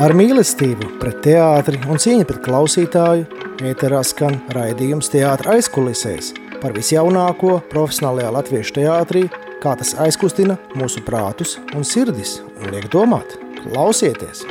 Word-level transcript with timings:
Ar 0.00 0.14
mīlestību 0.16 0.94
pret 0.96 1.18
teātri 1.26 1.76
un 1.92 1.98
cīņu 2.00 2.24
pret 2.24 2.38
klausītāju 2.46 3.26
ēterā 3.68 3.98
skan 4.08 4.38
raidījums 4.56 5.10
teātra 5.12 5.58
aizkulisēs 5.58 6.30
par 6.62 6.72
visjaunāko 6.72 7.58
profesionālajā 7.68 8.30
latviešu 8.32 8.74
teātrī, 8.78 9.26
kā 9.60 9.74
tas 9.76 9.92
aizkustina 10.00 10.56
mūsu 10.80 11.02
prātus 11.04 11.58
un 11.76 11.84
sirdis 11.84 12.38
un 12.62 12.72
liek 12.72 12.88
domāt. 12.88 13.36
Klausieties! 13.60 14.46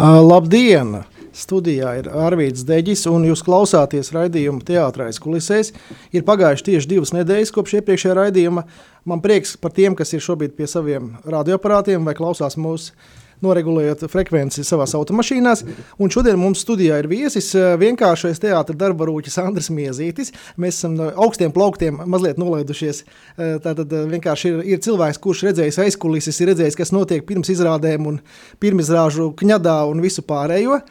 Labdien! 0.00 0.98
Studijā 1.36 1.92
ir 2.00 2.08
Arvīts 2.10 2.64
Deģis, 2.66 3.04
un 3.10 3.22
jūs 3.28 3.44
klausāties 3.46 4.10
raidījuma 4.14 4.64
teātrais 4.66 5.20
kulisēs. 5.22 5.70
Ir 6.16 6.26
pagājuši 6.26 6.66
tieši 6.72 6.90
divas 6.90 7.14
nedēļas 7.14 7.54
kopš 7.54 7.78
iepriekšējā 7.78 8.18
raidījuma. 8.18 8.66
Man 9.06 9.22
prieks 9.22 9.54
par 9.60 9.74
tiem, 9.76 9.94
kas 9.98 10.10
ir 10.16 10.24
šobrīd 10.24 10.56
pie 10.58 10.66
saviem 10.70 11.14
radioaparātiem 11.22 12.06
vai 12.06 12.16
klausās 12.18 12.58
mūsu 12.58 12.96
noregulējot 13.40 14.04
frekvenci 14.12 14.64
savās 14.66 14.92
automašīnās. 14.98 15.62
Un 16.02 16.12
šodien 16.12 16.36
mums 16.40 16.60
studijā 16.64 16.98
ir 17.00 17.08
viesis 17.08 17.54
vienkāršais 17.80 18.42
teātris 18.42 18.76
darba 18.76 19.06
rūķis 19.08 19.38
Andris 19.40 19.70
Miezītis. 19.72 20.34
Mēs 20.60 20.82
esam 20.82 20.98
no 20.98 21.08
augstiem 21.14 21.54
plauktiem 21.54 22.02
mazliet 22.10 22.42
nolaidušies. 22.42 23.04
Tātad 23.38 23.94
vienkārši 24.12 24.52
ir, 24.52 24.62
ir 24.74 24.84
cilvēks, 24.84 25.22
kurš 25.24 25.46
redzējis 25.48 25.80
aizkulises, 25.86 26.40
ir 26.42 26.52
redzējis, 26.52 26.78
kas 26.82 26.92
notiek 26.92 27.24
pirms 27.28 27.54
izrādēm 27.54 28.10
un 28.12 28.20
pirmizrāžu 28.60 29.32
kņadā 29.40 29.82
un 29.88 30.04
visu 30.04 30.26
pārējo. 30.26 30.82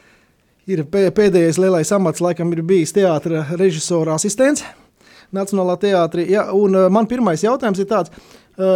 Ir 0.69 0.83
pēdējais 0.85 1.57
lielais 1.57 1.89
amats, 1.95 2.21
laikam, 2.21 2.51
ir 2.53 2.61
bijis 2.67 2.93
teātris 2.93 3.55
režisora 3.57 4.13
asistents 4.19 4.61
Nacionālā 5.33 5.75
teātrī. 5.81 6.27
Ja, 6.29 6.47
un 6.53 6.73
man 6.93 7.07
pirmais 7.09 7.41
jautājums 7.45 7.81
ir 7.81 7.87
tāds, 7.89 8.13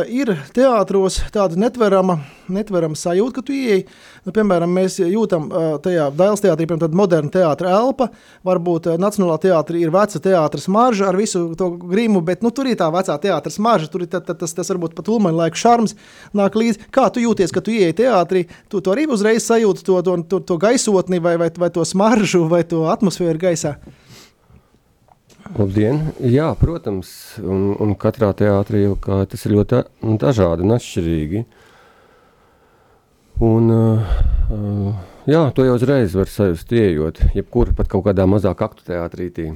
ir 0.07 0.29
teātros 0.55 1.17
tāda 1.33 1.57
netverama, 1.59 2.17
netverama 2.51 2.95
sajūta, 2.95 3.35
ka 3.35 3.41
tu 3.45 3.55
ieej. 3.55 3.83
Nu, 4.23 4.31
piemēram, 4.35 4.71
mēs 4.71 4.99
jūtam 5.01 5.49
uh, 5.49 5.65
tajā 5.83 6.05
Dāvidas 6.15 6.43
teātrī, 6.45 6.67
piemēram, 6.69 6.95
moderna 6.95 7.31
teātris 7.33 7.73
elpa. 7.73 8.07
Varbūt 8.47 8.87
uh, 8.91 8.99
Nacionālā 9.01 9.35
teātrī 9.43 9.81
ir 9.83 9.91
veca 9.93 10.21
teātris 10.23 10.69
marža 10.71 11.09
ar 11.09 11.19
visu 11.19 11.41
to 11.59 11.69
grimu, 11.81 12.21
bet 12.23 12.45
nu, 12.45 12.53
tur 12.55 12.69
ir 12.71 12.79
tā 12.79 12.87
vecā 12.93 13.17
teātris 13.25 13.59
marža. 13.63 13.89
Tur 13.91 14.05
ir 14.05 14.11
tā, 14.13 14.23
tā, 14.23 14.37
tas, 14.39 14.55
tas 14.55 14.71
varbūt 14.71 14.95
pat 14.95 15.11
ulmaņa 15.11 15.41
laika 15.41 15.59
šarms 15.59 15.97
nāk 16.37 16.55
līdzi. 16.59 16.87
Kā 16.93 17.09
tu 17.11 17.23
jūties, 17.25 17.51
kad 17.51 17.67
tu 17.67 17.75
ieej 17.75 17.97
teātrī? 17.99 18.45
Tu 18.71 18.79
to 18.79 18.95
arī 18.95 19.09
uzreiz 19.11 19.43
sajūti 19.49 19.83
to, 19.83 19.99
to, 20.07 20.15
to, 20.31 20.43
to 20.53 20.59
gaisotni 20.61 21.19
vai, 21.23 21.35
vai, 21.41 21.51
vai 21.51 21.73
to 21.73 21.83
smaržu 21.87 22.45
vai 22.51 22.63
to 22.67 22.85
atmosfēru 22.93 23.47
gaisā. 23.49 23.77
Labdien! 25.53 25.99
Jā, 26.25 26.47
protams, 26.57 27.09
un, 27.45 27.73
un 27.77 27.91
katrā 27.99 28.31
teātrī 28.33 28.87
jau 28.87 28.95
tas 29.29 29.43
ir 29.45 29.53
ļoti 29.53 29.83
nu, 30.01 30.15
dažādi 30.21 30.65
un 30.65 30.73
atšķirīgi. 30.73 31.43
Un, 33.45 33.69
uh, 33.69 35.03
jā, 35.29 35.43
to 35.53 35.67
jau 35.67 35.75
uzreiz 35.77 36.15
var 36.17 36.31
sajust, 36.31 36.73
ieejot, 36.73 37.21
jebkur 37.37 37.73
pat 37.77 37.91
kaut 37.91 38.07
kādā 38.07 38.25
mazāk 38.29 38.65
aktu 38.65 38.87
teātrītī. 38.89 39.51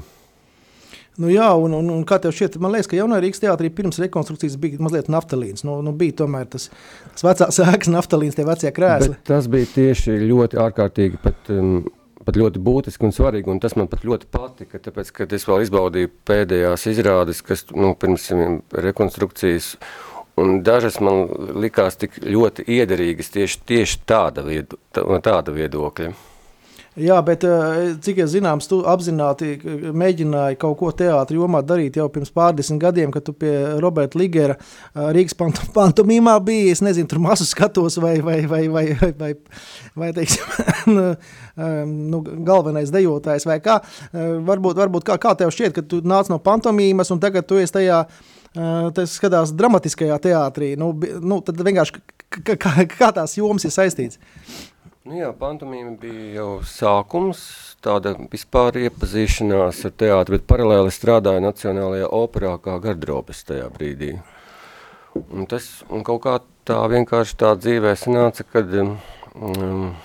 Nu 1.18 1.32
jā, 1.34 1.50
un, 1.58 1.74
un, 1.74 1.90
un 1.90 2.06
kā 2.06 2.20
tev 2.22 2.36
šķiet, 2.36 2.60
man 2.62 2.76
liekas, 2.76 2.92
ka 2.92 3.00
jaunā 3.00 3.18
Rīgas 3.24 3.42
teātrī 3.42 3.72
pirms 3.74 3.98
rekonstrukcijas 4.04 4.60
bija 4.62 4.78
mazliet 4.86 5.10
naftalīns. 5.10 5.66
Nu, 5.66 5.80
nu 5.82 5.96
bija 5.98 6.20
tomēr 6.22 6.46
tas, 6.54 6.70
tas 7.16 7.26
vecās 7.26 7.58
ēkas 7.72 7.90
naftalīns, 7.90 8.38
tie 8.38 8.46
vecie 8.46 8.74
krēsli. 8.76 9.16
Bet 9.16 9.32
tas 9.34 9.50
bija 9.50 9.74
tieši 9.74 10.20
ļoti 10.28 10.62
ārkārtīgi 10.62 11.24
pat 11.26 11.50
um, 11.58 11.80
pat 12.28 12.38
ļoti 12.40 12.62
būtiski 12.64 13.08
un 13.08 13.16
svarīgi, 13.16 13.50
un 13.52 13.62
tas 13.64 13.78
man 13.80 13.88
pat 13.92 14.04
ļoti 14.08 14.28
patika, 14.34 14.82
tāpēc, 14.84 15.12
kad 15.16 15.34
es 15.34 15.48
vēl 15.48 15.64
izbaudīju 15.64 16.12
pēdējās 16.28 16.88
izrādes, 16.92 17.42
kas 17.46 17.66
nu, 17.72 17.94
pirms 18.00 18.30
rekonstrukcijas, 18.88 19.74
un 20.38 20.60
dažas 20.68 21.00
man 21.04 21.26
likās 21.64 22.00
tik 22.02 22.20
ļoti 22.24 22.68
iederīgas 22.78 23.32
tieši, 23.34 23.62
tieši 23.72 24.02
tāda, 24.10 24.44
viedo, 24.46 24.80
tāda 24.94 25.56
viedokļa. 25.56 26.12
Jā, 26.98 27.20
bet 27.22 27.44
eh, 27.46 27.92
cik 28.02 28.24
es 28.24 28.32
zināms, 28.34 28.66
tu 28.70 28.80
apzināti 28.90 29.52
mēģināji 29.94 30.58
kaut 30.58 30.80
ko 30.80 30.90
teātri 30.98 31.38
jomā 31.38 31.60
darīt 31.62 32.00
jau 32.00 32.08
pirms 32.10 32.32
pārdesmit 32.34 32.80
gadiem, 32.82 33.12
kad 33.14 33.22
tu 33.28 33.36
pie 33.38 33.52
Roberta 33.84 34.18
Ligera 34.18 34.56
eh, 34.58 35.12
Rīgas 35.14 35.38
pantomīmā 35.78 36.34
biji, 36.46 36.72
es 36.74 36.82
nezinu, 36.82 37.10
tur 37.12 37.22
masu 37.22 37.46
skatos 37.46 38.00
vai, 38.02 38.16
vai, 38.26 38.40
vai, 38.50 38.64
vai, 38.74 38.86
vai, 38.98 39.12
vai, 39.20 39.30
vai 39.94 40.10
teiksim, 40.18 40.48
nu, 40.96 41.04
nu, 42.16 42.24
galvenais 42.48 42.90
dejotājs 42.94 43.46
vai 43.46 43.60
kā. 43.62 43.78
Eh, 44.10 44.34
varbūt, 44.48 44.82
varbūt 44.82 45.06
kā, 45.12 45.20
kā 45.22 45.36
tev 45.38 45.54
šķiet, 45.54 45.76
ka 45.78 45.84
tu 45.86 46.02
nāc 46.02 46.32
no 46.34 46.40
pantomīmas 46.42 47.14
un 47.14 47.22
tagad 47.22 47.46
tu 47.46 47.62
esi 47.62 47.78
tajā 47.78 48.08
tas 48.98 49.12
skatās 49.14 49.52
dramatiskajā 49.54 50.16
teātrī, 50.24 50.72
nu, 50.82 50.88
nu 51.22 51.36
tad 51.46 51.60
vienkārši 51.62 52.00
kā, 52.58 52.74
kā 52.90 53.12
tās 53.14 53.36
jomas 53.38 53.68
ir 53.68 53.76
saistīts? 53.76 54.18
Nu 55.08 55.16
jā, 55.16 55.28
pantomīma 55.32 55.94
bija 56.02 56.42
jau 56.42 56.48
sākums, 56.68 57.40
tāda 57.80 58.12
vispār 58.28 58.76
iepazīšanās 58.82 59.78
ar 59.88 59.94
teātri, 60.02 60.36
bet 60.36 60.44
paralēli 60.50 60.92
strādāja 60.92 61.40
Nacionālajā 61.46 62.10
operā 62.18 62.52
kā 62.60 62.76
gardrobes 62.84 63.40
tajā 63.48 63.70
brīdī. 63.72 64.18
Un 65.16 65.48
tas, 65.48 65.70
un 65.88 66.04
kaut 66.04 66.20
kā 66.26 66.36
tā 66.68 66.82
vienkārši 66.92 67.40
tā 67.40 67.54
dzīvē 67.56 67.96
sanāca, 67.96 68.44
kad, 68.52 68.76
um, 68.84 69.96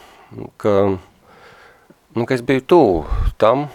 ka, 0.62 0.76
nu, 0.94 2.22
ka 2.22 2.38
es 2.38 2.46
biju 2.46 2.68
tuvu 2.70 3.26
tam, 3.42 3.66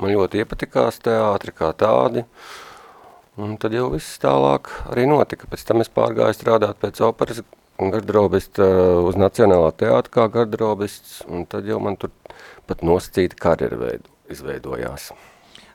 man 0.00 0.16
ļoti 0.16 0.40
iepatikās 0.40 1.04
teātri 1.04 1.52
kā 1.60 1.74
tādi, 1.76 2.24
un 3.36 3.58
tad 3.60 3.76
jau 3.76 3.90
viss 3.92 4.16
tālāk 4.24 4.72
arī 4.88 5.10
notika. 5.12 5.44
Pēc 5.44 5.68
tam 5.68 5.84
es 5.84 5.92
pārgāju 5.92 6.40
strādāt 6.40 6.80
pēc 6.80 7.04
operas 7.04 7.44
garderobists 7.88 8.60
uz 8.60 9.16
Nacionālā 9.16 9.72
teātra 9.80 10.16
kā 10.18 10.28
garderobists, 10.36 11.22
un 11.32 11.48
tad 11.48 11.68
jau 11.70 11.80
man 11.80 11.96
tur 11.96 12.12
pat 12.68 12.84
nosacīta 12.86 13.40
karjera 13.40 13.80
veidu, 13.80 14.12
izveidojās. 14.30 15.10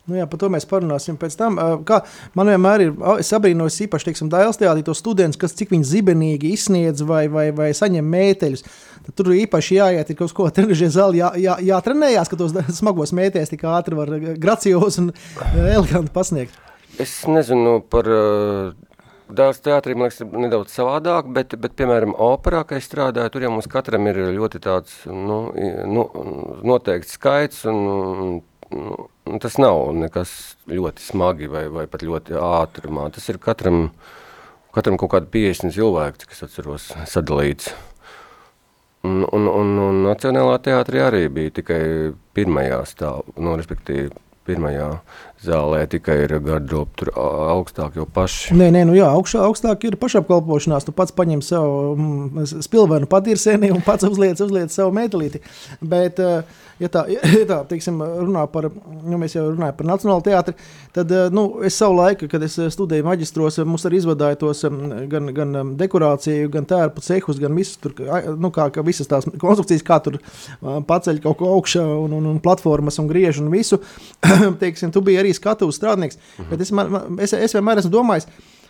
Nu 0.06 0.20
jā, 0.20 0.26
par 0.30 0.38
to 0.38 0.52
mēs 0.54 0.68
parunāsim 0.70 1.16
pēc 1.18 1.34
tam. 1.40 1.56
Kā 1.88 2.04
man 2.38 2.52
vienmēr 2.52 2.84
ir, 2.84 2.92
es 3.18 3.32
abrīnojos 3.34 3.80
īpaši, 3.88 4.12
teiksim, 4.12 4.30
Dailas 4.30 4.60
teātrī 4.62 4.84
tos 4.86 5.02
studentus, 5.02 5.40
kas 5.42 5.56
cik 5.58 5.74
viņi 5.74 5.88
zibenīgi 5.90 6.52
izsniedz 6.54 7.02
vai, 7.10 7.24
vai, 7.32 7.48
vai 7.58 7.72
saņem 7.74 8.06
mēteļus. 8.14 8.66
Tad 9.08 9.18
tur 9.18 9.32
īpaši 9.34 9.80
jāiet 9.80 10.12
ir 10.12 10.20
kaut 10.20 10.36
ko 10.38 10.46
trenižē 10.54 10.92
zāli, 10.94 11.24
jā, 11.24 11.32
jā, 11.42 11.58
jātrenējās, 11.72 12.30
ka 12.30 12.38
tos 12.38 12.54
smagos 12.80 13.16
mētēs 13.18 13.54
tik 13.54 13.66
ātri 13.70 13.98
var 13.98 14.14
gracios 14.38 15.02
un 15.02 15.10
eleganti 15.58 16.14
pasniegt. 16.14 16.62
Es 17.02 17.24
nezinu 17.26 17.80
par 17.90 18.08
Dārzs 19.26 19.64
teātrī, 19.66 19.96
man 19.98 20.06
liekas, 20.06 20.22
ir 20.22 20.42
nedaudz 20.44 20.74
savādāk, 20.76 21.32
bet, 21.34 21.56
bet, 21.58 21.74
piemēram, 21.80 22.14
operā, 22.22 22.62
kad 22.68 22.78
es 22.78 22.86
strādāju, 22.86 23.32
tur 23.34 23.46
jau 23.48 23.50
mums 23.56 23.70
katram 23.72 24.06
ir 24.12 24.20
ļoti 24.36 24.62
tāds, 24.62 25.00
nu, 25.10 25.40
nu 25.90 26.04
noteikts 26.70 27.16
skaits, 27.18 27.64
un, 27.72 28.44
un 28.70 29.42
tas 29.42 29.58
nav 29.58 29.90
nekas 29.98 30.36
ļoti 30.70 31.02
smagi 31.02 31.50
vai, 31.50 31.66
vai 31.74 31.88
pat 31.90 32.06
ļoti 32.06 32.38
ātrumā. 32.38 33.08
Tas 33.16 33.26
ir 33.34 33.42
katram, 33.42 33.88
katram 34.78 35.00
kaut 35.02 35.16
kāda 35.16 35.32
50 35.34 35.74
cilvēku, 35.74 36.22
cik 36.22 36.38
es 36.38 36.46
atceros, 36.46 36.92
sadalīts. 37.10 37.74
Un, 39.06 39.24
un, 39.26 39.50
un, 39.50 39.74
un 39.88 40.04
Nacionālā 40.06 40.60
teātrī 40.66 41.02
arī 41.02 41.26
bija 41.34 41.58
tikai 41.60 41.82
pirmajā 42.38 42.80
stāv, 42.90 43.26
nu, 43.38 43.58
respektīvi, 43.58 44.14
pirmajā 44.46 44.88
zālē 45.46 45.84
tikai 45.90 46.18
ir 46.26 46.36
garderoba, 46.44 46.92
tur 46.98 47.12
augstāk 47.16 47.98
jau 48.00 48.08
paši. 48.10 48.56
Nē, 48.58 48.72
nē, 48.74 48.84
nu 48.90 48.98
jā, 48.98 49.08
augšā, 49.14 49.44
augstāk 49.48 49.88
ir 49.88 49.98
pašapkalpošanās. 50.02 50.88
Tu 50.88 50.94
pats 50.96 51.16
paņem 51.16 51.44
savu 51.46 51.96
mm, 51.96 52.62
spilvenu 52.66 53.10
patīrsēni 53.12 53.72
un 53.74 53.84
pats 53.86 54.08
uzliec, 54.08 54.42
uzliec 54.42 54.74
savu 54.74 54.94
metālīti. 54.96 55.42
Bet, 55.82 56.20
ja 56.82 56.90
tā, 56.92 57.06
ja 57.12 57.46
tā 57.50 57.60
teiksim, 57.70 58.02
runā 58.02 58.46
par, 58.52 58.70
nu 59.06 59.20
mēs 59.22 59.38
jau 59.38 59.48
runājam 59.52 59.78
par 59.78 59.90
Nacionālo 59.90 60.26
teātri, 60.26 60.56
tad, 60.96 61.14
nu, 61.36 61.46
es 61.66 61.78
savu 61.80 62.00
laiku, 62.00 62.30
kad 62.32 62.44
es 62.46 62.58
studēju 62.76 63.08
maģistros, 63.08 63.62
mums 63.68 63.86
arī 63.88 64.02
izvadāja 64.02 64.40
tos 64.42 64.66
gan, 65.12 65.32
gan 65.36 65.74
dekorāciju, 65.80 66.52
gan 66.54 66.68
tērpu 66.70 67.04
cehus, 67.06 67.42
gan 67.42 67.56
visus 67.58 67.80
tur, 67.84 67.96
nu, 68.40 68.52
kā, 68.56 68.68
kā 68.74 68.84
visas 68.86 69.10
tās 69.12 69.28
konstrukcijas, 69.30 69.86
kā 69.86 70.02
tur 70.04 70.20
paceļ 70.62 71.22
kaut 71.24 71.40
ko 71.40 71.54
augšā 71.56 71.86
un, 71.86 72.18
un, 72.20 72.32
un 72.34 72.42
platformas 72.44 73.00
un 73.02 73.10
griež 73.12 73.42
un 73.44 73.52
visu. 73.54 73.82
teiksim, 74.62 74.92
tu 74.92 75.04
biji 75.06 75.20
arī 75.22 75.35
skatuves 75.42 75.80
strādnieks. 75.80 76.18
Uh 76.18 76.46
mhm. 76.46 76.54
-huh. 76.54 76.62
es, 76.62 76.72
man, 76.72 77.20
es, 77.20 77.34
es 77.34 77.54
vienmēr 77.54 77.84
esmu 77.84 77.92
domājis, 77.92 78.28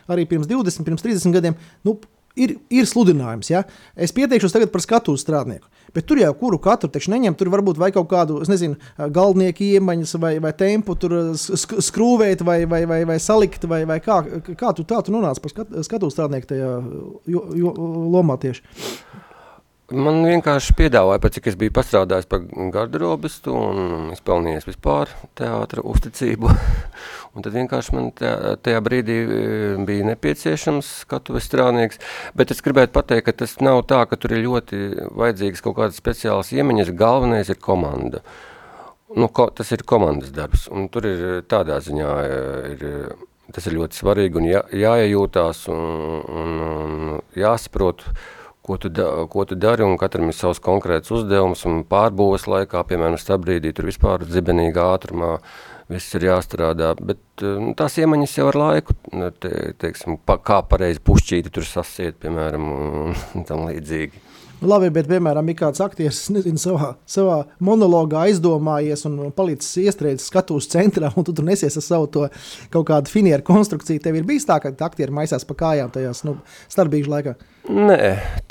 arī 0.07 0.25
pirms 0.25 0.47
20, 0.47 0.83
pirms 0.85 1.01
30 1.01 1.33
gadiem, 1.33 1.55
nu, 1.83 1.99
ir, 2.35 2.55
ir 2.73 2.87
sludinājums. 2.89 3.49
Ja? 3.51 3.63
Es 3.95 4.13
pieteikšos 4.15 4.53
tagad 4.55 4.71
par 4.73 4.83
skatuves 4.83 5.23
strādnieku. 5.25 5.69
Bet 5.95 6.07
tur 6.09 6.19
jau 6.19 6.31
kuru 6.37 6.59
katru 6.59 6.89
taču 6.91 7.11
neņem. 7.13 7.37
Tur 7.39 7.51
varbūt 7.53 7.79
vai 7.79 7.91
kaut 7.95 8.09
kādu, 8.11 8.41
nezinu, 8.49 8.77
galvnieku 9.15 9.63
iemaņas 9.63 10.15
vai, 10.21 10.33
vai 10.43 10.51
tempu 10.57 10.97
tur 10.99 11.15
sk 11.39 11.79
skrūvēt 11.85 12.43
vai, 12.47 12.63
vai, 12.69 12.83
vai, 12.89 13.01
vai 13.07 13.19
salikt, 13.23 13.67
vai, 13.69 13.83
vai 13.87 14.01
kā, 14.03 14.21
kā 14.59 14.73
tu 14.75 14.83
tā 14.87 15.01
tu 15.05 15.15
nonāc 15.15 15.39
par 15.41 15.53
skat, 15.53 15.71
skatuves 15.87 16.17
strādnieku 16.17 16.51
tajā 16.51 16.73
jo, 17.31 17.45
jo, 17.55 17.75
lomā 18.15 18.37
tieši. 18.41 18.65
Man 19.93 20.23
vienkārši 20.25 20.73
piedāvāja, 20.79 21.21
pēc 21.21 21.35
cik 21.35 21.47
es 21.51 21.55
biju 21.61 21.69
pastrādājis 21.75 22.25
par 22.25 22.41
garderobistu 22.73 23.53
un 23.53 24.07
izpelnījies 24.15 24.65
vispār 24.65 25.11
teātra 25.37 25.83
uzticību. 25.85 26.49
un 27.37 27.45
tad 27.45 27.53
vienkārši 27.53 27.93
man 27.93 28.07
tajā, 28.17 28.55
tajā 28.65 28.79
brīdī 28.81 29.17
e, 29.21 29.43
bija 29.85 30.07
nepieciešams 30.07 30.89
skatuves 31.03 31.45
strādnieks. 31.45 32.01
Bet 32.33 32.49
es 32.55 32.65
gribētu 32.65 32.95
pateikt, 32.95 33.27
ka 33.27 33.35
tas 33.43 33.53
nav 33.61 33.83
tā, 33.85 33.99
ka 34.09 34.17
tur 34.17 34.33
ir 34.33 34.41
ļoti 34.47 34.79
vajadzīgas 35.21 35.61
kaut 35.61 35.77
kādas 35.77 35.99
speciālas 36.01 36.49
iemaņas. 36.55 36.89
Galvenais 36.97 37.51
ir 37.53 37.59
komanda. 37.61 38.23
Nu, 39.13 39.27
ko, 39.29 39.51
tas 39.53 39.69
ir 39.75 39.83
komandas 39.85 40.33
darbs. 40.33 40.65
Un 40.73 40.87
tur 40.89 41.05
ir 41.11 41.43
tādā 41.45 41.77
ziņā, 41.85 42.15
e, 42.23 42.39
ir, 42.73 43.13
tas 43.53 43.69
ir 43.69 43.77
ļoti 43.77 44.01
svarīgi 44.01 44.41
un 44.41 44.49
jā, 44.49 44.65
jāiejūtās 44.87 45.67
un, 45.69 45.85
un, 46.25 46.57
un 46.71 47.37
jāsaprot, 47.37 48.07
ko 48.65 48.77
tu, 48.81 48.89
da, 48.89 49.07
ko 49.29 49.45
tu 49.45 49.57
dari, 49.59 49.85
un 49.85 49.97
katram 50.01 50.31
ir 50.31 50.37
savs 50.37 50.61
konkrēts 50.63 51.13
uzdevums, 51.13 51.63
un 51.69 51.83
pārbūves 51.89 52.47
laikā, 52.49 52.81
piemēram, 52.89 53.17
stabrīdī, 53.21 53.73
tur 53.75 53.89
vispār 53.91 54.25
dzibenīgā 54.25 54.85
ātrumā, 54.95 55.35
viss 55.91 56.17
ir 56.17 56.25
jāstrādā, 56.27 56.95
bet 56.97 57.45
nu, 57.45 57.75
tās 57.77 57.99
iemaņas 58.01 58.37
jau 58.39 58.47
ar 58.49 58.59
laiku, 58.61 58.95
nu, 59.13 59.29
te, 59.29 59.51
teiksim, 59.81 60.17
pa, 60.25 60.39
kā 60.41 60.63
pareizi 60.65 61.03
pušķīti 61.05 61.53
tur 61.53 61.67
sasiet, 61.69 62.17
piemēram, 62.23 62.71
un 63.37 63.45
tam 63.47 63.67
līdzīgi. 63.69 64.23
Labi, 64.63 64.87
bet, 64.93 65.07
piemēram, 65.09 65.49
ir 65.51 65.57
kāds 65.59 65.81
aktieris, 65.83 66.21
nezinu, 66.31 66.59
savā, 66.61 66.93
savā 67.09 67.41
monologā 67.63 68.23
aizdomājies 68.29 69.03
un 69.09 69.17
palicis 69.35 69.73
iestrēdzis 69.83 70.29
skatuves 70.31 70.69
centrā, 70.71 71.11
un 71.17 71.27
tu 71.27 71.33
tur 71.35 71.47
nesies 71.47 71.75
ar 71.75 71.83
savu 71.83 72.07
to 72.11 72.23
kaut 72.73 72.87
kādu 72.87 73.11
finieru 73.11 73.43
konstrukciju. 73.45 74.01
Tev 74.03 74.15
ir 74.19 74.27
bijis 74.27 74.47
tā, 74.47 74.61
ka 74.63 74.71
aktieri 74.87 75.15
maisās 75.15 75.45
pa 75.47 75.57
kājām 75.59 75.91
tajās 75.93 76.23
nu, 76.27 76.37
starpbrīžu 76.71 77.11
laikā? 77.11 77.35
Nē, 77.65 77.99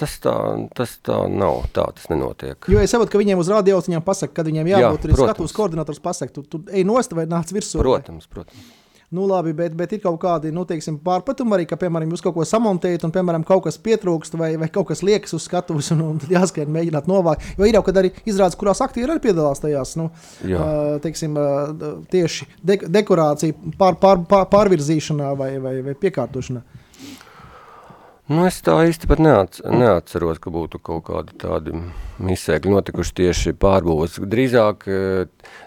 tas 0.01 0.19
tā, 0.23 0.37
tas 0.77 0.97
tā 1.07 1.19
nav. 1.31 1.69
Tā 1.75 1.87
tas 1.97 2.09
nenotiek. 2.11 2.69
Jo 2.71 2.83
es 2.83 2.93
saprotu, 2.93 3.15
ka 3.15 3.23
viņiem 3.23 3.41
uz 3.41 3.51
radiauciņām 3.55 4.05
pasaka, 4.05 4.35
kad 4.41 4.51
viņiem 4.51 4.73
jābūt 4.75 5.09
Jā, 5.09 5.19
skatuves 5.21 5.55
koordinators 5.57 6.03
pasaka, 6.03 6.35
tu, 6.35 6.45
tu 6.51 6.65
ej 6.75 6.87
nost 6.87 7.15
vai 7.17 7.29
nāc 7.31 7.55
virsū. 7.55 7.81
Protams, 7.83 8.27
protams. 8.31 8.73
Nu, 9.15 9.29
labi, 9.31 9.53
bet, 9.55 9.75
bet 9.79 9.93
ir 9.95 10.01
kaut 10.03 10.17
kādi 10.23 10.51
nu, 10.55 10.65
teiksim, 10.67 10.97
pārpratumi 11.05 11.55
arī, 11.55 11.67
ka, 11.71 11.79
piemēram, 11.79 12.11
jūs 12.15 12.25
kaut 12.25 12.35
ko 12.35 12.47
samontējat, 12.49 13.05
un, 13.07 13.13
piemēram, 13.15 13.45
kaut 13.47 13.63
kas 13.69 13.79
pietrūkst, 13.85 14.35
vai, 14.41 14.55
vai 14.59 14.67
kaut 14.75 14.89
kas 14.89 15.05
liekas 15.07 15.37
uz 15.37 15.47
skatuves, 15.47 15.93
un, 15.95 16.03
un 16.09 16.19
jāskrien 16.35 16.73
mēģināt 16.75 17.07
novākt. 17.11 17.47
Jo 17.59 17.69
ir 17.69 17.79
jau, 17.79 17.85
kad 17.87 18.01
arī 18.03 18.11
izrādes, 18.27 18.59
kurās 18.59 18.83
aktieri 18.83 19.15
arī 19.15 19.23
piedalās 19.29 19.63
tajās, 19.63 19.95
nu, 20.01 20.09
Jā. 20.51 20.67
teiksim, 21.05 21.39
tieši 22.11 22.49
de 22.67 22.81
dekorācija, 22.97 23.55
pār, 23.79 24.01
pār, 24.03 24.25
pār, 24.31 24.49
pārvirzīšanā 24.51 25.31
vai, 25.39 25.53
vai, 25.63 25.77
vai 25.87 25.95
piekārtošanā. 26.01 26.65
Nu, 28.25 28.47
es 28.49 28.57
tā 28.65 28.79
īsti 28.89 29.09
pat 29.11 29.21
neats, 29.21 29.61
neatceros, 29.69 30.39
ka 30.41 30.49
būtu 30.53 30.79
kaut 30.81 31.03
kādi 31.11 31.35
tādi 31.43 31.75
misēkļi 32.25 32.71
notikuši 32.73 33.13
tieši 33.21 33.53
pārbūves. 33.61 34.17
Drīzāk, 34.33 34.87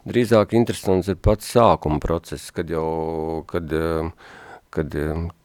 drīzāk 0.10 0.56
interesants 0.58 1.12
ir 1.14 1.20
pats 1.22 1.52
sākuma 1.54 2.02
process, 2.02 2.50
kad 2.56 2.74
jau, 2.74 3.44
kad 3.52 3.76
uh, 3.78 4.10
kad 4.78 4.94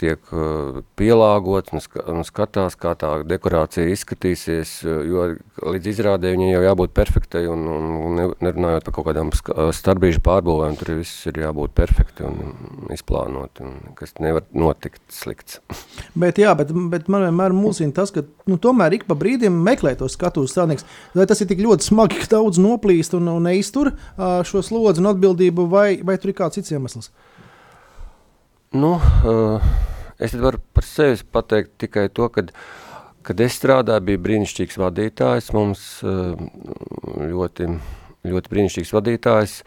tiek 0.00 0.32
eh, 0.32 0.80
pielāgots 0.98 1.72
un 1.72 2.24
skatās, 2.26 2.76
kā 2.80 2.94
tā 2.98 3.12
dekorācija 3.28 3.88
izskatīsies, 3.92 4.74
eh, 4.84 5.00
jo 5.08 5.26
līdz 5.72 5.90
izrādē 5.94 6.34
viņai 6.34 6.50
jau 6.52 6.62
jābūt 6.66 6.94
perfektai 6.96 7.44
un, 7.50 7.64
un 7.70 8.20
nerunājot 8.44 8.88
par 8.88 8.96
kaut 8.96 9.08
kādām 9.08 9.32
starpbrīžu 9.32 10.22
pārbūvēm, 10.24 10.76
tur 10.80 10.94
viss 11.00 11.26
ir 11.30 11.40
jābūt 11.42 11.74
perfekti 11.76 12.26
un 12.28 12.90
izplānot, 12.92 13.62
un 13.64 13.96
kas 13.98 14.16
nevar 14.22 14.46
notikt 14.52 15.02
slikts. 15.12 15.60
Bet 16.22 16.38
jā, 16.40 16.52
bet, 16.58 16.70
bet 16.92 17.08
man 17.12 17.24
vienmēr 17.24 17.54
mulsina 17.56 17.94
tas, 17.96 18.10
ka 18.12 18.24
nu, 18.50 18.58
tomēr 18.60 18.98
ik 18.98 19.06
pa 19.08 19.16
brīdim 19.18 19.54
meklē 19.64 19.94
tos 19.98 20.16
skatuves 20.18 20.52
strādnieks, 20.52 20.84
vai 21.16 21.24
tas 21.30 21.40
ir 21.40 21.48
tik 21.50 21.62
ļoti 21.64 21.86
smagi, 21.86 22.20
ka 22.20 22.28
daudz 22.34 22.60
noplīst 22.62 23.16
un, 23.16 23.30
un 23.32 23.48
neiztur 23.48 23.94
šo 24.18 24.62
slodzi 24.64 25.02
un 25.02 25.10
atbildību, 25.12 25.66
vai, 25.72 25.86
vai 26.04 26.18
tur 26.20 26.32
ir 26.32 26.38
kāds 26.42 26.60
cits 26.60 26.74
iemesls? 26.74 27.10
Nu, 28.72 28.94
uh, 28.96 29.60
es 30.16 30.32
varu 30.32 30.56
par 30.72 30.86
sevi 30.88 31.18
pateikt 31.28 31.74
tikai 31.82 32.06
to, 32.08 32.30
ka, 32.32 32.46
kad 33.20 33.40
es 33.44 33.58
strādāju, 33.58 34.06
bija 34.06 34.20
brīnišķīgs 34.24 34.78
vadītājs, 34.80 35.50
mums 35.52 35.82
uh, 36.08 36.32
ļoti, 37.20 37.68
ļoti 38.32 38.52
brīnišķīgs 38.54 38.94
vadītājs, 38.96 39.58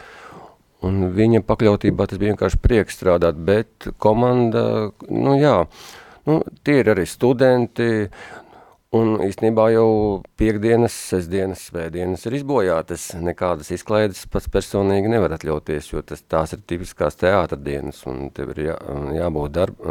un 0.90 1.12
viņa 1.13 1.44
pakļautībā 1.46 2.07
tas 2.10 2.18
bija 2.22 2.34
vienkārši 2.34 2.62
prieks 2.66 2.98
strādāt, 2.98 3.38
bet 3.38 3.92
komanda, 4.02 4.66
nu 5.06 5.38
jā, 5.38 5.60
nu, 6.25 6.40
tie 6.66 6.80
ir 6.81 6.90
arī 6.96 7.06
studenti, 7.06 8.08
Un 8.95 9.15
īstenībā 9.25 9.65
jau 9.74 9.88
piekdienas, 10.39 10.94
sestdienas, 11.09 11.65
svētdienas 11.68 12.21
ir 12.30 12.38
izbojātas. 12.38 13.07
Nekādas 13.19 13.71
izklaides 13.75 14.21
pats 14.31 14.47
personīgi 14.51 15.09
nevar 15.12 15.33
atļauties, 15.36 15.89
jo 15.92 16.03
tas, 16.06 16.21
tās 16.31 16.53
ir 16.56 16.62
tipiskās 16.69 17.18
teātra 17.19 17.57
dienas, 17.59 18.03
un 18.07 18.30
tev 18.36 18.53
ir 18.53 18.62
jā, 18.69 18.75
jābūt 19.18 19.56
darb, 19.56 19.81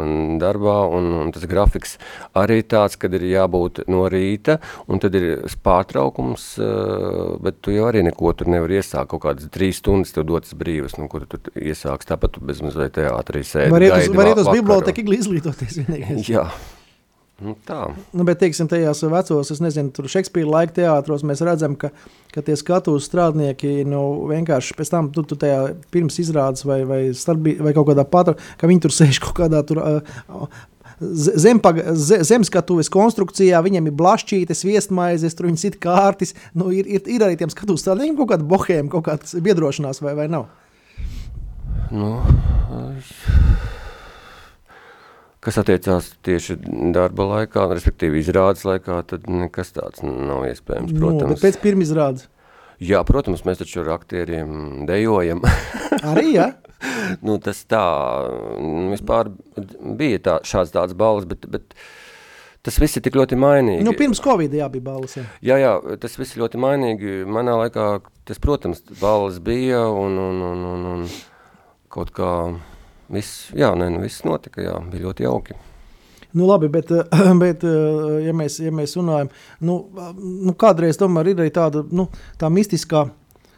darbā, 0.41 0.77
un, 0.97 1.11
un 1.21 1.33
tas 1.35 1.45
grafiks 1.49 1.97
arī 2.37 2.61
tāds, 2.65 2.97
kad 3.01 3.13
ir 3.17 3.27
jābūt 3.29 3.83
no 3.91 4.05
rīta, 4.11 4.57
un 4.89 5.03
tad 5.03 5.17
ir 5.19 5.43
pārtraukums, 5.65 6.47
eh, 6.63 7.19
bet 7.45 7.61
tu 7.65 7.75
jau 7.75 7.89
arī 7.89 8.05
neko 8.09 8.33
tur 8.37 8.49
nevar 8.51 8.73
iesākt, 8.73 9.11
kaut 9.13 9.25
kādas 9.27 9.51
trīs 9.53 9.83
stundas 9.83 10.15
tev 10.15 10.25
dotas 10.31 10.55
brīvas, 10.57 10.97
nu, 11.01 11.09
kur 11.11 11.27
tu 11.29 11.41
iesāks, 11.53 12.09
tāpat 12.09 12.37
tu 12.37 12.45
bezmazliet 12.45 12.95
teātrī 12.97 13.43
sēdi. 13.45 13.75
Var 13.75 13.89
iet 13.89 13.99
uz, 13.99 14.09
var 14.15 14.31
iet 14.31 14.41
uz 14.41 14.49
biblioteki 14.55 15.05
izglītoties 15.19 15.83
vienīgais. 15.83 16.31
Jā. 16.31 16.47
Nu, 17.43 17.51
tā. 17.67 17.81
Nu, 18.15 18.23
bet, 18.23 18.39
teiksim, 18.39 18.67
tajās 18.71 19.01
vecos, 19.11 19.49
es 19.51 19.59
nezinu, 19.59 19.91
tur 19.95 20.07
Šekspīra 20.11 20.47
laika 20.53 20.77
teātros 20.77 21.25
mēs 21.27 21.41
redzam, 21.43 21.73
ka, 21.75 21.89
ka 22.31 22.43
tie 22.45 22.55
skatuves 22.55 23.09
strādnieki 23.09 23.81
nu, 23.91 23.99
vienkārši 24.31 24.77
pēc 24.77 24.91
tam, 24.93 25.09
tu, 25.11 25.25
tu 25.27 25.35
tajā 25.41 25.73
pirms 25.91 26.15
izrādes 26.23 26.63
vai, 26.67 26.79
vai, 26.87 27.01
starpī, 27.17 27.57
vai 27.59 27.75
kaut 27.75 27.89
kādā 27.89 28.07
patra, 28.07 28.37
ka 28.61 28.71
viņi 28.71 28.85
tur 28.85 28.95
sēž 28.95 29.19
kaut 29.25 29.35
kādā 29.41 29.65
tur. 29.67 29.83
Uh, 29.83 30.63
zemeskatuves 30.95 32.87
konstrukcijā 32.87 33.59
viņiem 33.65 33.89
ir 33.89 33.97
blašķītes, 33.99 34.63
viestmaizes, 34.63 35.35
tur 35.35 35.49
viņi 35.49 35.59
sit 35.59 35.75
kārtis. 35.83 36.31
Nu, 36.55 36.69
ir, 36.71 36.87
ir, 36.87 37.03
ir 37.17 37.25
arī 37.25 37.35
tiem 37.41 37.51
skatuves 37.51 37.83
strādniekiem 37.83 38.15
kaut 38.21 38.31
kāda 38.31 38.47
bohēma, 38.47 38.87
kaut 38.93 39.09
kāda 39.09 39.43
biedrošanās 39.43 39.99
vai, 40.05 40.15
vai 40.15 40.29
nav? 40.31 40.47
Nu, 41.91 42.15
es 42.95 43.11
kas 45.45 45.59
attiecās 45.61 46.11
tieši 46.25 46.57
darba 46.95 47.27
laikā, 47.31 47.67
respektīvi 47.73 48.21
izrādes 48.23 48.65
laikā, 48.67 49.01
tad 49.11 49.27
nekas 49.29 49.75
tāds 49.75 50.05
nav 50.05 50.47
iespējams, 50.49 50.93
nu, 50.93 51.01
protams. 51.01 51.35
Nu, 51.35 51.41
pēc 51.41 51.59
pirmizrādes? 51.61 52.29
Jā, 52.83 52.99
protams, 53.07 53.45
mēs 53.47 53.61
taču 53.61 53.83
ar 53.85 53.93
aktieriem 53.95 54.85
dejojam. 54.89 55.43
Arī, 56.11 56.31
ja? 56.35 56.49
nu, 57.25 57.37
tas 57.43 57.61
tā, 57.69 57.83
vispār 58.91 59.31
bija 59.99 60.23
tā, 60.25 60.39
šāds 60.47 60.73
tāds 60.75 60.97
balvas, 60.97 61.27
bet, 61.29 61.47
bet 61.51 61.77
tas 62.65 62.79
viss 62.81 62.97
ir 62.97 63.05
tik 63.05 63.15
ļoti 63.15 63.39
mainīgi. 63.39 63.85
Nu, 63.85 63.95
pirms 63.97 64.21
Covid 64.23 64.53
jā, 64.57 64.67
bija 64.73 64.89
balvas, 64.89 65.15
jā. 65.19 65.25
Jā, 65.45 65.59
jā, 65.61 65.73
tas 66.01 66.17
viss 66.19 66.35
ir 66.35 66.43
ļoti 66.43 66.61
mainīgi. 66.61 67.17
Manā 67.29 67.55
laikā 67.63 67.89
tas, 68.27 68.41
protams, 68.43 68.83
balvas 68.99 69.39
bija 69.43 69.85
un, 69.87 70.19
un, 70.19 70.43
un, 70.51 70.69
un, 70.73 70.87
un 70.95 71.09
kaut 71.93 72.11
kā 72.15 72.31
viss, 73.11 73.49
jā, 73.55 73.71
nē, 73.77 73.91
nu, 73.93 74.03
viss 74.05 74.25
notika, 74.27 74.63
jā, 74.63 74.75
bija 74.91 75.07
ļoti 75.09 75.27
jauki. 75.27 75.57
Nu, 76.35 76.47
labi, 76.49 76.67
bet, 76.67 76.91
bet 77.43 77.63
ja, 78.25 78.33
mēs, 78.35 78.59
ja 78.63 78.71
mēs 78.75 78.97
runājam, 78.99 79.29
nu, 79.63 79.81
nu, 80.19 80.55
kādreiz 80.59 80.99
tomēr 80.99 81.31
ir 81.31 81.45
arī 81.45 81.53
tāda 81.55 81.85
nu, 81.95 82.09
tā 82.41 82.51
mistiskā. 82.51 83.07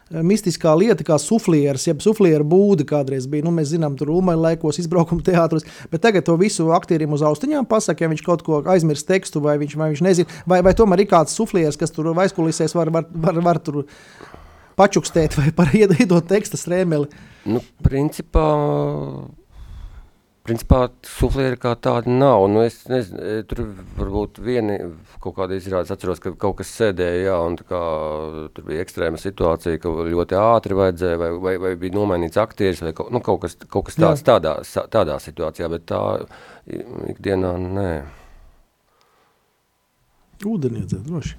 Mistiskā 0.07 0.71
lieta, 0.79 1.03
kā 1.03 1.17
suflieris, 1.19 1.83
jeb 1.89 1.99
suflieru 1.99 2.45
būda 2.47 2.85
kādreiz 2.87 3.25
bija. 3.27 3.43
Nu, 3.43 3.51
mēs 3.51 3.73
zinām, 3.73 3.97
tur 3.99 4.13
Ulmaņa 4.13 4.39
laikos, 4.39 4.77
izbraukuma 4.79 5.25
teātros, 5.25 5.65
bet 5.91 6.05
tagad 6.05 6.23
to 6.29 6.37
visu 6.39 6.69
aktierim 6.71 7.11
uz 7.17 7.25
austiņām 7.27 7.67
pasaka, 7.67 8.05
ja 8.05 8.11
viņš 8.13 8.23
kaut 8.23 8.45
ko 8.47 8.61
aizmirst 8.71 9.09
tekstu, 9.09 9.43
vai 9.43 9.57
viņš, 9.59 9.75
vai 9.75 9.89
viņš 9.91 10.03
nezina, 10.05 10.39
vai, 10.47 10.61
vai 10.63 10.71
tomēr 10.79 11.03
ir 11.03 11.09
kāds 11.11 11.35
suflieris, 11.35 11.75
kas 11.75 11.91
tur 11.91 12.13
aizkulisēs 12.13 12.77
var, 12.77 12.93
var, 12.95 13.09
var, 13.11 13.41
var 13.49 13.59
tur 13.59 13.81
pačukstēt 14.77 15.37
vai 15.39 15.51
par 15.55 15.73
iedot 15.81 16.25
teksta 16.29 16.59
strēmeli. 16.59 17.09
Nu, 17.47 17.61
principā, 17.83 18.45
principā 20.47 20.81
suflieri 21.07 21.59
kā 21.61 21.73
tāda 21.79 22.11
nav. 22.11 22.45
Nu, 22.51 22.63
es 22.65 22.81
nezinu, 22.91 23.21
e, 23.23 23.45
tur 23.47 23.63
varbūt 23.97 24.41
vieni 24.43 24.77
kaut 25.23 25.37
kāda 25.39 25.57
izrādes 25.57 25.93
atceros, 25.93 26.21
ka 26.23 26.33
kaut 26.39 26.59
kas 26.59 26.73
sēdēja, 26.75 27.23
jā, 27.29 27.39
un 27.47 27.57
kā, 27.61 27.81
tur 28.55 28.67
bija 28.67 28.83
ekstrēma 28.85 29.21
situācija, 29.21 29.81
ka 29.83 29.95
ļoti 30.11 30.39
ātri 30.41 30.77
vajadzēja, 30.77 31.21
vai, 31.23 31.31
vai, 31.47 31.55
vai 31.63 31.73
bija 31.79 31.97
nomainīts 31.97 32.39
aktieris, 32.41 32.83
vai 32.85 32.93
kaut, 32.97 33.11
nu, 33.15 33.23
kaut, 33.23 33.41
kas, 33.45 33.57
kaut 33.65 33.89
kas 33.89 33.99
tāds 33.99 34.27
tādā, 34.27 34.59
tādā 34.93 35.17
situācijā, 35.23 35.71
bet 35.73 35.89
tā 35.89 36.03
ikdienā 37.15 37.57
nē. 37.65 37.91
Ūdeni 40.45 40.83
iedzēt 40.83 41.05
droši. 41.07 41.37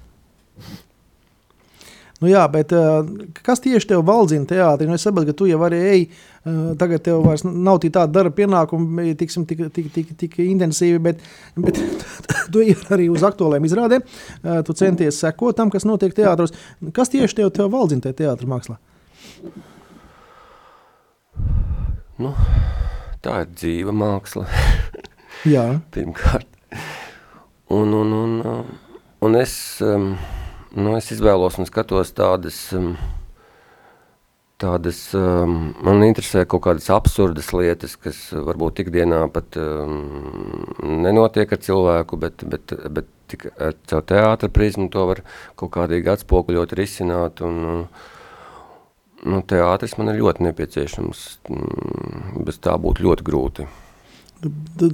Nu, 2.19 2.27
jā, 2.27 2.41
bet 2.51 2.73
uh, 2.75 2.99
kas 3.45 3.61
tieši 3.63 3.93
tev 3.93 4.03
valdzina 4.07 4.47
teātrī? 4.49 4.89
Nu, 4.89 4.97
es 4.99 5.05
saprotu, 5.07 5.31
ka 5.31 5.37
tu 5.39 5.47
jau 5.47 5.61
arī 5.63 5.79
ej, 5.93 6.01
uh, 6.09 6.73
tagad 6.79 7.05
tev 7.05 7.21
vairs 7.23 7.45
nav 7.47 7.79
tāda 7.85 8.09
darba 8.11 8.35
pienākuma, 8.35 9.07
tiksim, 9.19 9.45
tik, 9.47 9.63
tik, 9.75 9.87
tik, 9.95 10.11
tik 10.19 10.35
intensīvi, 10.43 10.99
bet, 11.05 11.23
bet 11.55 11.79
tu 12.53 12.65
ir 12.65 12.83
arī 12.91 13.07
uz 13.13 13.23
aktuāliem 13.23 13.69
izrādēm, 13.69 14.03
tu 14.67 14.75
centies 14.75 15.21
sekot 15.23 15.55
tam, 15.55 15.71
kas 15.71 15.87
notiek 15.87 16.15
teātros. 16.17 16.51
Kas 16.95 17.13
tieši 17.13 17.39
tev, 17.39 17.53
tev 17.55 17.71
valdzina 17.71 18.09
tajā 18.09 18.19
teātra 18.25 18.51
mākslā? 18.51 18.79
Nu, 22.19 22.33
tā 23.23 23.45
ir 23.45 23.51
dzīva 23.53 23.95
māksla. 23.95 24.43
Jā. 25.47 25.69
Pirmkārt. 25.95 26.49
Un, 27.71 27.93
un, 27.93 28.11
un, 28.11 28.65
un 29.23 29.37
es, 29.39 29.53
nu, 30.79 30.95
es 30.97 31.11
izvēlos 31.13 31.59
un 31.59 31.67
skatos 31.69 32.11
tādas, 32.17 32.59
tādas, 34.59 34.99
man 35.15 36.05
interesē 36.07 36.45
kaut 36.49 36.63
kādas 36.67 36.89
absurdas 36.93 37.51
lietas, 37.55 37.95
kas 37.99 38.21
varbūt 38.33 38.83
ikdienā 38.85 39.25
pat 39.33 39.59
nenotiek 41.05 41.55
ar 41.55 41.63
cilvēku, 41.65 42.19
bet, 42.21 42.45
bet, 42.49 42.75
bet 42.97 43.09
tik, 43.31 43.49
caur 43.91 44.05
teātra 44.09 44.51
prizmu 44.53 44.89
to 44.93 45.05
var 45.11 45.23
kaut 45.59 45.73
kādīgi 45.75 46.15
atspoguļot, 46.15 46.77
risināt 46.79 47.43
un 47.45 47.59
nu, 49.25 49.41
teātris 49.43 49.97
man 49.99 50.13
ir 50.13 50.21
ļoti 50.21 50.47
nepieciešams. 50.47 51.27
Mm, 51.51 52.43
bez 52.47 52.59
tā 52.63 52.75
būtu 52.79 53.05
ļoti 53.05 53.25
grūti. 53.27 53.67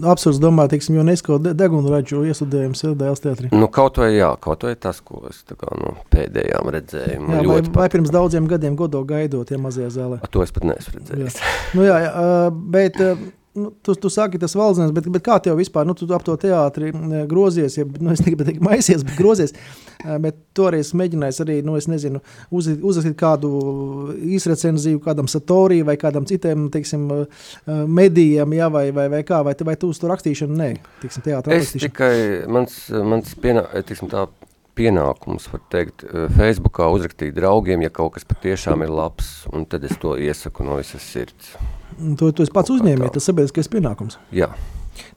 Absurds 0.09 0.39
domā, 0.41 0.65
teiksim, 0.71 0.97
degunu 1.45 1.91
raģu 1.93 2.23
iestudējums 2.31 2.81
ir 2.87 2.95
Dēls 2.97 3.21
teatrī. 3.21 3.51
Nu, 3.53 3.69
kaut 3.69 3.99
vai 4.01 4.09
jā, 4.15 4.31
kaut 4.41 4.65
vai 4.65 4.73
tas, 4.73 5.01
ko 5.05 5.21
es 5.29 5.43
kā 5.45 5.69
no 5.77 5.93
pēdējām 6.13 6.71
redzēju. 6.73 7.19
Jā, 7.29 7.43
vai, 7.51 7.59
vai 7.77 7.87
pirms 7.93 8.13
daudziem 8.15 8.49
gadiem 8.49 8.77
godo 8.79 9.03
gaidot, 9.05 9.51
ja 9.53 9.61
mazajā 9.61 9.91
zālē. 9.93 10.19
A, 10.25 10.31
to 10.31 10.41
es 10.41 10.53
pat 10.55 10.65
neesmu 10.65 10.97
redzējis. 10.97 11.37
Jā. 11.37 11.53
Nu, 11.77 11.85
jā, 11.85 11.99
jā, 12.07 12.13
bet 12.73 13.01
nu, 13.55 13.71
tu, 13.81 13.95
tu 13.95 14.09
saki, 14.11 14.39
tas 14.41 14.55
valdzinieks, 14.57 14.93
bet, 14.95 15.07
bet 15.15 15.23
kā 15.25 15.37
tev 15.43 15.57
vispār, 15.59 15.87
nu, 15.87 15.95
tu 15.97 16.07
ap 16.15 16.23
to 16.27 16.35
teātri 16.39 16.91
grozies, 17.29 17.77
ja, 17.79 17.85
nu, 17.87 18.11
es 18.11 18.23
negribu 18.23 18.47
teikt 18.47 18.63
maisies, 18.65 19.05
bet 19.07 19.15
grozies, 19.19 19.55
bet 20.23 20.39
toreiz 20.57 20.91
mēģinājis 20.97 21.41
arī, 21.45 21.57
nu, 21.65 21.77
es 21.79 21.87
nezinu, 21.91 22.21
uz, 22.51 22.69
uzrakstīt 22.75 23.17
kādu 23.19 23.51
īsrecenziju 24.35 25.01
kādam 25.05 25.29
satorī 25.31 25.81
vai 25.87 25.95
kādam 26.01 26.27
citiem, 26.27 26.67
teiksim, 26.73 27.07
medijam, 27.87 28.55
jā, 28.57 28.67
vai, 28.73 28.89
vai, 28.95 29.07
vai 29.13 29.23
kā, 29.27 29.39
vai, 29.47 29.55
vai 29.71 29.77
tu 29.79 29.91
uz 29.93 30.01
to 30.01 30.11
rakstīšanu, 30.11 30.59
nē, 30.59 30.71
teiksim, 31.03 31.25
teātra 31.29 31.55
Es 31.55 31.71
tikai, 31.77 32.43
mans, 32.51 32.81
mans 32.91 33.37
pienā, 33.39 33.65
teiksim, 33.87 34.11
tā 34.11 34.27
pienākums, 34.75 35.47
var 35.53 35.63
teikt, 35.71 36.03
Facebookā 36.35 36.89
uzrakstīt 36.91 37.35
draugiem, 37.37 37.85
ja 37.87 37.93
kaut 37.93 38.17
kas 38.17 38.27
patiešām 38.27 38.83
ir 38.83 38.91
labs, 38.91 39.31
un 39.55 39.63
tad 39.69 39.87
es 39.87 39.95
to 40.01 40.17
iesaku 40.19 40.67
no 40.67 40.81
visas 40.81 41.07
sirds. 41.15 41.55
To, 42.19 42.31
to 42.31 42.43
es 42.43 42.51
pats 42.53 42.73
uzņēmu, 42.73 43.07
tas 43.13 43.27
sabiedriskais 43.29 43.71
pienākums. 43.71 44.19
Jā. 44.35 44.49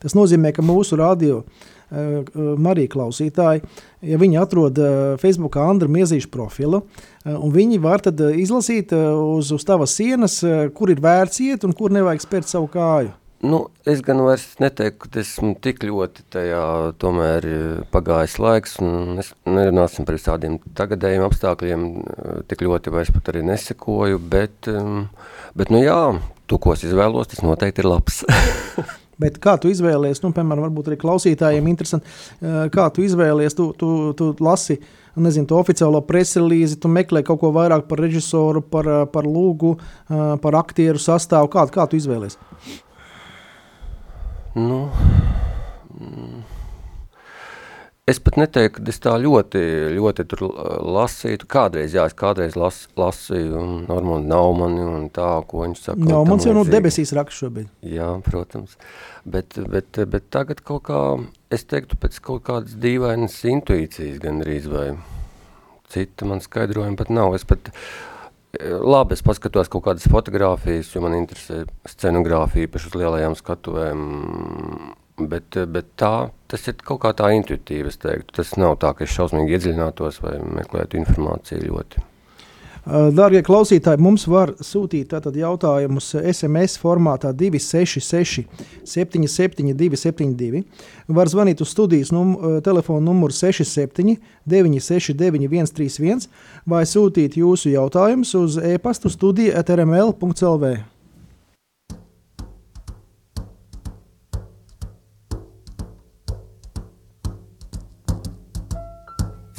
Tas 0.03 0.15
nozīmē, 0.19 0.53
ka 0.55 0.65
mūsu 0.67 0.99
radio 0.99 1.43
Marija 1.89 2.91
klausītāji, 2.93 3.63
ja 4.05 4.19
viņi 4.21 4.37
atrod 4.43 4.77
uh, 4.83 5.15
Facebookā 5.21 5.63
Andra 5.71 5.89
Miezīša 5.89 6.29
profilu, 6.33 6.83
un 7.25 7.55
viņi 7.55 7.79
var 7.81 8.05
tad 8.05 8.21
izlasīt 8.21 8.93
uz, 8.93 9.55
uz 9.55 9.65
tavas 9.65 9.95
sienas, 9.97 10.43
kur 10.77 10.93
ir 10.93 11.01
vērts 11.01 11.41
iet 11.47 11.65
un 11.65 11.73
kur 11.77 11.95
nevajag 11.95 12.27
spērt 12.27 12.51
savu 12.51 12.69
kāju. 12.75 13.15
Nu, 13.39 13.69
es 13.87 14.01
gan 14.03 14.19
vairs 14.27 14.45
neteiktu, 14.59 15.09
ka 15.15 15.21
esmu 15.23 15.53
tik 15.63 15.85
ļoti 15.87 16.25
tajā 16.35 16.63
tomēr 16.99 17.45
pagājis 17.95 18.35
laiks, 18.43 18.73
un 18.83 19.21
es 19.23 19.31
nerunāsim 19.47 20.09
par 20.09 20.19
visādiem 20.19 20.57
tagadējiem 20.77 21.23
apstākļiem, 21.23 21.85
tik 22.51 22.65
ļoti 22.67 22.93
vairs 22.97 23.13
pat 23.15 23.31
arī 23.31 23.45
nesekoju, 23.47 24.19
bet, 24.35 24.67
bet 25.55 25.71
nu 25.71 25.85
jā, 25.85 26.01
tu, 26.49 26.59
ko 26.63 26.75
es 26.77 26.87
izvēlos, 26.87 27.29
tas 27.31 27.45
noteikti 27.45 27.85
ir 27.85 27.91
labs. 27.91 28.23
Bet 29.23 29.41
kā 29.43 29.57
tu 29.59 29.71
izvēlējies, 29.73 30.21
nu, 30.23 30.31
piemēram, 30.35 30.69
varbūt 30.69 30.93
arī 30.93 30.99
klausītājiem 31.01 31.67
interesanti, 31.73 32.13
kā 32.75 32.85
tu 32.95 33.03
izvēlējies, 33.03 33.57
tu, 33.59 33.73
tu, 33.79 33.89
tu 34.19 34.29
lasi, 34.47 34.77
nezinu, 35.19 35.49
to 35.51 35.59
oficiālo 35.59 36.05
preselīzi, 36.07 36.79
tu 36.79 36.91
meklē 36.93 37.25
kaut 37.27 37.41
ko 37.43 37.51
vairāk 37.57 37.89
par 37.91 37.99
režisoru, 38.05 38.63
par, 38.63 38.87
par 39.11 39.27
lūgu, 39.27 39.75
par 40.45 40.59
aktieru 40.61 41.03
sastāvu, 41.03 41.51
kā, 41.51 41.67
kā 41.75 41.89
tu 41.91 41.99
izvēlējies? 41.99 42.39
Nu, 44.55 44.85
mm. 45.99 46.58
Es 48.09 48.17
pat 48.25 48.39
neteiktu, 48.41 48.81
ka 48.81 48.93
es 48.93 49.01
tā 49.05 49.13
ļoti, 49.21 49.61
ļoti 49.93 50.25
tur 50.31 50.47
lasītu. 50.97 51.45
Kādreiz, 51.51 51.93
jā, 51.93 52.07
es 52.09 52.17
kādreiz 52.17 52.57
las, 52.57 52.87
lasīju 52.97 53.65
Normandu 53.85 54.31
Naumani 54.31 54.85
un 54.87 55.09
tā, 55.13 55.29
ko 55.51 55.67
viņš 55.67 55.83
saka. 55.85 56.07
Naumans 56.09 56.47
jau 56.49 56.55
no 56.57 56.65
debesīs 56.65 57.13
raksta 57.17 57.45
šobrīd. 57.45 57.69
Jā, 57.85 58.09
protams. 58.25 58.79
Bet, 59.29 59.59
bet, 59.75 60.01
bet 60.09 60.31
tagad 60.33 60.63
kaut 60.65 60.87
kā, 60.89 61.03
es 61.53 61.69
teiktu, 61.69 61.99
pēc 62.01 62.17
kaut 62.25 62.47
kādas 62.49 62.79
dīvainas 62.81 63.37
intuīcijas 63.53 64.23
gandrīz 64.23 64.71
vai 64.73 64.87
cita 65.93 66.29
man 66.29 66.41
skaidrojuma 66.45 66.97
pat 67.01 67.13
nav. 67.13 67.37
Es 67.37 67.45
pat, 67.49 67.69
labi, 68.63 69.19
es 69.19 69.25
paskatos 69.27 69.69
kaut 69.73 69.85
kādas 69.85 70.09
fotogrāfijas, 70.09 70.95
jo 70.95 71.05
man 71.05 71.17
interesē 71.19 71.67
scenogrāfija, 71.93 72.71
īpaši 72.71 72.91
uz 72.91 72.97
lielajām 73.03 73.37
skatuvēm, 73.37 74.09
Bet, 75.19 75.57
bet 75.67 75.89
tā, 75.99 76.29
tas 76.47 76.69
ir 76.71 76.77
kaut 76.87 77.01
kā 77.03 77.11
tā 77.19 77.33
intuitīvi, 77.35 77.91
es 77.91 77.99
teiktu. 77.99 78.37
Tas 78.39 78.55
nav 78.61 78.77
tā, 78.83 78.93
ka 78.95 79.03
es 79.07 79.17
šausmīgi 79.17 79.57
iedziļinātos 79.57 80.23
vai 80.23 80.37
meklētu 80.61 81.01
informāciju 81.01 81.67
ļoti. 81.73 82.05
Dārgie 82.89 83.43
klausītāji, 83.45 84.01
mums 84.01 84.23
var 84.31 84.55
sūtīt 84.65 85.11
jautājumus 85.13 86.07
SMS 86.23 86.79
formātā 86.81 87.35
266 87.37 88.47
77 88.89 89.75
272. 89.77 90.63
Var 91.19 91.29
zvanīt 91.29 91.61
uz 91.61 91.75
studijas 91.75 92.15
num, 92.15 92.33
telefonu 92.65 93.11
numuru 93.11 93.35
67 93.37 94.17
969 94.49 95.51
131 95.75 96.29
vai 96.65 96.87
sūtīt 96.89 97.37
jūsu 97.37 97.75
jautājumus 97.75 98.33
uz 98.39 98.57
e-pastu 98.57 99.13
studija 99.13 99.61
atrml.lv. 99.61 100.79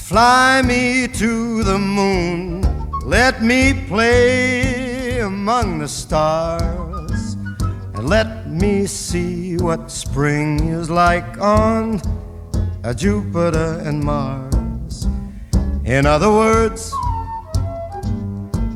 Fly 0.09 0.63
me 0.63 1.07
to 1.07 1.63
the 1.63 1.77
moon, 1.77 2.61
let 3.05 3.43
me 3.43 3.75
play 3.87 5.19
among 5.19 5.77
the 5.77 5.87
stars, 5.87 7.35
and 7.93 8.09
let 8.09 8.49
me 8.49 8.87
see 8.87 9.57
what 9.57 9.91
spring 9.91 10.69
is 10.69 10.89
like 10.89 11.37
on 11.37 12.01
a 12.83 12.95
Jupiter 12.95 13.83
and 13.85 14.03
Mars. 14.03 15.05
In 15.85 16.07
other 16.07 16.31
words, 16.31 16.91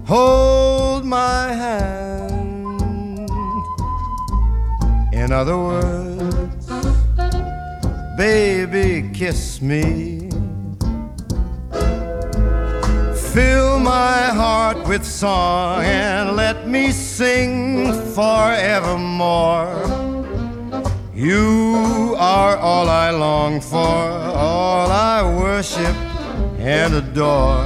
hold 0.06 1.04
my 1.04 1.52
hand. 1.52 3.28
In 5.12 5.32
other 5.32 5.58
words, 5.58 6.68
baby, 8.18 9.10
kiss 9.16 9.64
me. 9.64 10.23
Fill 13.34 13.80
my 13.80 14.28
heart 14.28 14.88
with 14.88 15.04
song 15.04 15.84
and 15.86 16.36
let 16.36 16.68
me 16.68 16.92
sing 16.92 17.92
forevermore. 18.14 19.74
You 21.16 22.16
are 22.20 22.56
all 22.58 22.88
I 22.88 23.10
long 23.10 23.60
for, 23.60 23.78
all 23.80 24.92
I 24.92 25.24
worship 25.24 25.96
and 26.60 26.94
adore. 26.94 27.66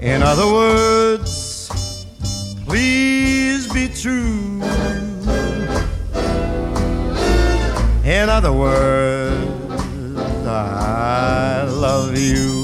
In 0.00 0.24
other 0.24 0.46
words, 0.52 1.70
please 2.66 3.72
be 3.72 3.86
true. 3.86 4.60
In 8.02 8.28
other 8.28 8.52
words, 8.52 9.46
I 10.44 11.62
love 11.70 12.18
you. 12.18 12.57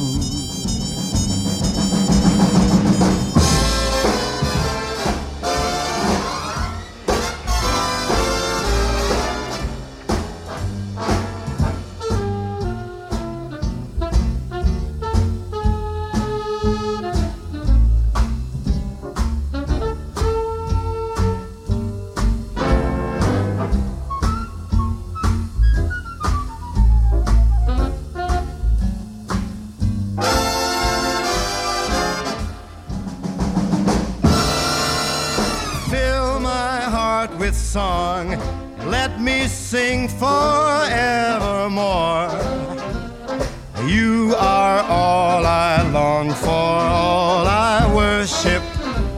You 43.82 44.34
are 44.38 44.80
all 44.88 45.44
I 45.44 45.82
long 45.90 46.30
for, 46.30 46.48
all 46.48 47.44
I 47.44 47.92
worship 47.92 48.62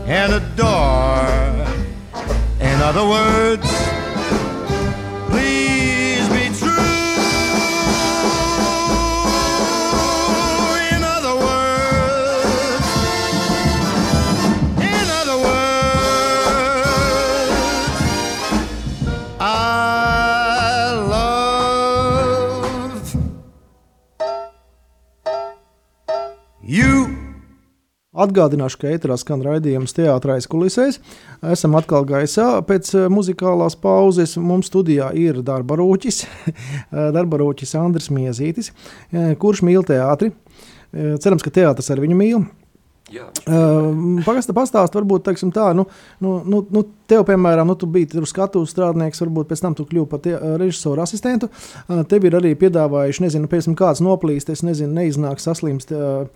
and 0.08 0.32
adore. 0.32 1.66
In 2.58 2.80
other 2.80 3.06
words, 3.06 3.35
Atgādināšu, 28.16 28.78
ka 28.80 28.92
ēterā 28.94 29.16
skan 29.20 29.42
raidījums 29.44 29.92
teātris 29.96 30.48
kulisēs. 30.48 31.00
Esam 31.52 31.76
atkal 31.76 32.06
gaisā 32.08 32.48
pēc 32.64 32.92
eh, 32.96 33.08
muzikālās 33.12 33.76
pauzes. 33.80 34.38
Mums 34.40 34.70
studijā 34.70 35.10
ir 35.12 35.42
darba 35.44 35.76
rūķis, 35.76 36.22
darba 37.16 37.42
rūķis 37.42 37.76
Andris 37.80 38.08
Miezītis, 38.14 38.72
eh, 39.12 39.34
kurš 39.40 39.66
mīl 39.68 39.84
teātri. 39.84 40.32
Eh, 40.32 41.18
Cerams, 41.20 41.44
ka 41.44 41.52
teātris 41.52 41.92
ar 41.92 42.00
viņu 42.00 42.16
mīl. 42.16 42.46
Jā, 43.12 43.28
Pagaidā 43.46 44.50
pastāstīt, 44.50 44.96
varbūt 44.98 45.28
teiksim, 45.28 45.52
tā, 45.54 45.68
nu, 45.78 45.84
nu, 46.18 46.40
nu, 46.42 46.64
nu, 46.74 46.80
tev, 47.06 47.22
piemēram, 47.28 47.68
nu, 47.70 47.76
tu 47.78 47.86
biji 47.86 48.08
tur 48.16 48.26
skatuves 48.26 48.72
strādnieks, 48.74 49.22
varbūt 49.22 49.52
pēc 49.52 49.62
tam 49.62 49.76
tu 49.78 49.86
kļuvi 49.86 50.08
par 50.10 50.26
režisoru 50.58 51.04
asistentu. 51.04 51.46
Uh, 51.86 52.00
Tev 52.10 52.26
ir 52.26 52.34
arī 52.40 52.56
piedāvājuši, 52.58 53.28
nezinu, 53.28 53.50
piemēram, 53.52 53.78
kāds 53.78 54.02
noplīst, 54.02 54.50
es 54.50 54.66
nezinu, 54.66 54.90
neiznāk 54.98 55.38
saslimst. 55.38 55.94
Uh, 55.94 56.26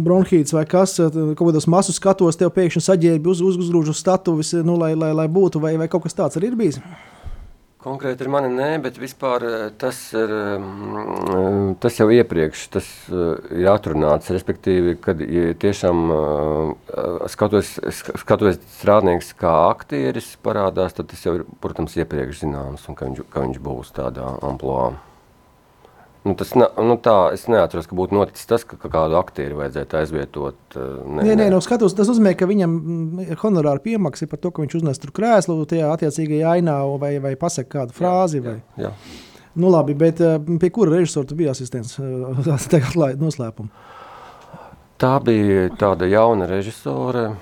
Bronhīts 0.00 0.54
vai 0.56 0.64
kas, 0.68 0.96
uh, 1.02 1.12
kaut 1.36 1.50
kādos 1.50 1.68
masu 1.68 1.92
skatos, 1.96 2.38
tev 2.40 2.54
pēkšņi 2.56 2.84
saģērbi 2.88 3.32
uz, 3.32 3.42
uz, 3.44 3.58
uzgrūž 3.60 3.92
uz 3.92 4.00
statuves, 4.00 4.54
nu, 4.64 4.78
lai, 4.80 4.94
lai, 4.96 5.12
lai 5.16 5.28
būtu, 5.28 5.60
vai, 5.62 5.76
vai 5.80 5.90
kaut 5.92 6.06
kas 6.06 6.16
tāds 6.16 6.40
arī 6.40 6.52
ir 6.52 6.60
bijis. 6.60 6.80
Konkrēti 7.82 8.22
ar 8.22 8.28
mani 8.30 8.50
nē, 8.54 8.68
bet 8.84 8.98
vispār 9.00 9.42
eh, 9.42 9.62
tas 9.78 9.96
ir, 10.14 10.30
mm, 10.30 11.72
tas 11.82 11.96
jau 11.98 12.06
iepriekš 12.14 12.66
tas 12.76 12.90
eh, 13.10 13.48
ir 13.58 13.70
atrunāts. 13.72 14.30
Respektīvi, 14.30 14.94
kad 15.02 15.18
ja 15.26 15.50
tiešām 15.64 16.02
eh, 16.14 17.26
skatos, 17.32 17.74
skatos 18.22 18.60
strādnieks 18.78 19.32
kā 19.38 19.54
aktieris 19.72 20.30
parādās, 20.46 20.94
tad 20.94 21.10
tas 21.10 21.26
jau 21.26 21.40
ir, 21.40 21.46
protams, 21.64 21.98
iepriekš 21.98 22.44
zināms, 22.44 22.86
un 22.86 22.98
ka 22.98 23.10
viņš, 23.10 23.24
ka 23.32 23.48
viņš 23.48 23.64
būs 23.66 23.96
tādā 23.98 24.30
amplitūdā. 24.38 25.11
Nu, 26.22 26.36
tas 26.38 26.52
ne, 26.54 26.68
nu 26.86 26.94
tā, 27.02 27.32
es 27.34 27.48
neatceros, 27.50 27.88
ka 27.90 27.96
būtu 27.98 28.14
noticis 28.14 28.46
tas, 28.46 28.62
ka, 28.62 28.76
ka 28.78 28.86
kādu 28.92 29.16
aktieru 29.18 29.56
vajadzētu 29.58 29.96
aizvietot. 29.98 30.58
eh, 30.76 30.84
Ne, 31.16 31.24
Nē, 31.26 31.34
nē, 31.40 31.48
no 31.50 31.58
skatos, 31.64 31.96
tas 31.98 32.06
nozīmē, 32.12 32.36
ka 32.38 32.46
viņam 32.46 32.76
mm, 32.78 33.24
ir 33.34 33.40
honorāra 33.42 33.82
piemaksa 33.82 34.28
par 34.30 34.38
to, 34.38 34.52
ka 34.54 34.62
viņš 34.62 34.76
uznes 34.78 35.02
tur 35.02 35.10
krēslu 35.10 35.58
tajā 35.66 35.88
attiecīgajā 35.96 36.52
ainā 36.60 36.76
vai, 37.02 37.16
vai 37.18 37.34
pasaka 37.34 37.80
kādu 37.80 37.96
frāzi. 37.96 38.38
Vai. 38.44 38.60
Jā. 38.78 38.92
Nu, 39.58 39.68
labi, 39.74 39.96
bet 39.98 40.22
eh, 40.22 40.38
pie 40.62 40.70
kura 40.70 40.94
režisora 40.94 41.26
tu 41.26 41.34
biji 41.34 41.50
asistents? 41.50 41.98
Eh, 41.98 42.06
Tagad 42.70 42.86
atklājiet 42.92 43.20
noslēpumu. 43.20 43.68
Tā 45.02 45.16
bija 45.26 45.66
tāda 45.74 46.06
jauna 46.06 46.46
režisore, 46.46 47.32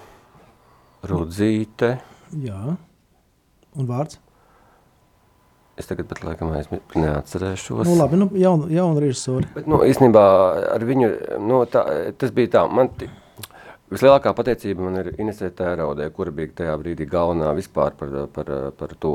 Rudzīte. 1.05 1.95
Jā, 2.45 2.75
un 3.77 3.87
vārds. 3.89 4.19
Es 5.81 5.89
tagad 5.89 6.11
pat 6.11 6.21
laikam 6.27 6.51
neatcerēšos. 6.53 7.87
Nu, 7.89 7.95
labi, 7.97 8.19
nu, 8.21 8.27
jauna, 8.37 8.67
jauna 8.75 9.01
režisora. 9.01 9.49
Bet, 9.55 9.69
nu, 9.71 9.79
īstenībā 9.89 10.25
ar 10.75 10.85
viņu 10.85 11.09
nu, 11.41 11.63
tā, 11.73 11.85
tas 12.21 12.35
bija 12.37 12.51
tā. 12.59 12.65
Man 12.69 12.91
vislielākā 13.91 14.35
pateicība 14.37 14.85
man 14.85 14.99
ir 15.01 15.09
Inesē 15.17 15.49
Tēraudē, 15.57 16.11
kura 16.15 16.35
bija 16.35 16.53
tajā 16.61 16.75
brīdī 16.83 17.07
galvenā 17.11 17.55
vispār 17.57 17.97
par, 17.99 18.13
par, 18.35 18.51
par 18.77 18.93
to. 19.03 19.15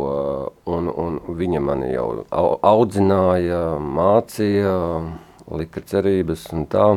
Un, 0.66 0.90
un 0.90 1.20
viņa 1.38 1.62
mani 1.64 1.92
jau 1.94 2.08
au- 2.34 2.58
audzināja, 2.72 3.62
mācīja, 4.00 4.74
lika 5.62 5.86
cerības 5.86 6.48
un 6.56 6.66
tā. 6.72 6.88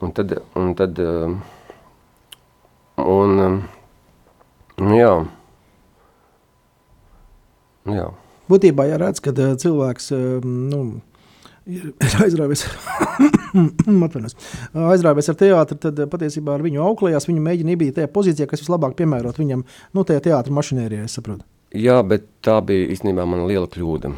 Un 0.00 0.14
tad, 0.16 0.34
un 0.56 0.74
tad 0.74 0.98
un, 2.96 3.36
nu, 4.80 4.96
jā. 4.96 5.12
Nu, 7.86 7.94
jā. 7.96 8.08
Būtībā, 8.50 8.88
ja 8.90 8.98
redz, 9.00 9.22
ka 9.22 9.32
eh, 9.34 9.54
cilvēks 9.60 10.10
eh, 10.16 10.24
nu, 10.46 10.80
ir 11.70 11.92
aizrāvies, 12.24 12.64
aizrāvies 14.94 15.30
ar 15.30 15.38
teātri, 15.38 15.78
tad 15.84 16.02
eh, 16.02 16.10
patiesībā 16.10 16.56
ar 16.56 16.66
viņu 16.66 16.82
auklējās, 16.88 17.28
viņu 17.30 17.44
mēģina 17.46 17.76
iebīt 17.76 17.96
tajā 18.00 18.10
pozīcijā, 18.10 18.48
kas 18.50 18.64
vislabāk 18.64 18.96
piemērot 18.98 19.38
viņam, 19.38 19.64
nu, 19.94 20.06
tajā 20.06 20.26
teātra 20.30 20.56
mašinērijā, 20.58 21.06
es 21.06 21.16
saprotu. 21.18 21.46
Jā, 21.76 22.00
bet 22.02 22.26
tā 22.42 22.58
bija 22.66 22.90
īstenībā 22.90 23.24
mana 23.30 23.46
liela 23.46 23.70
kļūda. 23.70 24.10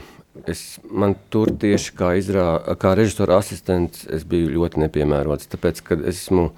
Es, 0.49 0.79
man 0.89 1.13
tur 1.31 1.51
tieši 1.61 1.93
kā, 1.99 2.15
izrā, 2.17 2.47
kā 2.81 2.95
režisora 2.97 3.37
asistents 3.43 4.07
es 4.09 4.25
biju 4.25 4.55
ļoti 4.55 4.81
nepiemērots, 4.87 5.51
tāpēc, 5.53 5.83
ka 5.85 5.99
esmu 6.09 6.49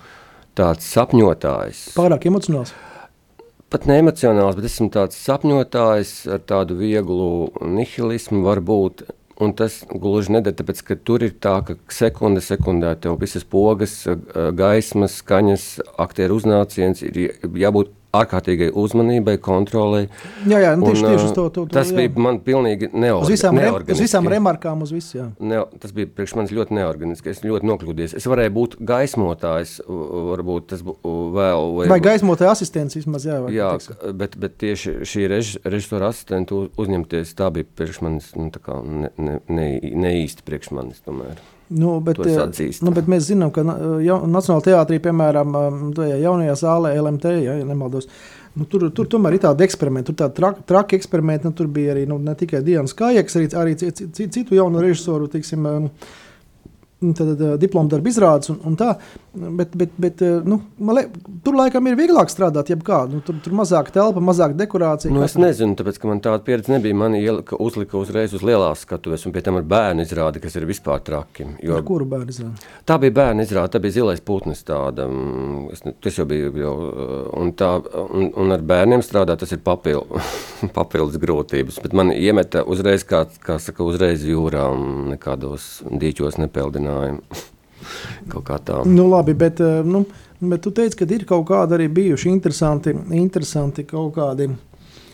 tāds 0.54 0.86
sapņotājs. 0.94 1.88
Pārāk 1.98 2.28
emocionāls. 2.30 2.70
Pat 3.74 3.88
ne 3.90 3.96
emocionāls, 3.98 4.54
bet 4.54 4.68
esmu 4.68 4.86
tāds 4.94 5.16
sapņotājs 5.18 6.10
ar 6.30 6.42
tādu 6.46 6.76
vieglu 6.78 7.48
nihilismu 7.58 8.44
varbūt. 8.44 9.02
Un 9.42 9.50
tas 9.58 9.80
gluži 9.90 10.30
nedara, 10.36 10.54
tāpēc, 10.54 10.82
ka 10.86 10.96
tur 11.02 11.24
ir 11.26 11.32
tā, 11.42 11.56
ka 11.66 11.74
sekunde 11.90 12.38
sekundē 12.38 12.92
tev 13.02 13.16
visas 13.18 13.42
pogas, 13.42 13.96
gaismas, 14.54 15.16
skaņas, 15.24 15.64
aktieru 16.06 16.38
uznāciens 16.38 17.02
ir 17.02 17.18
jābūt 17.42 17.90
ārkārtīgai 18.20 18.70
uzmanībai, 18.78 19.36
kontrolei. 19.42 20.06
Jā, 20.48 20.60
jā, 20.62 20.72
nu, 20.78 20.88
tieši, 20.88 21.04
Un, 21.04 21.10
tieši 21.10 21.26
uz 21.28 21.34
to. 21.36 21.46
to, 21.48 21.64
to 21.64 21.78
Tas 21.78 21.90
jā. 21.92 21.98
bija 21.98 22.24
man 22.26 22.40
pilnīgi 22.44 22.90
neorganiski. 22.92 23.26
Uz 23.26 23.32
visām, 23.34 23.60
re, 23.60 23.70
uz 23.94 24.02
visām 24.04 24.28
remarkām, 24.30 24.84
uz 24.86 24.92
visu. 24.94 25.18
Jā. 25.18 25.26
Ne, 25.42 25.62
tas 25.82 25.94
bija 25.96 26.10
priekš 26.10 26.36
manis 26.38 26.54
ļoti 26.56 26.78
neorganiski. 26.78 27.32
Es 27.34 27.42
ļoti 27.44 27.70
nokļūdījos. 27.70 28.16
Es 28.20 28.28
varēju 28.30 28.54
būt 28.58 28.76
gaismotājs, 28.92 29.76
varbūt 29.88 30.70
tas 30.74 30.84
būtu 30.86 31.14
vēl. 31.34 31.70
Vai 31.92 32.00
gaismotāja 32.04 32.54
asistents 32.54 32.98
vismaz, 32.98 33.26
jā. 33.28 33.40
vai 33.44 33.54
Jā, 33.54 33.72
bet, 34.16 34.38
bet 34.40 34.58
tieši 34.62 35.00
šī 35.08 35.26
rež, 35.30 35.56
režisora 35.66 36.12
asistenta 36.14 36.64
uzņemties, 36.80 37.34
tā 37.38 37.50
bija 37.54 37.68
priekš 37.76 38.00
manis 38.04 38.30
nu, 38.38 38.50
ne, 38.50 39.10
ne, 39.18 39.40
ne, 39.48 39.68
ne 39.82 40.14
īsti 40.24 40.46
priekš 40.46 40.72
manis. 40.76 41.02
Tomēr. 41.04 41.42
Nu, 41.70 42.00
bet, 42.00 42.16
eh, 42.26 42.34
nu, 42.82 42.90
bet 42.90 43.06
mēs 43.06 43.30
zinām, 43.30 43.50
ka 43.52 43.62
na- 43.62 43.78
ja, 44.04 44.18
Nacionālajā 44.20 44.66
teātrī, 44.68 44.98
piemēram, 45.00 45.54
um, 45.56 45.92
tajā 45.96 46.18
jaunajā 46.20 46.52
zālē, 46.60 46.94
LMT, 47.00 47.24
ja, 47.42 47.54
ja 47.58 47.64
nemaldos, 47.64 48.06
nu, 48.54 48.64
tur, 48.66 48.90
tur 48.90 49.06
tomēr 49.06 49.32
ir 49.32 49.38
tādi 49.40 49.64
eksperimenti, 49.64 50.12
tur 50.14 50.28
tādi 50.28 50.34
traki, 50.34 50.62
traki 50.66 50.96
eksperimenti. 50.98 51.44
Nu, 51.44 51.52
tur 51.52 51.66
bija 51.66 51.94
arī 51.94 52.06
nu, 52.06 52.18
ne 52.18 52.34
tikai 52.34 52.62
Dienas 52.62 52.92
Kājaks, 52.94 53.34
arī, 53.40 53.48
arī 53.48 53.74
ci- 53.80 53.92
ci- 53.92 54.10
ci- 54.12 54.28
citu 54.28 54.54
jaunu 54.54 54.78
režisoru. 54.80 55.26
Tiksim, 55.28 55.66
um, 55.66 55.90
Tad 57.18 57.34
uh, 57.34 57.54
diplomu 57.60 57.90
darbu 57.92 58.10
izrādes 58.10 58.50
un, 58.54 58.60
un 58.64 58.76
tā. 58.80 58.94
Bet, 59.34 59.72
bet, 59.76 59.94
bet 59.98 60.22
uh, 60.22 60.38
nu, 60.46 60.60
liek, 60.94 61.10
tur 61.44 61.56
laikam 61.58 61.88
ir 61.90 61.96
vieglāk 61.98 62.30
strādāt, 62.30 62.70
jebkā. 62.70 63.00
Nu, 63.10 63.20
tur, 63.26 63.36
tur 63.44 63.56
mazāk 63.58 63.90
telpa, 63.94 64.22
mazāk 64.24 64.54
dekorācija. 64.58 65.12
Nu, 65.12 65.22
kā 65.24 65.28
es 65.28 65.36
nezinu, 65.40 65.76
tāpēc, 65.78 65.98
man 66.08 66.22
tāda 66.24 66.42
pieredze 66.46 66.72
nebija. 66.72 66.96
Man 66.98 67.16
ielika, 67.18 67.58
uzlika 67.60 67.98
uzreiz 67.98 68.34
uz 68.36 68.44
lielās 68.46 68.84
skatuves, 68.86 69.26
un 69.26 69.34
pie 69.34 69.42
tam 69.44 69.58
ar 69.58 69.66
bērnu 69.68 70.06
izrādi, 70.06 70.42
kas 70.42 70.54
ir 70.58 70.68
vispār 70.70 71.02
traki. 71.04 71.48
Jo 71.66 71.80
Ar 71.80 71.86
kuru 71.86 72.06
bērnu 72.08 72.34
izrādi? 72.34 72.70
Tā 72.86 72.98
bija 73.02 73.16
bērnu 73.18 73.44
izrāde, 73.44 73.74
tā 73.74 73.82
bija 73.82 73.98
zilais 73.98 74.22
putns. 74.24 74.62
Tāda, 74.64 75.08
mm, 75.10 75.98
tas 76.04 76.20
jau 76.20 76.28
bija. 76.30 76.52
Jau, 76.64 76.74
un, 77.40 77.50
tā, 77.58 77.70
un, 78.04 78.30
un 78.40 78.54
ar 78.54 78.62
bērniem 78.64 79.02
strādāt, 79.04 79.42
tas 79.42 79.52
ir 79.54 79.62
papil, 79.64 80.04
papildus 80.78 81.18
grūtības. 81.20 81.80
Bet 81.84 81.96
man 81.96 82.12
iemeta 82.14 82.62
uzreiz, 82.70 83.04
kā, 83.08 83.24
kā 83.44 83.58
saka, 83.62 83.84
uzreiz 83.86 84.24
jūrā, 84.28 84.68
un 84.74 85.10
nekādos 85.14 85.82
dīķos 85.90 86.38
nepeldināja. 86.94 87.42
Kaut 88.32 88.44
kā 88.48 88.56
tā. 88.64 88.78
Nu, 88.88 89.08
labi, 89.10 89.34
bet, 89.36 89.60
eh, 89.60 89.82
nu, 89.84 90.04
bet 90.40 90.62
tu 90.64 90.70
teici, 90.74 90.96
ka 90.96 91.04
ir 91.12 91.26
kaut 91.28 91.44
kādi 91.48 91.76
arī 91.76 91.88
bijuši 91.92 92.30
interesanti, 92.32 92.94
interesanti 93.12 93.84
kaut 93.84 94.14
kādi. 94.16 94.48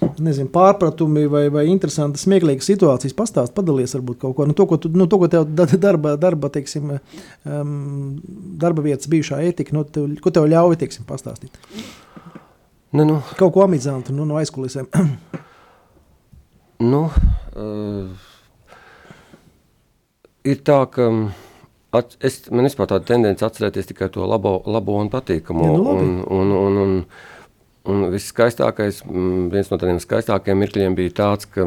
Nezinu, 0.00 0.48
pārpratumi 0.48 1.26
vai, 1.28 1.42
vai 1.52 1.66
interesanti, 1.68 2.16
smieklīgas 2.22 2.64
situācijas. 2.70 3.12
Pastāst, 3.18 3.52
padalies 3.52 3.92
varbūt 3.98 4.20
kaut 4.22 4.36
ko 4.38 4.46
nu, 4.48 4.54
to, 4.56 4.64
ko, 4.70 4.78
tu, 4.80 4.88
no 4.96 5.04
to, 5.10 5.18
ko 5.20 5.28
tev 5.28 5.44
da- 5.52 5.66
darba, 5.76 6.14
darba, 6.16 6.48
teiksim, 6.54 6.94
um, 7.44 7.74
darba 8.62 8.80
vietas 8.86 9.10
bijušā 9.12 9.42
etika, 9.50 9.74
no 9.76 9.82
tev, 9.84 10.06
ko 10.24 10.32
tev 10.32 10.48
ļauj 10.48 10.78
teiksim, 10.80 11.04
pastāstīt. 11.08 11.52
Nu, 12.96 13.04
nu, 13.04 13.18
Kaut 13.36 13.52
ko 13.52 13.66
amizantu 13.66 14.14
nu, 14.16 14.24
no 14.24 14.38
aizkulisēm. 14.40 14.88
nu, 16.80 17.02
uh, 17.60 18.08
ir 20.48 20.64
tā, 20.64 20.80
ka. 20.88 21.10
At, 21.90 22.14
es, 22.22 22.44
man 22.54 22.68
vispār 22.68 22.86
tāda 22.92 23.08
tendence 23.08 23.42
atcerēties 23.42 23.88
tikai 23.90 24.10
to 24.14 24.26
labo, 24.30 24.60
labo 24.70 24.94
un 25.02 25.10
patīkamo. 25.10 25.66
Ja, 25.66 25.74
nu 25.74 25.86
labi. 25.88 26.04
un, 26.06 26.18
un, 26.38 26.52
un, 26.54 26.82
un, 26.84 26.98
un 27.90 28.10
viss 28.12 28.30
skaistākais, 28.30 29.02
viens 29.10 29.72
no 29.72 29.78
tādiem 29.80 29.98
skaistākajiem 30.02 30.62
mirkļiem 30.62 30.98
bija 30.98 31.16
tāds, 31.24 31.50
ka 31.50 31.66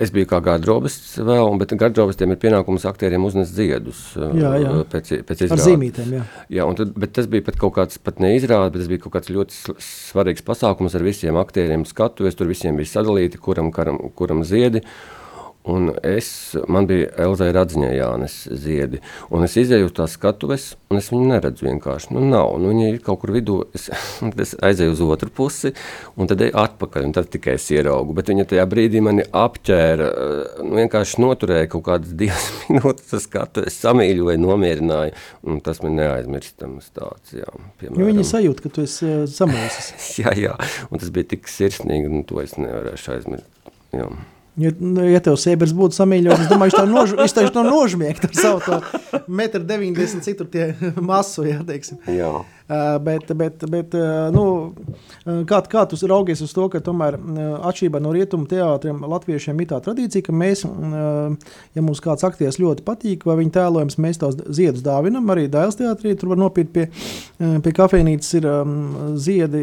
Es 0.00 0.10
biju 0.10 0.26
kā 0.30 0.38
garderobists 0.42 1.18
vēl, 1.20 1.50
bet 1.60 1.74
garderobistiem 1.78 2.32
ir 2.32 2.38
pienākums 2.40 2.86
aktieriem 2.88 3.26
uznest 3.28 3.52
ziedus. 3.54 4.00
Jā, 4.16 4.54
jā. 4.62 4.70
Pēc, 4.90 5.10
pēc 5.28 5.42
izrādes. 5.44 5.52
Ar 5.52 5.62
zīmītēm, 5.62 6.14
jā. 6.16 6.22
Jā, 6.56 6.64
un 6.66 6.78
tad, 6.78 6.94
bet 6.96 7.12
tas 7.18 7.28
bija 7.30 7.44
pat 7.46 7.58
kaut 7.60 7.74
kāds, 7.76 8.00
pat 8.02 8.22
neizrāde, 8.24 8.72
bet 8.72 8.82
tas 8.82 8.88
bija 8.90 9.04
kaut 9.04 9.14
kāds 9.18 9.30
ļoti 9.36 9.76
svarīgs 9.84 10.46
pasākums 10.48 10.96
ar 10.96 11.04
visiem 11.06 11.36
aktieriem 11.38 11.84
skatuves. 11.86 12.38
Tur 12.38 12.50
visiem 12.50 12.80
bija 12.80 12.94
sadalīti, 12.96 13.40
kuram, 13.42 13.68
kuram, 13.76 14.00
kuram 14.16 14.42
ziedi. 14.48 14.80
Uh, 14.80 15.25
Un 15.66 15.88
es, 16.06 16.28
man 16.70 16.86
bija 16.86 17.08
Elzai 17.24 17.48
Radziņai 17.50 17.94
Jānis 17.96 18.34
ziedi, 18.54 19.00
un 19.34 19.42
es 19.42 19.56
izēju 19.58 19.88
uz 19.88 19.94
tās 19.96 20.12
skatuves, 20.14 20.66
un 20.92 21.00
es 21.00 21.08
viņu 21.10 21.26
neredzu 21.32 21.66
vienkārši. 21.66 22.12
Nu, 22.14 22.20
nav, 22.22 22.52
nu, 22.62 22.70
viņa 22.70 22.90
ir 22.92 23.00
kaut 23.02 23.24
kur 23.24 23.32
vidū, 23.34 23.56
es, 23.74 23.88
es 24.44 24.54
aizēju 24.62 24.94
uz 24.94 25.02
otru 25.02 25.32
pusi, 25.34 25.72
un 26.14 26.30
tad 26.30 26.44
eju 26.46 26.54
atpakaļ, 26.62 27.08
un 27.08 27.14
tad 27.16 27.32
tikai 27.32 27.56
es 27.58 27.66
ieraugu. 27.74 28.14
Bet 28.14 28.30
viņa 28.30 28.46
tajā 28.52 28.66
brīdī 28.70 29.02
mani 29.02 29.24
apķēra, 29.26 30.06
nu, 30.60 30.76
vienkārši 30.78 31.24
noturēja 31.24 31.72
kaut 31.74 31.86
kādas 31.90 32.14
divas 32.22 32.46
minūtes 32.68 33.18
uz 33.18 33.26
skatuves, 33.26 33.80
samīļoja, 33.82 34.38
nomierināja, 34.46 35.18
un 35.50 35.58
tas 35.66 35.82
man 35.82 35.98
neaizmirstams 35.98 36.94
tāds, 36.94 37.34
jā. 37.34 37.50
Piemēram. 37.82 38.04
Jo 38.04 38.12
viņa 38.12 38.28
sajūt, 38.30 38.62
ka 38.62 38.70
tu 38.78 38.86
esi 38.86 39.10
uh, 39.10 39.26
samulsis. 39.26 39.90
jā, 40.22 40.30
jā, 40.46 40.54
un 40.92 41.02
tas 41.02 41.10
bija 41.10 41.32
tik 41.34 41.50
sirsnīgi, 41.50 42.06
un 42.06 42.22
to 42.30 42.38
es 42.44 42.54
nevarēšu 42.54 43.16
aizmirst, 43.18 43.70
jā. 43.98 44.10
Ja, 44.56 44.70
nu, 44.80 45.02
ja 45.04 45.20
tev 45.20 45.36
sievietes 45.36 45.74
būtu 45.76 45.98
samīļotas, 45.98 46.46
es 46.46 46.48
domāju, 46.48 46.72
viņš 46.78 46.92
nož, 46.92 47.10
viņš 47.18 47.50
to 47.52 47.64
nožmiegt 47.66 48.24
ar 48.24 48.36
savu 48.38 48.78
1,90 49.28 50.16
m, 50.16 50.22
cik 50.24 50.38
tur 50.38 50.48
tie 50.48 50.70
masu, 50.96 51.44
jā, 51.44 51.58
teiksim. 51.68 52.00
Jā. 52.08 52.30
Uh, 52.66 52.96
bet, 52.98 53.30
bet, 53.38 53.62
bet 53.70 53.92
uh, 53.94 54.26
nu, 54.34 54.74
kā, 55.46 55.60
kā 55.70 55.84
tu 55.86 55.98
raugies 56.10 56.40
uz 56.42 56.50
to, 56.50 56.64
ka 56.70 56.80
tomēr 56.82 57.14
atšķirībā 57.66 58.00
no 58.02 58.10
rietumu 58.14 58.48
teātriem 58.50 59.04
latviešiem 59.06 59.60
ir 59.62 59.68
tā 59.70 59.78
tradīcija, 59.84 60.24
ka 60.26 60.34
mēs, 60.34 60.64
ja 60.66 61.84
mums 61.84 62.02
kāds 62.02 62.26
aktieris 62.26 62.58
ļoti 62.58 62.82
patīk, 62.86 63.26
vai 63.28 63.36
viņa 63.38 63.54
tēlojums, 63.54 63.98
mēs 64.02 64.18
tos 64.18 64.34
ziedus 64.58 64.82
dāvinam, 64.82 65.30
arī 65.30 65.46
Dēls 65.52 65.78
teātrī, 65.78 66.16
tur 66.18 66.32
var 66.32 66.40
nopirkt 66.40 66.72
pie, 66.74 66.86
pie 67.38 67.74
kafejnīcas 67.76 68.32
ir 68.40 68.48
ziedi 69.22 69.62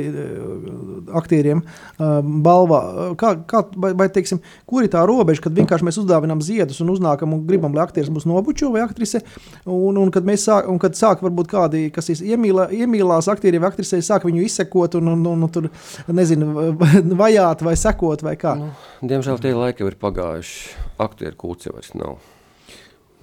aktieriem 1.20 1.64
balvā. 2.00 2.82
Kā, 3.20 3.34
kā, 3.50 3.66
vai, 3.76 3.94
vai, 4.00 4.10
teiksim, 4.16 4.40
kur 4.70 4.88
ir 4.88 4.92
tā 4.94 5.04
robeža, 5.10 5.44
kad 5.48 5.60
vienkārši 5.60 5.90
mēs 5.90 6.00
uzdāvinam 6.04 6.44
ziedus 6.46 6.80
un 6.84 6.94
uznākam 6.96 7.36
un 7.36 7.44
gribam, 7.50 7.76
lai 7.76 7.84
aktieris 7.84 8.12
mūs 8.14 8.28
nobučo 8.30 8.72
vai 8.74 8.86
aktrise, 8.86 9.24
un, 9.68 10.00
un 10.00 10.14
kad 10.14 10.28
mēs 10.28 10.48
sāk, 10.48 10.72
un 10.72 10.80
kad 10.82 10.96
sāk 11.00 11.24
varbūt 11.26 11.52
kādi, 11.52 11.86
kas 11.94 12.12
iemīlē, 12.16 12.70
iemīlē 12.74 12.93
iemīlās 12.94 13.30
aktieri 13.32 13.62
vai 13.62 13.72
aktrisei, 13.72 14.04
sāk 14.06 14.28
viņu 14.28 14.44
izsekot 14.46 15.00
un, 15.00 15.14
un, 15.16 15.26
un, 15.34 15.46
un 15.48 15.52
tur, 15.54 15.70
nezinu, 16.08 16.74
vajāt 17.24 17.64
vai 17.66 17.76
sekot 17.80 18.24
vai 18.26 18.36
kā. 18.40 18.56
Nu, 18.60 18.72
diemžēl 19.02 19.42
tie 19.42 19.54
laiki 19.58 19.84
jau 19.84 19.92
ir 19.92 20.00
pagājuši. 20.02 20.78
Aktieru 21.04 21.56
jau 21.66 21.76
vairs 21.76 21.94
nav. 21.98 22.18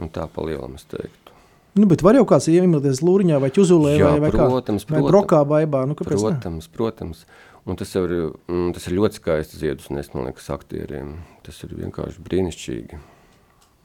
Un 0.00 0.08
tā 0.12 0.26
pa 0.32 0.44
lielam 0.46 0.74
es 0.78 0.86
teiktu. 0.90 1.36
Nu, 1.78 1.86
bet 1.86 2.02
var 2.02 2.16
jau 2.18 2.24
kāds 2.26 2.48
iemīlēties 2.50 3.02
Lūriņā 3.06 3.38
vai 3.38 3.52
Čuzulē 3.54 3.92
Jā, 3.94 4.08
vai, 4.16 4.24
vai 4.24 4.30
protams, 4.34 4.86
kā? 4.88 4.96
Vai 4.96 5.04
Brokā 5.06 5.44
vaibā, 5.46 5.84
nu 5.86 5.94
kāpēc 5.94 6.18
Protams, 6.18 6.66
ne? 6.66 6.74
protams. 6.74 7.22
Un 7.68 7.78
tas, 7.78 7.92
ir, 7.94 8.14
mm, 8.50 8.72
tas 8.74 8.88
ir 8.88 8.96
ļoti 8.96 9.20
skaisti 9.20 9.60
ziedus 9.60 9.90
nes, 9.94 10.08
man 10.16 10.26
liekas, 10.26 10.48
aktieriem. 10.50 11.14
Tas 11.46 11.60
ir 11.62 11.76
vienkārši 11.78 12.24
brīnišķīgi. 12.26 13.00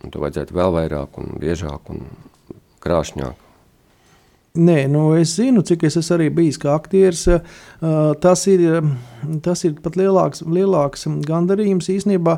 Un 0.06 0.13
to 0.13 0.24
vajadzētu 0.24 0.56
vēl 0.58 0.74
vairāk 0.80 1.19
un 1.21 1.36
biežāk 1.41 1.91
un 1.93 2.08
krāšņāk. 2.82 3.44
Nē, 4.55 4.85
nu 4.87 5.09
es 5.19 5.33
zinu, 5.35 5.59
cik 5.67 5.83
es 5.89 5.97
esmu 5.99 6.15
arī 6.15 6.29
bijis 6.31 6.57
kā 6.61 6.71
aktieris. 6.77 7.25
Tas 8.23 8.45
ir, 8.47 8.77
tas 9.43 9.63
ir 9.67 9.73
pat 9.83 9.97
lielāks, 9.99 10.45
lielāks 10.47 11.03
gandarījums 11.27 11.91
īstenībā 11.91 12.37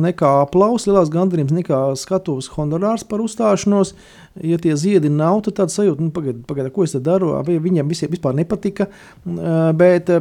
nekā 0.00 0.30
aplausa, 0.44 0.88
lielāks 0.88 1.12
gandarījums 1.12 1.52
nekā 1.52 1.80
skatuves 2.00 2.48
honorārs 2.54 3.04
par 3.08 3.20
uzstāšanos. 3.20 3.92
Ja 4.40 4.56
tie 4.62 4.72
ziedi 4.80 5.10
nav, 5.12 5.42
tad 5.44 5.58
tāds 5.60 5.76
sajūta, 5.76 6.06
nu, 6.06 6.14
pagaidi, 6.14 6.40
pagaid, 6.48 6.70
ko 6.72 6.86
es 6.86 6.96
daru, 7.04 7.34
viņiem 7.44 7.92
visiem 7.92 8.12
vispār 8.14 8.38
nepatika. 8.38 8.88
Bet 9.24 10.14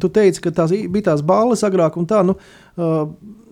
tu 0.00 0.10
teici, 0.12 0.42
ka 0.44 0.52
tās 0.54 0.72
bija 0.72 1.10
tās 1.10 1.24
balles 1.26 1.64
agrāk 1.66 1.98
un 2.00 2.08
tā. 2.10 2.22
Nu, 2.26 2.38
Uh, 2.74 3.04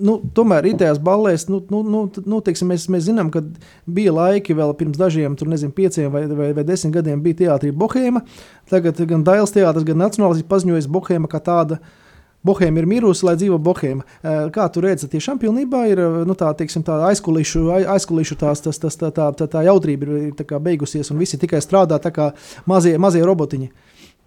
nu, 0.02 0.16
tomēr 0.34 0.66
itējās 0.72 0.98
ballēs, 0.98 1.44
nu, 1.46 1.60
nu, 1.70 1.84
nu, 1.86 2.00
nu, 2.26 2.40
teiksim, 2.42 2.72
mēs, 2.72 2.88
mēs 2.90 3.04
zinām, 3.06 3.28
ka 3.30 3.44
bija 3.86 4.10
laiki 4.16 4.56
vēl 4.58 4.72
pirms 4.80 4.98
dažiem, 4.98 5.36
tur, 5.38 5.46
nezinu, 5.52 5.70
pieciem 5.76 6.08
vai, 6.10 6.24
vai, 6.26 6.48
vai 6.56 6.64
desmit 6.66 6.96
gadiem 6.96 7.22
bija 7.22 7.38
teātrī 7.44 7.70
Bohēma. 7.70 8.24
Tagad 8.72 8.98
gan 9.06 9.22
Dailas 9.22 9.54
teātris, 9.54 9.86
gan 9.86 10.02
Nacionālais 10.02 10.42
ir 10.42 10.48
paziņojis 10.50 10.90
Bohēma 10.90 11.30
kā 11.30 11.38
tāda. 11.38 11.78
Bohēma 12.42 12.82
ir 12.82 12.88
mirusi, 12.90 13.22
lai 13.28 13.36
dzīvo 13.38 13.60
Bohēma. 13.62 14.02
Kā 14.50 14.66
tu 14.74 14.82
redzi, 14.82 15.06
tiešām 15.12 15.38
pilnībā 15.38 15.84
ir 15.92 16.02
nu, 16.26 16.34
tā, 16.34 16.50
teiksim, 16.58 16.82
tā 16.82 16.98
aizkulišu, 17.12 17.68
aizkulišu 17.94 18.40
tās, 18.42 18.64
tas, 18.64 18.82
tas, 18.82 18.98
tā, 18.98 19.12
tā, 19.14 19.28
tā, 19.38 19.46
tā 19.46 19.62
jautrība 19.68 20.10
ir 20.18 20.34
tā 20.34 20.58
beigusies 20.58 21.14
un 21.14 21.22
visi 21.22 21.38
tikai 21.38 21.62
strādā 21.62 22.02
tā 22.02 22.10
kā 22.10 22.32
mazie, 22.66 22.96
mazie 22.98 23.22
robotiņi. 23.22 23.70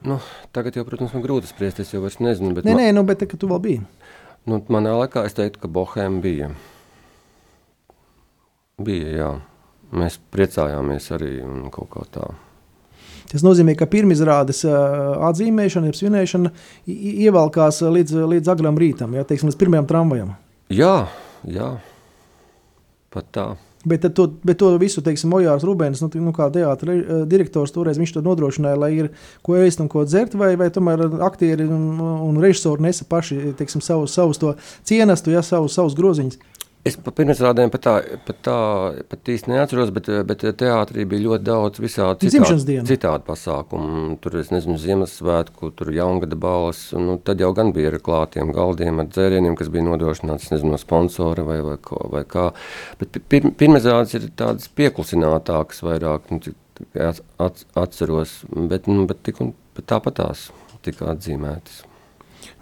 Nu, 0.06 0.20
tagad 0.54 0.78
jau, 0.78 0.86
protams, 0.86 1.14
man 1.16 1.24
grūti 1.24 1.50
spriest, 1.50 1.82
es 1.82 1.92
jau 1.94 2.04
vairs 2.04 2.20
nezinu. 2.22 2.54
Nē, 2.62 2.76
nē, 2.78 2.88
nu, 2.94 3.04
bet 3.08 3.26
tu 3.26 3.50
vēl 3.50 3.62
biji. 3.64 3.84
Nu, 4.46 4.62
manā 4.70 4.94
laikā 4.94 5.26
es 5.26 5.34
teiktu, 5.34 5.64
ka 5.64 5.72
Bohēma 5.74 6.22
bija. 6.22 6.52
Bija, 8.86 9.14
jā. 9.18 9.30
Mēs 9.96 10.20
priecājāmies 10.34 11.10
arī 11.16 11.32
kaut 11.74 11.90
kā 11.94 12.06
tā. 12.14 12.28
Tas 13.32 13.42
nozīmē, 13.46 13.74
ka 13.78 13.88
pirmizrādes 13.90 14.62
atzīmēšana, 14.70 15.90
ir 15.90 15.98
svinēšana, 15.98 16.52
ievelkās 17.26 17.82
līdz, 17.82 18.20
līdz 18.36 18.52
agram 18.54 18.78
rītam, 18.78 19.16
ja, 19.18 19.26
teiksim, 19.26 19.50
līdz 19.50 19.60
pirmajam 19.62 19.90
tramvajam. 19.90 20.36
Jā, 20.74 20.96
jā, 21.50 21.72
pat 23.14 23.32
tā. 23.34 23.48
Bet 23.86 24.06
to, 24.18 24.28
bet 24.42 24.58
to 24.58 24.72
visu, 24.82 25.04
teiksim, 25.06 25.30
Mojārs 25.30 25.66
Rubēns, 25.68 26.02
nu, 26.02 26.10
nu, 26.26 26.34
kā 26.34 26.48
teātris 26.54 27.04
eh, 27.04 27.22
direktors, 27.30 27.74
toreiz 27.76 28.00
viņš 28.02 28.16
to 28.16 28.24
nodrošināja, 28.26 28.80
lai 28.82 28.92
ir 28.98 29.12
ko 29.46 29.60
ēst 29.62 29.84
un 29.84 29.90
ko 29.92 30.08
dzert, 30.10 30.34
vai, 30.40 30.56
vai 30.58 30.72
tomēr 30.74 31.06
aktieri 31.26 31.68
un, 31.70 32.02
un 32.02 32.42
režisori 32.42 32.88
nesa 32.88 33.06
paši, 33.10 33.54
teiksim, 33.60 33.84
savus, 33.86 34.16
savus 34.18 34.42
to 34.42 34.56
cienestu, 34.88 35.36
ja, 35.36 35.46
savus, 35.46 35.78
savus 35.78 35.98
groziņus. 35.98 36.42
Es 36.86 36.94
par 37.02 37.16
pirmsrādēm 37.18 37.72
pat 37.74 37.82
tā, 37.82 37.94
pat 38.28 38.42
tā 38.46 38.56
pat 39.10 39.30
īsti 39.34 39.50
neatceros, 39.50 39.90
bet, 39.94 40.06
bet 40.30 40.44
teātrī 40.60 41.08
bija 41.10 41.24
ļoti 41.24 41.46
daudz 41.48 41.82
visādi 41.82 42.30
citādi, 42.30 42.76
citādi 42.86 43.26
pasākumu. 43.26 44.20
Tur, 44.22 44.36
es 44.38 44.52
nezinu, 44.54 44.78
Ziemassvētku, 44.84 45.72
tur 45.80 45.90
jaungada 45.96 46.38
balvas, 46.38 46.84
nu, 46.94 47.16
tad 47.26 47.42
jau 47.42 47.50
gan 47.58 47.74
bija 47.74 47.90
ar 47.90 47.98
klātiem 48.06 48.54
galdiem, 48.54 49.02
ar 49.02 49.10
dzērieniem, 49.10 49.58
kas 49.58 49.74
bija 49.74 49.88
nodrošināts, 49.88 50.52
nezinu, 50.54 50.76
no 50.76 50.82
sponsora 50.82 51.48
vai, 51.48 51.58
vai, 51.66 51.80
ko, 51.90 52.04
vai 52.14 52.22
kā. 52.30 52.52
Bet 53.02 53.18
pir, 53.34 53.50
pirmsrādes 53.58 54.14
ir 54.20 54.30
tādas 54.38 54.70
pieklusinātākas 54.78 55.82
vairāk, 55.90 56.30
nu, 56.30 56.56
atceros, 57.82 58.38
bet, 58.54 58.86
nu, 58.94 59.10
bet, 59.10 59.26
tik 59.26 59.42
un, 59.42 59.56
bet 59.74 59.90
tāpatās 59.90 60.52
tika 60.86 61.10
atzīmētas. 61.16 61.82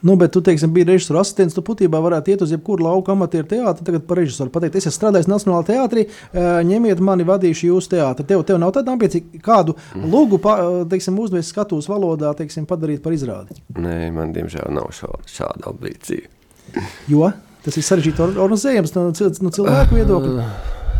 Nu, 0.05 0.15
bet 0.19 0.33
tu, 0.35 0.41
teiksim, 0.45 0.73
biji 0.75 0.87
režisora 0.91 1.21
asistents. 1.23 1.55
Tu 1.55 1.63
būtībā 1.65 2.01
varētu 2.03 2.33
iet 2.33 2.43
uz 2.45 2.51
jebkuru 2.55 2.87
lauku 2.87 3.13
amatieru 3.13 3.47
teātri, 3.51 3.85
tagad 3.87 4.07
par 4.09 4.21
režisoru 4.21 4.53
pateikt, 4.53 4.79
es 4.79 4.89
esmu 4.89 4.97
strādājis 4.97 5.29
Nacionālajā 5.31 5.69
teātrī, 5.71 6.05
ņemiet 6.69 7.03
mani, 7.03 7.27
vadīšu 7.27 7.69
jūsu 7.71 7.93
teātri. 7.95 8.27
Tev, 8.29 8.43
tev 8.47 8.59
nav 8.61 8.73
tāda 8.75 8.95
ambīcija, 8.95 9.41
kādu 9.45 9.77
lūgu, 9.95 10.41
teiksim, 10.91 11.17
uzvest 11.23 11.53
skatuves 11.53 11.89
valodā, 11.91 12.33
teiksim, 12.37 12.67
padarīt 12.69 13.03
par 13.05 13.15
izrādi? 13.15 13.59
Nē, 13.79 14.11
man 14.15 14.35
diemžēl 14.35 14.69
nav 14.73 14.91
šāda, 14.95 15.23
šāda 15.37 15.73
ambīcija. 15.73 16.29
Jo 17.11 17.31
tas 17.63 17.77
ir 17.79 17.85
sarežģīti 17.87 18.23
organizējams 18.25 18.95
no, 18.97 19.09
no 19.13 19.51
cilvēku 19.55 19.99
viedokļa. 19.99 20.47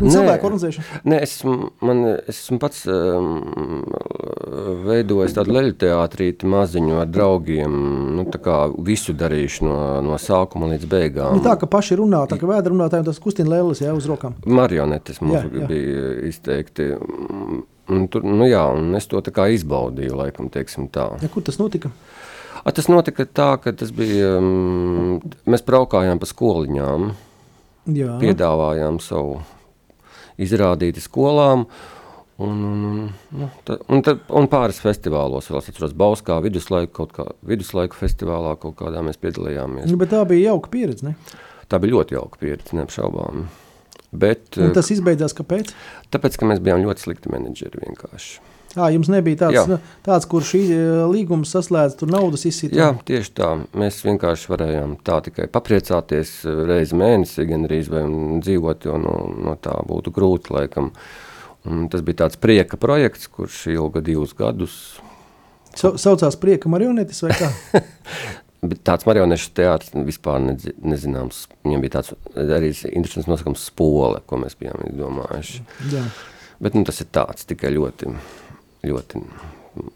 Nu, 0.04 0.12
cilvēku 0.12 0.48
organizēšana? 0.50 1.02
Nē, 1.10 1.20
es, 1.24 1.34
man, 1.46 2.02
es 2.20 2.42
esmu 2.42 2.60
pats 2.62 2.84
um, 2.92 3.84
veidojis 4.88 5.36
tādu 5.38 5.56
leļu 5.56 5.76
teātrīti 5.84 6.50
maziņu 6.50 7.00
ar 7.04 7.12
draugiem. 7.12 7.78
Nu, 8.18 8.26
visu 8.84 9.16
darīšu 9.18 9.68
no, 9.68 9.78
no 10.06 10.18
sākuma 10.22 10.72
līdz 10.74 10.90
beigām. 10.92 11.38
Nu, 11.38 11.44
tā 11.46 11.56
kā 11.60 11.70
paši 11.72 11.98
runā, 12.02 12.24
tā 12.30 12.40
kā 12.42 12.50
vēdra 12.50 12.74
runātāji, 12.74 13.08
tas 13.08 13.22
kustina 13.24 13.56
lēlis 13.56 13.84
jā, 13.84 13.94
uz 13.96 14.08
rokām. 14.10 14.36
Marionetes 14.46 15.22
mums 15.24 15.40
jā, 15.40 15.46
jā. 15.64 15.70
bija 15.72 16.10
izteikti. 16.30 16.90
Un 17.94 18.06
tur, 18.08 18.24
nu 18.24 18.48
jā, 18.48 18.64
un 18.76 18.96
es 18.96 19.10
to 19.12 19.20
izbaudīju, 19.20 20.16
laikam, 20.16 20.48
tā. 20.52 21.10
Ja, 21.20 21.32
kur 21.32 21.44
tas 21.44 21.60
notika? 21.60 21.92
A, 22.64 22.72
tas 22.72 22.88
notika 22.88 23.26
tā, 23.28 23.50
ka 23.60 23.74
tas 23.76 23.92
bija, 23.92 24.38
um, 24.40 25.20
mēs 25.44 25.66
braukājām 25.68 26.22
pa 26.22 26.30
skoliņām, 26.30 27.10
jā. 27.92 28.14
piedāvājām 28.22 29.02
savu 29.04 29.42
izrādīti 30.42 31.04
skolām. 31.04 31.68
Un, 32.44 32.62
un, 32.66 32.86
nu, 33.38 33.48
tā, 33.68 33.78
un, 33.94 34.02
tad, 34.06 34.24
un 34.34 34.48
pāris 34.50 34.80
festivālos, 34.82 35.52
vēl 35.52 35.60
atceros, 35.60 35.94
Bauskā 35.98 36.40
viduslaiku, 36.44 36.92
kaut 37.04 37.12
kā 37.14 37.28
viduslaiku 37.46 38.00
festivālā 38.00 38.56
kaut 38.60 38.80
kādā 38.80 39.04
mēs 39.06 39.22
piedalījāmies. 39.22 39.92
Nu, 39.92 40.00
bet 40.02 40.12
tā 40.16 40.24
bija 40.28 40.50
jauka 40.50 40.72
pieredze, 40.74 41.12
ne? 41.12 41.44
Tā 41.70 41.78
bija 41.84 41.94
ļoti 41.94 42.18
jauka 42.18 42.42
pieredze, 42.42 42.74
neapšaubām. 42.80 43.46
Bet, 44.14 44.58
un 44.62 44.74
tas 44.76 44.90
izbeidzās 44.94 45.34
kāpēc? 45.38 45.72
Tāpēc, 46.14 46.36
ka 46.38 46.50
mēs 46.50 46.62
bijām 46.66 46.84
ļoti 46.86 47.06
slikti 47.06 47.32
menedžeri 47.34 47.86
vienkārši. 47.86 48.42
Tā 48.74 48.88
jums 48.90 49.10
nebija 49.14 49.44
tāds, 49.44 49.58
Jā. 49.60 49.64
nu, 49.70 49.78
tāds 50.06 50.26
kur 50.30 50.46
šī 50.46 50.62
eh, 50.74 51.02
līguma 51.12 51.46
saslēdz, 51.46 51.98
tur 52.00 52.10
naudas 52.10 52.46
izsita. 52.50 52.78
Jā, 52.80 52.90
tieši 53.06 53.34
tā. 53.38 53.52
Mēs 53.78 54.00
vienkārši 54.06 54.50
varējām 54.50 54.96
tā 55.06 55.20
tikai 55.28 55.46
papriecāties 55.54 56.40
reizi 56.70 56.98
mēnesī, 56.98 57.46
gan 57.52 57.68
arī 57.68 57.84
dzīvot, 57.86 58.88
jo 58.90 58.98
no, 59.02 59.18
no 59.46 59.56
tā 59.62 59.78
būtu 59.90 60.14
grūti 60.16 60.56
laikam. 60.56 60.90
Un 61.70 61.86
tas 61.92 62.02
bija 62.04 62.26
tāds 62.26 62.40
prieka 62.42 62.80
projekts, 62.82 63.30
kurš 63.32 63.68
ilga 63.72 64.02
divus 64.04 64.34
gadus. 64.36 64.80
Sa 65.78 65.94
saucās 65.98 66.36
prieka 66.42 66.70
marionetis 66.70 67.24
vai 67.24 67.38
kā? 67.38 67.52
Bet 68.64 68.80
tāds 68.88 69.06
marionešu 69.08 69.52
teātris 69.58 69.92
vispār 70.08 70.40
nedzi, 70.40 70.72
nezināms. 70.88 71.46
Viņam 71.66 71.82
bija 71.84 71.98
tāds 71.98 72.14
arī 72.40 72.70
interesants 72.94 73.28
nosaukums 73.28 73.66
spole, 73.68 74.22
ko 74.28 74.40
mēs 74.40 74.56
bijām 74.60 74.86
domājuši. 74.96 75.64
Jā. 75.92 76.04
Bet 76.64 76.78
nu, 76.78 76.86
tas 76.88 77.02
ir 77.04 77.10
tāds 77.12 77.48
tikai 77.50 77.74
ļoti, 77.76 78.14
ļoti 78.88 79.24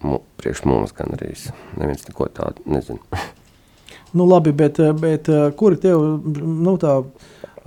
mu, 0.04 0.22
priekš 0.42 0.64
mums 0.66 0.96
gan 0.98 1.14
arī. 1.18 1.34
Neviens 1.78 2.08
neko 2.10 2.30
tādu 2.34 2.66
nezina. 2.66 3.04
Nu, 4.16 4.24
labi, 4.24 4.54
bet, 4.56 4.78
bet 5.02 5.28
kuri 5.60 5.76
tev 5.84 6.00
nu, 6.40 6.74
tā, 6.80 6.94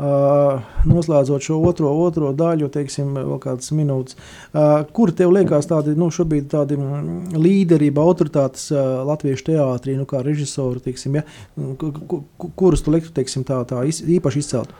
uh, 0.00 0.62
noslēdzot 0.88 1.44
šo 1.44 1.58
otro, 1.68 1.90
otro 2.00 2.30
daļu, 2.36 2.70
teiksim, 2.72 3.10
vēl 3.18 3.36
kādas 3.42 3.68
minūtes, 3.76 4.16
uh, 4.16 4.80
kuri 4.96 5.14
tev 5.18 5.34
liekas 5.36 5.68
tādi, 5.70 5.92
nu, 6.00 6.08
šobrīd 6.14 6.48
tādi 6.50 6.78
mm, 6.80 7.36
līderība, 7.36 8.02
autoritātes 8.02 8.70
uh, 8.72 9.02
latviešu 9.10 9.50
teātrī, 9.50 9.98
nu, 10.00 10.08
kā 10.08 10.22
režisori, 10.24 10.80
teiksim, 10.88 11.20
ja? 11.20 11.26
Ku- 11.54 11.92
ku- 12.00 12.22
ku- 12.40 12.50
kurus 12.56 12.82
tu 12.86 12.94
liktu, 12.94 13.12
teiksim, 13.20 13.44
tā, 13.46 13.60
tā 13.68 13.84
iz, 13.88 14.00
īpaši 14.00 14.42
izcelt? 14.42 14.72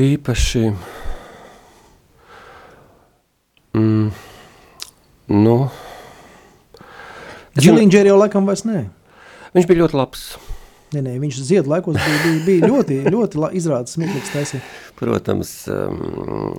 Īpaši. 0.00 0.64
Mm, 3.76 4.08
nu, 5.30 5.56
Džiliņģeri 7.58 8.10
jau 8.12 8.18
laikam 8.20 8.46
vairs 8.46 8.62
nē. 8.66 8.84
Viņš 9.56 9.66
bija 9.66 9.82
ļoti 9.82 9.98
labs. 9.98 10.24
Nē, 10.90 11.02
nē, 11.06 11.14
viņš 11.22 11.38
ziedu 11.46 11.70
laikos 11.70 11.98
bija, 11.98 12.20
bija, 12.24 12.42
bija 12.46 12.70
ļoti, 12.70 12.96
ļoti 13.14 13.50
izrādes 13.58 13.94
smieklīgs 13.94 14.32
taisīt. 14.34 14.70
Protams, 14.98 15.52
um, 15.70 16.56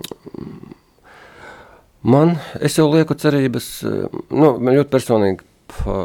man, 2.08 2.38
es 2.64 2.78
jau 2.80 2.88
lieku 2.92 3.16
cerības, 3.20 3.68
um, 3.88 4.24
nu, 4.32 4.54
man 4.56 4.78
ļoti 4.78 4.92
personīgi 4.94 5.48
pa, 5.74 5.98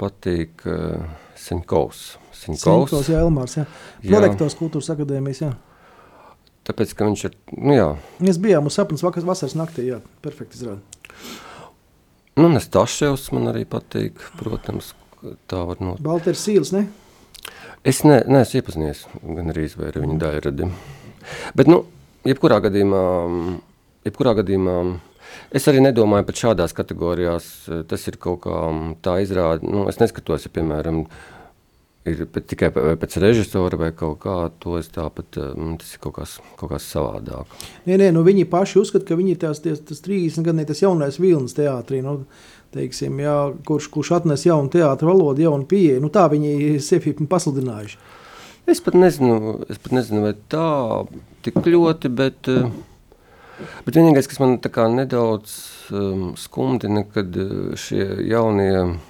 patīk 0.00 0.66
uh, 0.68 1.08
Sinkovs. 1.40 2.04
Sinkos, 2.40 2.64
Sinkovs, 2.64 3.08
jā, 3.12 3.20
Elmārs, 3.24 3.58
jā. 3.60 3.66
Prorektors 4.04 4.56
kultūras 4.56 4.92
akadēmijas, 4.92 5.42
jā. 5.44 5.52
tāpēc, 6.68 6.96
ka 6.96 7.08
viņš 7.08 7.28
ir, 7.28 7.36
nu 7.56 7.76
jā, 7.76 7.92
Mēs 8.24 8.40
bijām 8.40 8.68
uz 8.68 8.76
sapnes 8.76 9.04
vakar, 9.04 9.24
vasaras 9.28 9.56
naktī, 9.60 9.90
jā, 9.92 10.00
perfekti 10.24 10.60
izrāda. 10.60 10.80
Nu, 12.40 12.50
Nestaševs 12.52 13.30
man 13.36 13.50
arī 13.52 13.66
patīk, 13.68 14.20
protams, 14.40 14.94
tā 15.50 15.62
var 15.68 15.80
not. 15.84 16.00
Balters 16.04 16.42
Sīls, 16.46 16.72
ne? 16.76 16.86
Es 17.86 18.02
ne, 18.04 18.18
neesmu 18.28 18.60
iepazinies 18.60 19.06
gan 19.22 19.52
arī 19.52 19.66
ar 19.72 19.96
viņa 19.96 20.16
daļradi. 20.20 20.68
Bet, 21.56 21.70
nu, 21.70 21.82
jebkurā 22.28 22.60
gadījumā, 22.66 23.04
jebkurā 24.08 24.34
gadījumā 24.40 24.76
es 25.56 25.68
arī 25.70 25.82
nedomāju 25.84 26.26
pat 26.28 26.42
šādās 26.44 26.76
kategorijās. 26.76 27.48
Tas 27.88 28.06
ir 28.10 28.18
kaut 28.20 28.42
kā 28.44 28.62
tā 29.04 29.16
izrāda. 29.24 29.64
Nu, 29.64 29.86
es 29.92 30.00
neskatos, 30.02 30.44
ja, 30.46 30.52
piemēram, 30.52 31.04
ir 32.08 32.22
tikai 32.32 32.70
pē- 32.72 32.94
pēc 33.00 33.16
režisora 33.20 33.76
vai 33.76 33.90
kaut 33.92 34.20
kā, 34.22 34.36
es 34.78 34.88
tāpat, 34.88 35.36
mm, 35.36 35.78
tas 35.78 35.94
ir 35.94 36.00
kaut 36.00 36.14
kas, 36.14 36.38
kaut 36.56 36.70
kas 36.70 36.86
savādāk. 36.94 37.46
Nē, 37.86 37.98
nē, 38.00 38.12
nu 38.12 38.22
viņi 38.24 38.48
paši 38.48 38.80
uzskata, 38.80 39.04
ka 39.06 39.18
viņi 39.18 39.36
ir 39.36 39.36
tās, 39.42 39.60
ties, 39.60 39.80
tas 39.80 40.00
30 40.00 40.42
gadu, 40.42 40.64
tas 40.64 40.80
jaunais 40.80 41.20
vilnis 41.20 41.54
teātrī, 41.54 42.02
nu, 42.02 42.24
teiksim, 42.72 43.18
jā, 43.20 43.36
kurš, 43.66 43.90
kurš 43.90 44.12
atnes 44.20 44.46
jaunu 44.46 44.70
teātra 44.70 45.10
valodu, 45.10 45.42
jaunu 45.42 45.66
pieeju. 45.66 46.00
Nu, 46.00 46.08
tā 46.08 46.28
viņi 46.30 46.78
sevi 46.80 47.12
pasludinājuši. 47.12 47.98
Es 48.70 48.80
pat 48.84 48.94
nezinu, 48.94 49.64
es 49.68 49.80
pat 49.82 49.92
nezinu 49.96 50.22
vai 50.22 50.34
tā 50.52 51.06
tik 51.42 51.54
ļoti, 51.54 52.10
bet, 52.14 52.48
eh, 52.48 52.70
bet 53.84 53.96
vienīgais, 53.98 54.28
kas 54.30 54.38
man 54.38 54.60
nedaudz 54.60 55.90
um, 55.90 56.36
skumdina, 56.36 57.04
kad 57.12 57.34
eh, 57.36 57.74
šie 57.74 58.04
jaunie 58.30 59.00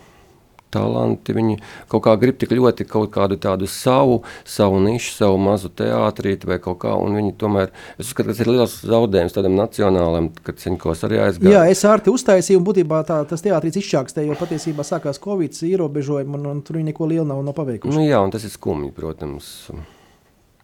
talanti, 0.73 1.35
viņi 1.37 1.59
kaut 1.91 2.05
kā 2.07 2.15
grib 2.21 2.39
tik 2.41 2.55
ļoti 2.57 2.87
kaut 2.91 3.13
kādu 3.15 3.39
tādu 3.41 3.69
savu, 3.71 4.21
savu 4.49 4.81
nišu, 4.85 5.13
savu 5.19 5.39
mazu 5.43 5.71
teātrīti 5.81 6.49
vai 6.51 6.61
kaut 6.63 6.81
kā, 6.85 6.95
un 6.95 7.19
viņi 7.19 7.37
tomēr, 7.41 7.73
es 7.97 8.09
uzskatu, 8.09 8.31
ka 8.31 8.33
tas 8.33 8.43
ir 8.45 8.53
liels 8.53 8.77
zaudējums 8.87 9.37
tādam 9.37 9.57
nacionālam, 9.59 10.31
kad 10.47 10.61
Ciņkos 10.61 11.07
arī 11.09 11.23
aizgāja. 11.27 11.55
Jā, 11.55 11.63
es 11.73 11.85
ar 11.89 12.03
te 12.05 12.13
uztaisīju, 12.15 12.61
un 12.61 12.67
būtībā 12.69 13.03
tā, 13.09 13.23
tas 13.31 13.45
teātris 13.45 13.81
izšķākstē, 13.81 14.27
jo 14.29 14.39
patiesībā 14.41 14.87
sākās 14.87 15.23
Covid 15.23 15.57
ierobežojumi, 15.71 16.37
un, 16.39 16.51
un 16.55 16.63
tur 16.67 16.81
viņi 16.81 16.93
neko 16.93 17.09
lielu 17.11 17.27
nav, 17.29 17.43
nav 17.47 17.57
paveikuši. 17.57 17.97
Nu 17.97 18.05
jā, 18.05 18.21
un 18.23 18.35
tas 18.35 18.45
ir 18.47 18.53
skumji, 18.55 18.93
protams. 18.97 19.53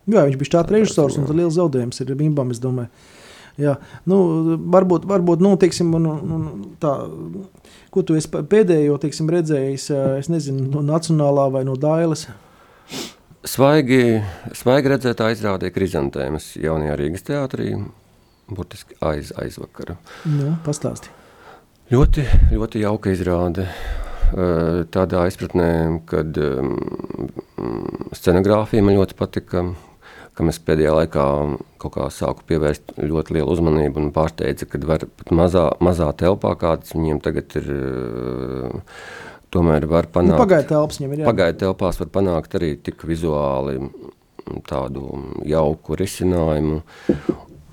Jā, 0.07 0.23
viņš 0.23 0.39
bija 0.39 0.59
tāds 0.61 0.75
režisors, 0.75 1.17
un 1.19 1.27
tas 1.27 1.35
liels 1.35 1.57
zaudējums 1.57 2.05
ir 2.05 2.15
Bimbam, 2.19 2.53
es 2.55 2.63
domāju. 2.63 2.93
Jā, 3.57 3.79
nu, 4.05 4.17
varbūt, 4.73 5.07
varbūt 5.09 5.41
nu, 5.41 5.55
teiksim, 5.61 5.95
un, 5.97 6.07
un, 6.13 6.49
tā, 6.83 6.93
ko 7.93 8.03
tu 8.05 8.17
esi 8.19 8.29
pēdējo 8.29 8.99
teiksim, 9.01 9.31
redzējis, 9.33 9.87
es 10.21 10.29
nezinu, 10.33 10.67
no 10.75 10.83
Nacionālā 10.85 11.47
vai 11.55 11.63
no 11.65 11.77
Dailes. 11.81 12.27
Svaigi, 13.47 14.19
svaigi 14.59 14.93
redzētā 14.93 15.31
izrādīja 15.33 15.73
krizantēmas 15.73 16.51
jaunajā 16.61 16.99
Rīgas 17.01 17.25
teātrī, 17.25 17.71
burtiski 18.53 18.99
aiz, 19.01 19.33
aizvakara. 19.41 19.97
Nu, 20.29 20.57
pastāsti. 20.67 21.13
Ļoti, 21.93 22.27
ļoti 22.51 22.83
jauka 22.83 23.13
izrāde. 23.15 23.69
Tādā 24.91 25.21
izpratnē, 25.31 25.71
kad 26.11 26.35
scenogrāfija 28.19 28.83
man 28.83 28.99
ļoti 28.99 29.17
patika, 29.17 29.63
ka 30.37 30.45
mēs 30.45 30.59
pēdējā 30.63 30.93
laikā 30.99 31.25
kaut 31.81 31.95
kā 31.95 32.09
sāku 32.13 32.45
pievērst 32.51 32.97
ļoti 33.01 33.37
lielu 33.39 33.55
uzmanību 33.55 34.03
un 34.03 34.11
pārsteidza, 34.15 34.69
kad 34.69 34.85
var 34.89 35.07
pat 35.09 35.33
mazā, 35.35 35.71
mazā 35.85 36.11
telpā, 36.21 36.53
kādas 36.61 36.93
viņiem 36.97 37.23
tagad 37.25 37.57
ir, 37.61 37.71
eh, 37.73 38.93
tomēr 39.55 39.89
var 39.89 40.09
Nu, 40.11 40.13
panākt. 40.19 40.43
Pagaidā 40.45 40.69
telpas 40.75 41.01
viņam 41.01 41.13
ir 41.13 41.23
jā. 41.23 41.31
Pagaidu 41.31 41.59
telpās 41.65 42.01
var 42.03 42.13
panākt 42.19 42.59
arī 42.59 42.75
tik 42.83 43.07
vizuāli 43.09 43.79
tādu 44.69 45.23
jauku 45.45 45.97
risinājumu. 45.97 46.83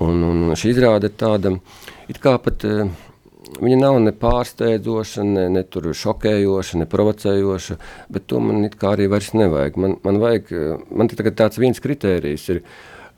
Un, 0.04 0.24
un 0.24 0.56
šī 0.58 0.74
izrāde 0.74 1.12
ir 1.12 1.18
tāda, 1.20 1.54
it 2.10 2.20
kā 2.24 2.38
pat 2.42 2.64
eh, 2.66 2.88
viņa 3.64 3.78
nav 3.82 4.00
ne 4.04 4.14
pārsteidzoša, 4.16 5.24
ne, 5.28 5.50
ne 5.50 5.64
tur 5.64 5.92
šokējoša, 5.98 6.82
ne 6.84 6.88
provocējoša, 6.90 7.78
bet 8.14 8.28
to 8.32 8.40
man 8.44 8.64
it 8.68 8.76
kā 8.82 8.96
arī 8.96 9.10
vairs 9.12 9.34
nevajag. 9.38 9.78
Man, 9.78 9.98
man 10.04 10.20
vajag, 10.24 10.52
eh, 10.56 10.82
man 10.92 11.12
tagad 11.12 11.38
tāds 11.40 11.60
viens 11.62 11.80
kritērijs 11.84 12.50
ir, 12.56 12.62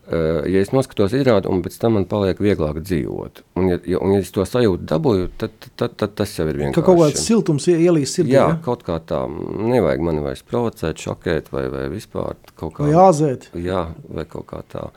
eh, 0.09 0.41
ja 0.51 0.61
es 0.61 0.71
noskatos 0.75 1.13
izrādi, 1.17 1.49
un 1.49 1.61
pēc 1.65 1.77
tam 1.81 1.93
man 1.97 2.05
paliek 2.09 2.37
vieglāk 2.41 2.81
dzīvot. 2.83 3.41
Un 3.55 3.69
ja, 3.71 3.79
ja, 3.85 4.01
un 4.01 4.13
ja 4.13 4.19
es 4.19 4.31
to 4.35 4.41
sajūtu 4.45 4.85
dabūju, 4.91 5.29
tad, 5.37 5.55
tad, 5.59 5.71
tad, 5.77 5.95
tad 6.03 6.15
tas 6.19 6.35
jau 6.37 6.47
ir 6.51 6.59
vienkārši. 6.61 6.75
Ka 6.81 6.85
kaut 6.89 6.99
kāds 7.03 7.25
siltums 7.25 7.67
ie- 7.71 7.79
ielīs 7.87 8.13
sirdī, 8.17 8.35
Jā, 8.35 8.49
ja? 8.53 8.59
kaut 8.65 8.83
kā 8.83 8.99
tā. 8.99 9.23
Nevajag 9.29 10.03
mani 10.05 10.21
vairs 10.25 10.43
provocēt, 10.43 11.01
šokēt 11.01 11.49
vai, 11.55 11.67
vai 11.73 11.87
vispār 11.89 12.35
kaut 12.55 12.73
kā 12.77 12.85
vai 12.89 12.93
āzēt. 13.07 13.49
Jā, 13.55 13.87
vai 14.09 14.25
kaut 14.25 14.45
kā 14.51 14.61
tā. 14.71 14.89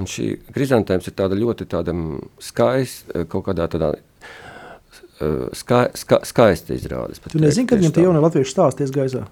Un 0.00 0.06
šī 0.08 0.38
krizantēms 0.54 1.08
ir 1.08 1.14
tāda 1.18 1.36
ļoti 1.36 1.66
tāda 1.68 1.92
skaista, 2.40 3.24
kaut 3.28 3.44
kādā 3.48 3.66
tādā 3.68 3.94
eh, 3.94 4.06
ska, 5.56 5.84
ska, 5.98 6.20
skaista 6.28 6.74
izrādes. 6.76 7.20
Tu 7.30 7.38
nezini, 7.42 7.66
kad 7.70 7.80
viņam 7.82 7.94
tie 7.96 8.04
jaunie 8.06 8.22
latvieši 8.24 8.54
stāsties 8.54 8.92
gaisā? 8.94 9.26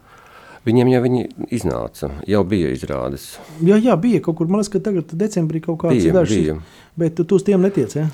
Viņiem 0.69 0.89
jau 0.91 1.01
viņi 1.05 1.21
iznāca, 1.55 2.11
jau 2.29 2.41
bija 2.45 2.73
izrādes. 2.75 3.29
Jā, 3.65 3.79
jā, 3.81 3.95
bija 3.97 4.21
kaut 4.25 4.37
kur, 4.41 4.49
man 4.51 4.61
liekas, 4.61 4.73
ka 4.75 4.81
tagad 4.91 5.15
decembrī 5.17 5.63
kaut 5.65 5.79
kāds 5.85 6.03
Bija, 6.03 6.13
dažs, 6.19 6.35
bija. 6.35 6.57
bet 6.99 7.15
tu, 7.17 7.25
tu 7.25 7.39
uz 7.39 7.47
tiem 7.47 7.63
netiec, 7.65 7.95
ja? 7.97 8.09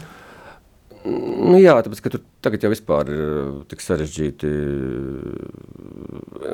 Nu, 1.05 1.57
jā, 1.61 1.75
tāpēc, 1.85 2.01
ka 2.05 2.13
tur 2.15 2.23
tagad 2.45 2.63
jau 2.65 2.71
vispār 2.73 3.11
ir 3.13 3.25
eh, 3.25 3.49
tik 3.73 3.83
sarežģīti. 3.85 4.53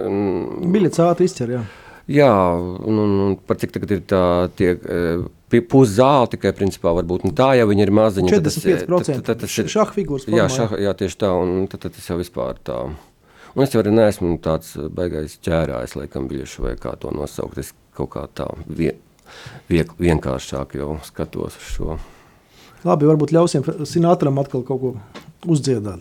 mm, 0.09 0.71
Biļets 0.75 1.03
ātri 1.05 1.29
izcer, 1.29 1.53
jā. 1.59 1.63
Jā, 2.11 2.31
un, 2.59 2.97
un, 2.99 3.13
un 3.29 3.37
par 3.47 3.61
cik 3.61 3.75
tagad 3.77 3.93
ir 3.95 4.01
tā 4.11 4.23
tie 4.59 4.73
eh, 5.53 5.61
puszāle 5.61 6.29
tikai 6.31 6.53
principā 6.57 6.93
varbūt, 6.97 7.25
un 7.25 7.35
tā 7.37 7.53
jau 7.59 7.67
viņi 7.71 7.83
ir 7.87 7.91
maziņa. 7.91 8.31
tad 8.31 8.45
tas 8.45 8.57
ir- 8.65 8.87
45% 8.87 9.25
tad- 9.25 9.41
tas 9.41 9.59
ir- 9.59 9.67
šaha 9.67 9.93
figūras 9.95 10.27
Jā, 10.27 10.47
šah, 10.49 10.77
jā, 10.79 10.95
tieši 10.95 11.17
tā, 11.17 11.31
un 11.43 11.67
tad, 11.67 11.81
tad 11.81 11.93
tas 11.95 12.07
jau 12.09 12.19
vispār 12.19 12.57
tā. 12.65 12.79
Un 13.57 13.63
es 13.65 13.71
jau 13.71 13.83
arī 13.83 13.91
neesmu 13.91 14.39
tāds 14.39 14.77
baigais 14.95 15.39
ķērājs, 15.43 15.97
laikam, 15.99 16.29
biļešu 16.31 16.61
vai 16.63 16.77
kā 16.77 16.97
to 16.99 17.11
nosaukt. 17.11 17.59
Es 17.59 17.73
kaut 17.97 18.11
kā 18.11 18.29
tā 18.29 18.47
vien, 18.69 18.95
viek, 19.69 19.91
vienkāršāk 19.99 20.75
jau 20.79 21.01
skatos 21.03 21.57
uz 21.59 21.75
šo. 21.77 21.99
Labi, 22.85 23.05
varbūt 23.11 23.33
ļausim 23.35 23.67
Sinatram 23.85 24.39
atkal 24.39 24.63
kaut 24.63 24.81
ko 24.81 24.97
uzdziedāt. 25.47 26.01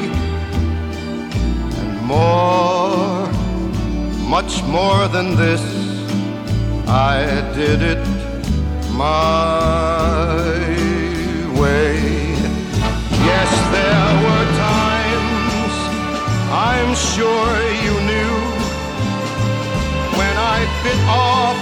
more, 2.11 3.31
much 4.35 4.53
more 4.63 5.07
than 5.15 5.27
this, 5.43 5.63
I 6.87 7.15
did 7.55 7.79
it 7.93 8.03
my 8.91 10.51
way. 11.59 11.93
Yes, 13.29 13.49
there 13.75 14.11
were 14.25 14.47
times 14.73 15.75
I'm 16.71 16.91
sure 17.11 17.51
you 17.85 17.95
knew 18.09 18.35
when 20.19 20.35
I 20.55 20.59
bit 20.83 21.01
off 21.29 21.59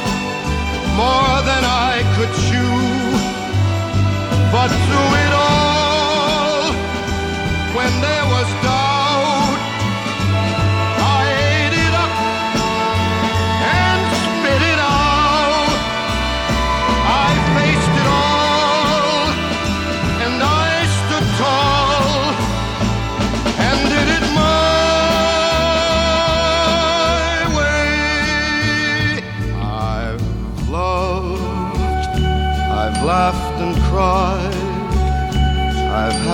more 1.03 1.35
than 1.49 1.63
I 1.91 1.93
could 2.15 2.33
chew. 2.47 2.75
But 4.53 4.69
through 4.85 5.18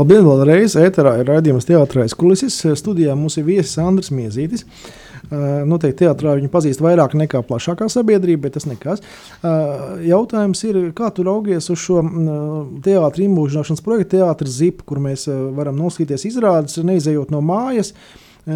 Labdien, 0.00 0.22
vēlreiz! 0.24 0.78
Ēterā 0.80 1.10
ir 1.20 1.26
raidījums 1.28 1.66
Teātris 1.68 2.14
Kulises. 2.16 2.54
Studijā 2.80 3.12
mums 3.18 3.34
ir 3.36 3.44
viesis 3.44 3.76
Andris 3.82 4.08
Miezītis. 4.08 4.62
Uh, 5.28 5.58
Noteikti 5.68 6.06
teātrā 6.06 6.38
viņu 6.38 6.48
pazīst 6.48 6.80
vairāk 6.80 7.12
nekā 7.20 7.42
plašākā 7.44 7.84
sabiedrība, 7.92 8.46
bet 8.46 8.54
tas 8.56 8.64
nekas. 8.64 9.02
Uh, 9.42 9.98
Jautājums 10.06 10.62
ir, 10.64 10.78
kā 10.96 11.10
tu 11.12 11.26
raugies 11.26 11.68
uz 11.68 11.82
šo 11.82 12.00
teātris 12.86 13.26
iemūžināšanas 13.26 13.84
projektu, 13.84 14.14
teātris 14.14 14.54
ZIP, 14.56 14.80
kur 14.88 15.02
mēs 15.04 15.26
uh, 15.28 15.50
varam 15.58 15.76
noskatīties 15.82 16.24
izrādes, 16.30 16.78
neizejot 16.80 17.34
no 17.34 17.42
mājas 17.44 17.92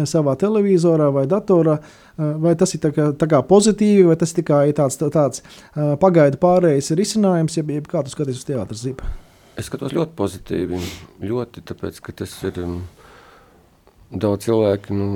savā 0.09 0.33
televizorā 0.41 1.11
vai 1.13 1.27
datorā. 1.29 1.75
Vai 2.17 2.55
tas 2.57 2.73
ir 2.73 2.81
tā 2.87 2.89
kā, 2.95 3.11
tā 3.13 3.27
kā 3.29 3.43
pozitīvi, 3.45 4.07
vai 4.09 4.15
tas 4.17 4.33
ir 4.33 4.39
tikai 4.39 4.63
tāds, 4.73 4.97
tāds 4.97 5.45
pagaidu 6.01 6.41
pārējais 6.41 6.89
risinājums, 6.97 7.59
jeb, 7.59 7.69
jeb 7.77 7.91
kā 7.91 8.01
tu 8.01 8.15
skaties 8.15 8.41
uz 8.41 8.49
teātris 8.49 8.81
ZIP? 8.87 9.05
Es 9.55 9.69
skatos 9.69 9.95
ļoti 9.95 10.15
pozitīvi. 10.19 10.79
Ļoti, 11.23 11.63
tāpēc, 11.69 12.01
ka 12.03 12.13
tas 12.21 12.33
ir 12.47 12.59
um, 12.63 12.79
daudz 14.11 14.49
cilvēki 14.49 14.95
nu, 14.95 15.07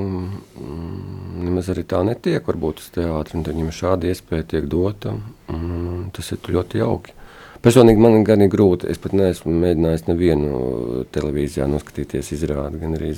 mm, 0.63 1.45
nemaz 1.45 1.71
arī 1.73 1.83
tā 1.89 1.99
netiek, 2.07 2.45
varbūt 2.47 2.79
uz 2.83 2.89
teātri, 2.95 3.39
un 3.39 3.47
viņiem 3.47 3.71
šāda 3.75 4.07
iespēja 4.09 4.47
tiek 4.55 4.69
dota. 4.71 5.17
Un, 5.51 6.09
tas 6.15 6.31
ir 6.31 6.53
ļoti 6.55 6.79
jauki. 6.79 7.15
Personīgi 7.59 7.99
man 7.99 8.21
gan 8.23 8.39
ir 8.45 8.51
grūti. 8.53 8.87
Es 8.87 9.01
pat 9.03 9.11
neesmu 9.17 9.51
mēģinājis 9.59 10.07
nevienu 10.07 11.03
televīzijā 11.11 11.67
noskatīties 11.67 12.31
izrādi, 12.37 12.79
gan 12.79 12.95
arī 12.95 13.11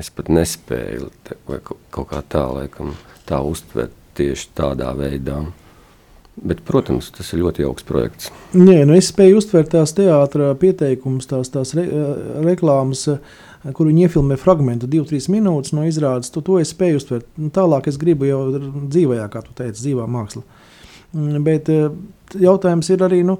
es 0.00 0.08
pat 0.16 0.30
nespēju 0.32 1.10
vai 1.48 1.58
kaut 1.66 2.06
kā 2.08 2.22
tā, 2.24 2.46
laikam, 2.48 2.94
tā 3.28 3.42
uztvert 3.44 3.92
tieši 4.16 4.54
tādā 4.56 4.94
veidā. 4.96 5.42
Bet, 6.40 6.62
protams, 6.64 7.10
tas 7.12 7.28
ir 7.34 7.42
ļoti 7.42 7.66
jauks 7.66 7.84
projekts. 7.84 8.30
Nē, 8.56 8.78
nu 8.88 8.94
es 8.96 9.10
spēju 9.10 9.42
uztvert 9.42 9.74
tās 9.74 9.92
teātras 9.96 10.56
pieteikumus, 10.60 11.28
tās, 11.28 11.50
tās 11.52 11.74
re, 11.76 11.84
reklāmas, 12.46 13.02
kur 13.76 13.90
viņi 13.90 14.06
iefilmē 14.06 14.38
fragment, 14.40 14.86
2-3 14.88 15.28
minūtes 15.34 15.74
no 15.76 15.84
izrādes. 15.84 16.32
To, 16.32 16.40
to 16.44 16.56
es 16.62 16.72
spēju 16.72 17.02
uztvert. 17.02 17.28
Nu, 17.36 17.50
tālāk 17.52 17.90
es 17.92 18.00
gribu 18.00 18.30
jau 18.30 18.40
dzīvajā, 18.56 19.26
kā 19.32 19.44
tu 19.44 19.52
teici, 19.58 19.82
dzīvā 19.82 20.08
māksla. 20.08 20.44
Mm, 21.12 21.42
bet 21.44 21.68
eh, 21.74 21.90
jautājums 22.40 22.88
ir 22.94 23.04
arī. 23.04 23.20
Nu, 23.26 23.36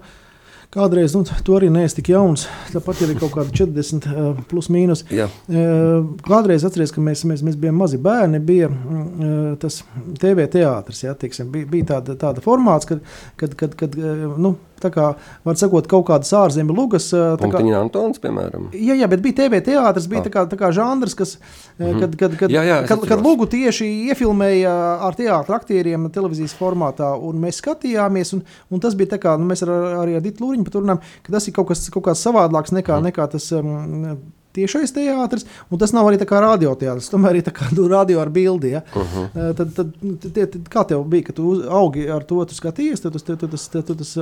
Kādreiz, 0.70 1.16
nu, 1.18 1.24
tu 1.42 1.56
arī 1.58 1.66
neesi 1.66 1.96
tik 1.96 2.12
jauns, 2.12 2.44
tāpat 2.70 3.00
ir 3.02 3.16
kaut 3.18 3.32
kāda 3.34 3.50
40, 3.58 4.04
uh, 4.06 4.42
plus 4.46 4.68
mīnus. 4.70 5.02
Jā. 5.10 5.26
Uh, 5.50 6.12
kādreiz 6.22 6.62
atceries, 6.62 6.92
ka 6.94 7.02
mēs, 7.02 7.24
mēs, 7.26 7.42
mēs 7.42 7.56
bijām 7.58 7.80
mazi 7.82 7.98
bērni, 7.98 8.38
bija 8.38 8.68
uh, 8.70 9.34
tas 9.58 9.80
TV 10.22 10.46
teātris, 10.52 11.02
ja, 11.02 11.16
teiksim, 11.18 11.50
bija, 11.50 11.66
bija 11.74 11.88
tāda, 11.96 12.14
tāda 12.20 12.44
formāts, 12.44 12.86
kad, 12.86 13.02
kad, 13.40 13.58
kad, 13.58 13.74
kad 13.82 13.98
nu, 13.98 14.54
Tā 14.80 14.88
kā, 14.92 15.06
var 15.44 15.58
sakot, 15.60 15.84
kaut 15.90 16.06
kādas 16.08 16.30
ārzemju 16.36 16.72
lugas. 16.72 17.10
Punktiņa 17.12 17.80
Antons, 17.82 18.20
piemēram. 18.22 18.70
Jā, 18.72 18.96
jā, 18.96 19.08
bet 19.12 19.20
bija 19.24 19.42
TV 19.42 19.60
teātris, 19.66 20.06
bija 20.08 20.24
tā 20.24 20.32
kā, 20.32 20.44
tā 20.48 20.56
kā 20.60 20.70
žanrs, 20.76 21.16
kas, 21.18 21.36
mm 21.76 21.98
kad, 22.00 22.14
kad, 22.16 22.34
kad, 22.38 22.52
jā, 22.54 22.62
jā, 22.64 22.76
kad, 22.88 23.02
kad 23.08 23.20
lugu 23.20 23.44
tieši 23.50 23.86
iefilmēja 24.08 24.72
ar 25.04 25.16
teātra 25.18 25.58
aktieriem 25.58 26.06
televīzijas 26.14 26.54
formātā, 26.56 27.10
un 27.28 27.40
mēs 27.42 27.58
skatījāmies, 27.60 28.32
un, 28.36 28.44
un 28.70 28.80
tas 28.80 28.96
bija 28.96 29.16
tā 29.16 29.18
kā, 29.20 29.34
nu, 29.40 29.48
mēs 29.50 29.64
ar, 29.66 29.72
arī 30.00 30.16
ar 30.16 30.24
Ditu 30.24 30.46
Lūriņu 30.46 30.59
pat 30.66 30.76
runājam, 30.80 31.00
ka 31.22 31.32
tas 31.36 31.48
ir 31.48 31.56
kaut 31.56 31.70
kas, 31.70 31.86
kaut 31.92 32.06
savādāks 32.18 32.74
nekā, 32.76 32.98
mm. 32.98 33.10
nekā 33.10 33.26
tas 33.32 33.48
um, 33.56 34.20
tiešais 34.56 34.94
teātris, 34.94 35.46
un 35.70 35.80
tas 35.80 35.92
nav 35.94 36.08
arī 36.10 36.20
radioteātris. 36.44 37.10
Tomēr 37.12 37.38
ir 37.38 37.46
tā 37.46 37.54
kā 37.54 37.68
nu, 37.74 37.86
radio 37.90 38.20
ar 38.22 38.30
bildi. 38.34 38.74
Ja? 38.76 38.82
Uh 38.94 39.02
-huh. 39.02 39.54
tad, 39.56 39.74
tad, 39.74 39.92
tie, 40.34 40.46
kā 40.46 40.86
tev 40.86 41.04
bija, 41.04 41.28
kad 41.30 41.36
tu 41.36 41.62
augi 41.68 42.08
ar 42.10 42.24
to, 42.24 42.44
tu 42.44 42.54
skatījies, 42.54 43.02
tad 43.02 43.12
tu, 43.12 43.94
tas, 43.94 44.16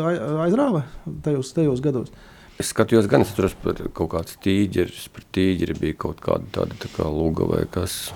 aizrāva 0.47 0.83
tajos, 1.23 1.53
tajos 1.53 1.81
gados? 1.81 2.13
Es 2.59 2.73
skatījos, 2.75 3.07
gan 3.07 3.23
es 3.23 3.31
atceros 3.31 3.55
par 3.63 3.75
kaut 3.95 4.11
kāds 4.11 4.37
tīģeris, 4.43 5.09
par 5.15 5.23
tīģeri 5.33 5.79
bija 5.79 5.95
kaut 5.95 6.21
kāda 6.21 6.45
tāda 6.53 6.75
tā 6.75 6.89
kā 6.97 7.07
luga 7.07 7.45
vai 7.45 7.67
kas. 7.71 8.13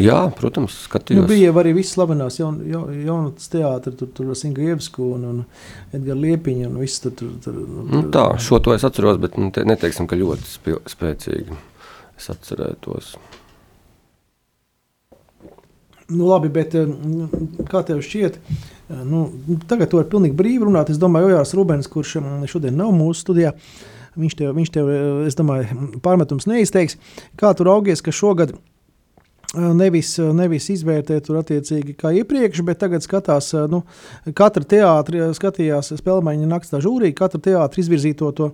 Jā, 0.00 0.22
protams, 0.32 0.72
skatījos. 0.86 1.20
Nu, 1.20 1.28
bija 1.28 1.50
arī 1.60 1.74
viss 1.76 1.92
slavenās 1.92 2.38
jaun, 2.38 2.62
jaun, 2.64 2.94
jaunatnes 3.04 3.50
teātris, 3.52 3.98
tur, 4.00 4.08
tur 4.16 4.30
Inga 4.48 4.64
Ievsku 4.70 5.10
un, 5.18 5.26
un 5.28 5.42
Edgars 5.92 6.22
Liepiņa 6.22 6.70
un 6.70 6.78
viss 6.80 7.02
tur. 7.04 7.12
tur, 7.18 7.34
tur, 7.44 7.58
tur 7.66 7.84
nu, 7.92 8.00
tā, 8.14 8.24
šo 8.40 8.62
to 8.64 8.72
es 8.72 8.86
atceros, 8.88 9.20
bet 9.20 9.36
nu, 9.36 9.50
te, 9.52 9.66
neteiksim, 9.68 10.08
ka 10.08 10.16
ļoti 10.16 10.48
spil, 10.48 10.80
spēcīgi 10.88 11.60
es 12.16 12.32
atcerētos. 12.32 13.12
Nu, 16.08 16.24
labi, 16.24 16.48
bet 16.52 16.74
eh, 16.78 16.88
kā 17.68 17.84
tev 17.84 18.00
šķiet, 18.04 18.40
eh, 18.40 19.04
nu, 19.04 19.26
tagad 19.68 19.92
tu 19.92 20.00
vari 20.00 20.08
pilnīgi 20.12 20.36
brīvi 20.40 20.68
runāt. 20.68 20.88
Es 20.92 21.00
domāju, 21.00 21.34
Ojārs 21.34 21.52
Rubens, 21.56 21.92
kurš 21.92 22.16
mm, 22.20 22.48
šodien 22.48 22.80
nav 22.80 22.96
mūsu 22.96 23.26
studijā, 23.26 23.52
viņš 24.16 24.40
tev, 24.40 24.56
viņš 24.56 24.72
tev 24.72 24.88
eh, 24.92 25.06
es 25.28 25.36
domāju, 25.36 25.92
pārmetums 26.04 26.48
neizteiks. 26.48 26.96
Kā 27.40 27.52
tu 27.56 27.68
raugies, 27.68 28.04
ka 28.04 28.14
šogad 28.14 28.56
Nevis, 29.52 30.14
nevis 30.32 30.70
izvērtēt 30.72 31.26
tur 31.26 31.42
attiecīgi 31.42 31.92
kā 31.98 32.14
iepriekš, 32.22 32.62
bet 32.64 32.78
tagad 32.80 33.04
skatās, 33.04 33.50
nu, 33.68 33.82
katra 34.38 34.64
teātri 34.64 35.26
skatījās 35.36 35.92
spēlmeņa 35.98 36.48
nakts 36.48 36.72
tā 36.72 36.80
žūrija, 36.80 37.18
katra 37.18 37.40
teātri 37.50 37.84
izvirzīto 37.84 38.30
to, 38.38 38.48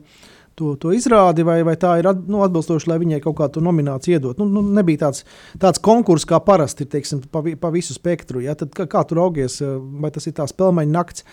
to, 0.59 0.72
to 0.82 0.90
izrādi, 0.96 1.44
vai, 1.46 1.61
vai 1.66 1.76
tā 1.78 1.92
ir 2.01 2.09
nu, 2.26 2.42
atbilstoši, 2.42 2.90
lai 2.90 2.99
viņai 2.99 3.20
kaut 3.22 3.38
kādu 3.38 3.62
nomināciju 3.62 4.18
iedot. 4.18 4.42
Nu, 4.42 4.49
nu, 4.51 4.64
nebija 4.74 5.05
tāds, 5.07 5.22
tāds 5.62 5.78
konkurss, 5.82 6.26
kā 6.26 6.40
parasti 6.42 6.88
teiksim, 6.90 7.22
pa, 7.30 7.44
pa 7.62 7.70
visu 7.74 7.94
spektru. 7.94 8.42
Ja? 8.42 8.57
Tad, 8.59 8.74
kā, 8.74 8.88
kā 8.90 9.05
tur 9.07 9.22
augies, 9.22 9.61
vai 10.03 10.11
tas 10.14 10.26
ir 10.26 10.34
tā 10.34 10.49
spēlmeņa 10.51 10.94
nakts, 10.94 11.26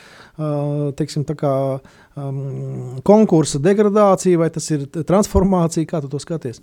teiksim, 1.01 1.25
tā 1.25 1.37
kā 1.41 1.55
um, 1.73 2.99
konkursa 3.07 3.61
degradācija, 3.65 4.43
vai 4.45 4.51
tas 4.53 4.69
ir 4.75 4.85
transformācija, 5.01 5.89
kā 5.89 6.05
tu 6.05 6.11
to 6.13 6.21
skaties? 6.21 6.61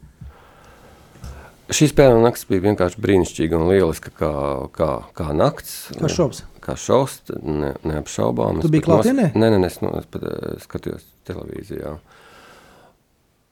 Šī 1.70 1.88
spēle 1.92 2.18
naktis 2.22 2.48
bija 2.48 2.64
vienkārši 2.64 3.02
brīnišķīga 3.02 3.58
un 3.58 3.68
lieliska, 3.70 4.10
kā, 4.18 4.32
kā, 4.74 4.88
kā 5.16 5.28
naktis. 5.36 5.92
Kā 5.98 6.10
šovs? 6.10 6.42
Kā 6.62 6.74
šovs, 6.78 7.20
ne, 7.42 7.72
neapšaubām. 7.86 8.62
Tu 8.64 8.70
biji 8.72 8.86
klātienē? 8.88 9.30
Nē, 9.38 9.52
nē, 9.54 9.60
es, 9.68 9.78
no, 9.84 9.94
es 10.00 10.08
pat 10.10 10.26
uh, 10.26 10.56
skatījos 10.62 11.06
televīzijā. 11.28 11.96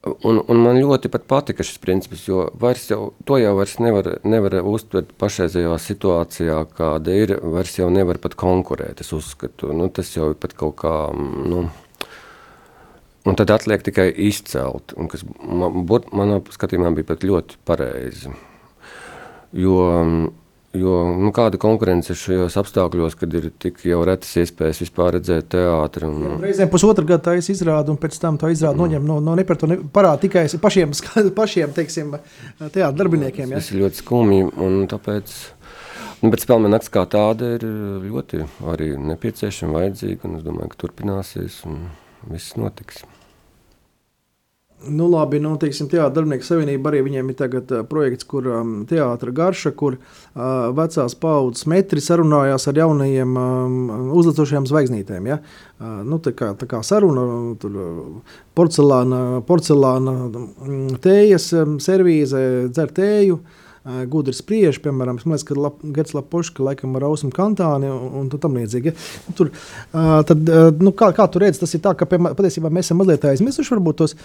Un, 0.01 0.39
un 0.49 0.57
man 0.57 0.79
ļoti 0.79 1.11
patika 1.29 1.61
šis 1.61 1.77
princips, 1.81 2.23
jo 2.25 2.47
jau, 2.89 3.11
to 3.25 3.37
jau 3.37 3.51
nevar, 3.83 4.15
nevar 4.25 4.55
uztvert 4.65 5.11
pašreizējā 5.21 5.75
situācijā, 5.77 6.57
kāda 6.73 7.13
ir. 7.13 7.35
Vairs 7.53 7.77
jau 7.77 7.91
nevar 7.93 8.17
pat 8.23 8.33
konkurēt. 8.39 9.03
Es 9.05 9.13
uzskatu, 9.13 9.69
nu, 9.77 9.91
tas 9.93 10.09
jau 10.15 10.31
ir 10.33 10.39
pat 10.41 10.57
kaut 10.57 10.79
kā. 10.81 10.95
Nu, 11.13 11.67
Un 13.21 13.37
tad 13.37 13.51
atliek 13.53 13.83
tikai 13.85 14.07
izcelt, 14.29 14.95
un 14.97 15.09
kas 15.11 15.21
man, 15.45 15.83
manā 16.09 16.39
skatījumā 16.49 16.89
bija 16.97 17.11
pat 17.11 17.25
ļoti 17.27 17.59
pareizi. 17.69 18.31
Jo, 19.53 19.75
jo 20.73 20.95
nu, 21.19 21.29
kāda 21.35 21.59
konkurence 21.61 22.15
šajos 22.17 22.57
apstākļos, 22.63 23.19
kad 23.19 23.37
ir 23.37 23.51
tik 23.61 23.83
jau 23.85 23.99
retas 24.07 24.31
iespējas 24.41 24.81
vispār 24.81 25.19
redzēt 25.19 25.51
teātri? 25.53 26.09
Un... 26.09 26.41
Reizēm 26.41 26.73
pusotru 26.73 27.05
gadu 27.05 27.27
tā 27.29 27.37
izrāda, 27.37 27.93
un 27.93 28.01
pēc 28.01 28.17
tam 28.23 28.41
tā 28.41 28.49
izrāda 28.55 28.79
mm. 28.79 28.83
noņem 28.87 29.09
no, 29.13 29.21
no 29.21 29.37
ne 29.37 29.45
par 29.45 29.61
to 29.61 29.69
ne, 29.69 29.77
parāda 29.93 30.23
tikai 30.25 30.47
pašiem, 30.63 30.97
pašiem 31.43 31.77
teiksim, 31.77 32.17
teātra 32.63 32.93
darbiniekiem. 33.03 33.53
Ja? 33.53 33.61
Tas 33.61 33.69
ir 33.69 33.83
ļoti 33.83 34.01
skumji, 34.01 34.47
un 34.57 34.85
tāpēc... 34.89 35.39
Nu, 36.21 36.29
bet 36.29 36.41
spēle 36.43 36.69
nakts 36.69 36.89
kā 36.93 37.01
tāda 37.09 37.55
ir 37.55 37.63
ļoti 38.05 38.43
arī 38.69 38.91
nepieciešama, 39.09 39.79
vajadzīga, 39.79 40.29
un 40.29 40.37
es 40.37 40.43
domāju, 40.45 40.69
ka 40.69 40.77
turpināsies, 40.83 41.55
un 41.65 41.79
viss 42.29 42.55
notiks. 42.59 43.03
Nu, 44.89 45.05
labi, 45.09 45.37
nu, 45.37 45.51
teiksim, 45.61 45.85
Teātris 45.91 46.15
darbinieku 46.15 46.45
savienība 46.45 46.89
arī 46.89 47.03
viņiem 47.05 47.27
ir 47.29 47.35
tagad, 47.37 47.69
uh, 47.69 47.83
projekts, 47.85 48.25
kur 48.25 48.47
um, 48.49 48.71
teātris 48.89 49.35
garša, 49.37 49.71
kur 49.77 49.99
uh, 49.99 50.71
vecās 50.73 51.13
paudzes 51.21 51.67
metri 51.69 52.01
sarunājās 52.01 52.65
ar 52.71 52.79
jaunajiem 52.81 53.37
um, 53.37 53.77
uzlicošajām 54.17 54.65
zvaigznītēm. 54.71 55.29
Ja? 55.29 55.37
Uh, 55.77 56.01
nu, 56.01 56.17
tā, 56.17 56.33
kā, 56.33 56.49
tā 56.57 56.65
kā 56.71 56.81
saruna, 56.85 57.27
tur 57.61 57.77
porcelāna, 58.57 59.43
porcelāna 59.45 60.17
tējas, 61.05 61.51
um, 61.61 61.77
servīze, 61.83 62.41
dzer 62.73 62.97
tēju. 62.97 63.37
Uh, 63.37 63.60
gudri 64.11 64.33
spriež, 64.37 64.77
piemēram, 64.83 65.19
liekas, 65.23 65.45
ka 65.47 65.71
Gets 65.95 66.15
Lapoška 66.17 66.65
laikam 66.65 66.95
ar 66.99 67.07
ausmu 67.09 67.31
kantāni 67.33 67.89
un, 67.89 68.17
un 68.21 68.31
tam 68.31 68.57
līdzīgi. 68.59 68.93
Ja? 68.93 68.97
Nu, 69.27 69.35
tur, 69.37 69.51
tad, 70.29 70.51
nu, 70.81 70.93
kā, 70.97 71.11
kā 71.17 71.27
tu 71.31 71.41
redzi, 71.41 71.63
tas 71.63 71.73
ir 71.77 71.81
tā, 71.83 71.95
ka 71.97 72.05
patiesībā 72.09 72.69
mēs 72.73 72.91
esam 72.91 73.01
mazliet 73.01 73.25
aizmirsuši 73.31 73.75
varbūt 73.75 74.03
tos 74.03 74.17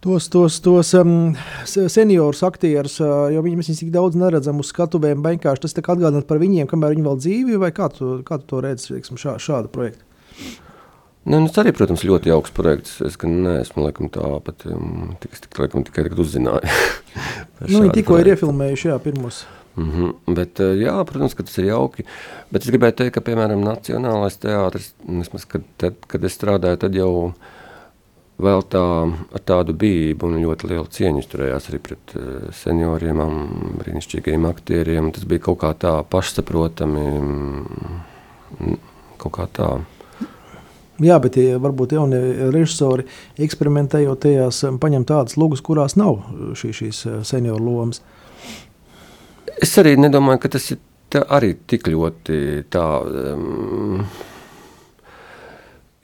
tos, 0.00 0.28
tos, 0.30 0.60
tos 0.62 0.92
um, 0.94 1.34
seniorus 1.66 2.44
aktierus, 2.46 3.00
uh, 3.02 3.26
jo 3.34 3.42
viņi, 3.42 3.58
mēs 3.58 3.70
viņus 3.72 3.82
tik 3.82 3.90
daudz 3.94 4.18
neredzam 4.18 4.62
uz 4.62 4.70
skatuvēm. 4.70 5.24
Vienkārši 5.24 5.64
tas 5.64 5.74
atgādina 5.80 6.22
par 6.26 6.38
viņiem, 6.42 6.70
kamēr 6.70 6.94
viņi 6.94 7.06
vēl 7.08 7.18
dzīvi, 7.24 7.58
vai 7.58 7.72
kā 7.74 7.90
tu, 7.90 8.20
kā 8.26 8.38
tu 8.38 8.46
to 8.52 8.62
redzi 8.62 8.94
teiksim, 8.94 9.18
šā, 9.18 9.38
šādu 9.42 9.72
projektu? 9.74 10.06
Nu, 11.28 11.42
tas 11.44 11.60
arī, 11.60 11.74
protams, 11.76 12.06
ļoti 12.08 12.30
jauks 12.32 12.54
projekts. 12.56 12.98
Es 13.04 13.18
neesmu 13.20 13.84
laikam, 13.84 14.08
tā 14.12 14.30
pat 14.46 14.64
um, 14.70 15.12
tik, 15.20 15.36
tik, 15.44 15.60
laikam, 15.60 15.84
tikai 15.84 16.06
tagad 16.06 16.22
uzzināju. 16.24 16.78
nu, 17.68 17.82
viņi 17.84 17.94
tikko 18.00 18.20
ir 18.22 18.32
iefilmējuši, 18.32 18.88
jā, 18.88 18.98
pirmos. 19.04 19.42
Mm 19.78 19.90
-hmm. 19.92 20.34
Bet, 20.34 20.58
jā, 20.80 20.96
protams, 21.06 21.36
ka 21.38 21.44
tas 21.44 21.58
ir 21.58 21.68
jauki. 21.68 22.04
Bet 22.50 22.64
es 22.64 22.72
gribēju 22.72 22.96
teikt, 23.02 23.14
ka, 23.14 23.20
piemēram, 23.20 23.62
Nacionālais 23.62 24.40
teātris, 24.40 24.94
vismaz, 25.04 25.44
kad, 25.44 25.62
tad, 25.76 26.00
kad 26.06 26.24
es 26.24 26.34
strādāju, 26.34 26.80
tad 26.80 26.94
jau 26.94 27.12
uh, 27.26 27.34
vēl 28.38 28.62
tā, 28.70 28.82
ar 29.34 29.44
tādu 29.46 29.74
bijību 29.78 30.28
un 30.28 30.38
ļoti 30.42 30.70
lielu 30.70 30.86
cieņu 30.94 31.24
turējās 31.30 31.68
arī 31.70 31.80
pret 31.82 32.14
uh, 32.18 32.48
senioriem, 32.54 33.22
brīnišķīgiem 33.82 34.46
aktieriem. 34.48 35.12
Tas 35.14 35.26
bija 35.28 35.48
kaut 35.48 35.60
kā 35.64 35.72
tā 35.86 35.94
pašsaprotami, 36.10 37.06
mm, 37.18 38.76
kaut 39.18 39.34
kā 39.38 39.48
tā. 39.58 39.70
Jā, 41.04 41.18
bet 41.22 41.36
ja 41.38 41.60
varbūt 41.62 41.94
jaunie 41.94 42.50
režisori 42.50 43.04
eksperimentējot 43.38 44.22
tajās, 44.24 44.64
paņem 44.82 45.04
tādas 45.06 45.38
lugas, 45.38 45.62
kurās 45.62 45.94
nav 45.98 46.24
šī, 46.58 46.72
šīs 46.80 47.04
senioru 47.28 47.62
lomas. 47.62 48.02
Es 49.62 49.76
arī 49.78 49.94
nedomāju, 49.98 50.42
ka 50.42 50.54
tas 50.56 50.70
ir 50.74 51.22
arī 51.30 51.54
tik 51.70 51.86
ļoti 51.90 52.40
tā. 52.70 52.88
Um, 53.34 54.02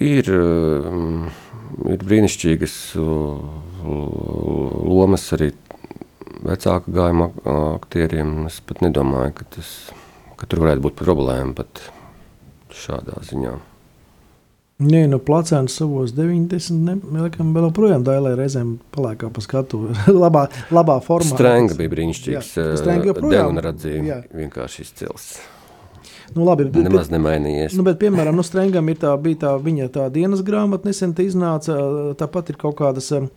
ir. 0.03 0.31
Um, 0.31 1.27
ir 1.91 2.05
brīnišķīgas 2.05 2.77
lomas 4.95 5.27
arī 5.37 5.51
vecāka 6.45 6.95
gājuma 6.95 7.31
aktieriem. 7.75 8.47
Es 8.49 8.61
pat 8.65 8.83
nedomāju, 8.85 9.35
ka, 9.41 9.49
tas, 9.57 9.71
ka 10.39 10.49
tur 10.51 10.65
varētu 10.65 10.85
būt 10.87 10.99
problēma 11.01 11.57
pat 11.61 11.87
šādā 12.75 13.21
ziņā. 13.31 13.57
Nē, 14.83 15.05
no 15.07 15.21
placēnas 15.23 15.77
savos 15.79 16.11
90. 16.17 17.05
gadsimtam 17.15 17.53
vēl 17.55 17.69
joprojām 17.69 18.03
dailē 18.03 18.33
reizēm 18.41 18.73
paliekā 18.95 19.29
pa 19.31 19.43
skatu. 19.45 19.85
labā, 20.25 20.49
labā 20.75 20.97
formā. 21.05 21.31
Strenga 21.31 21.77
bija 21.79 21.93
brīnišķīgs. 21.93 22.49
Strenga 22.81 23.13
joprojām. 23.13 23.37
Deguna 23.37 23.63
redzēja 23.69 24.25
vienkārši 24.35 24.83
izcils. 24.83 25.29
Nu, 26.35 26.43
labi, 26.43 26.67
bet, 26.67 26.89
Nemaz 26.89 27.13
nemainījies. 27.13 27.77
Nu, 27.79 27.85
bet, 27.87 28.01
piemēram, 28.01 28.35
nu, 28.35 28.43
Strengam 28.43 28.91
ir 28.91 28.99
tā, 28.99 29.13
bija 29.23 29.45
tā 29.45 29.55
viņa 29.63 29.89
tā 29.95 30.09
dienas 30.11 30.43
grāmata, 30.43 30.89
nesen 30.91 31.15
iznāca. 31.23 31.79
Tāpat 32.19 32.51
ir 32.51 32.59
kaut 32.59 32.75
kādas 32.81 33.13
uh, 33.15 33.29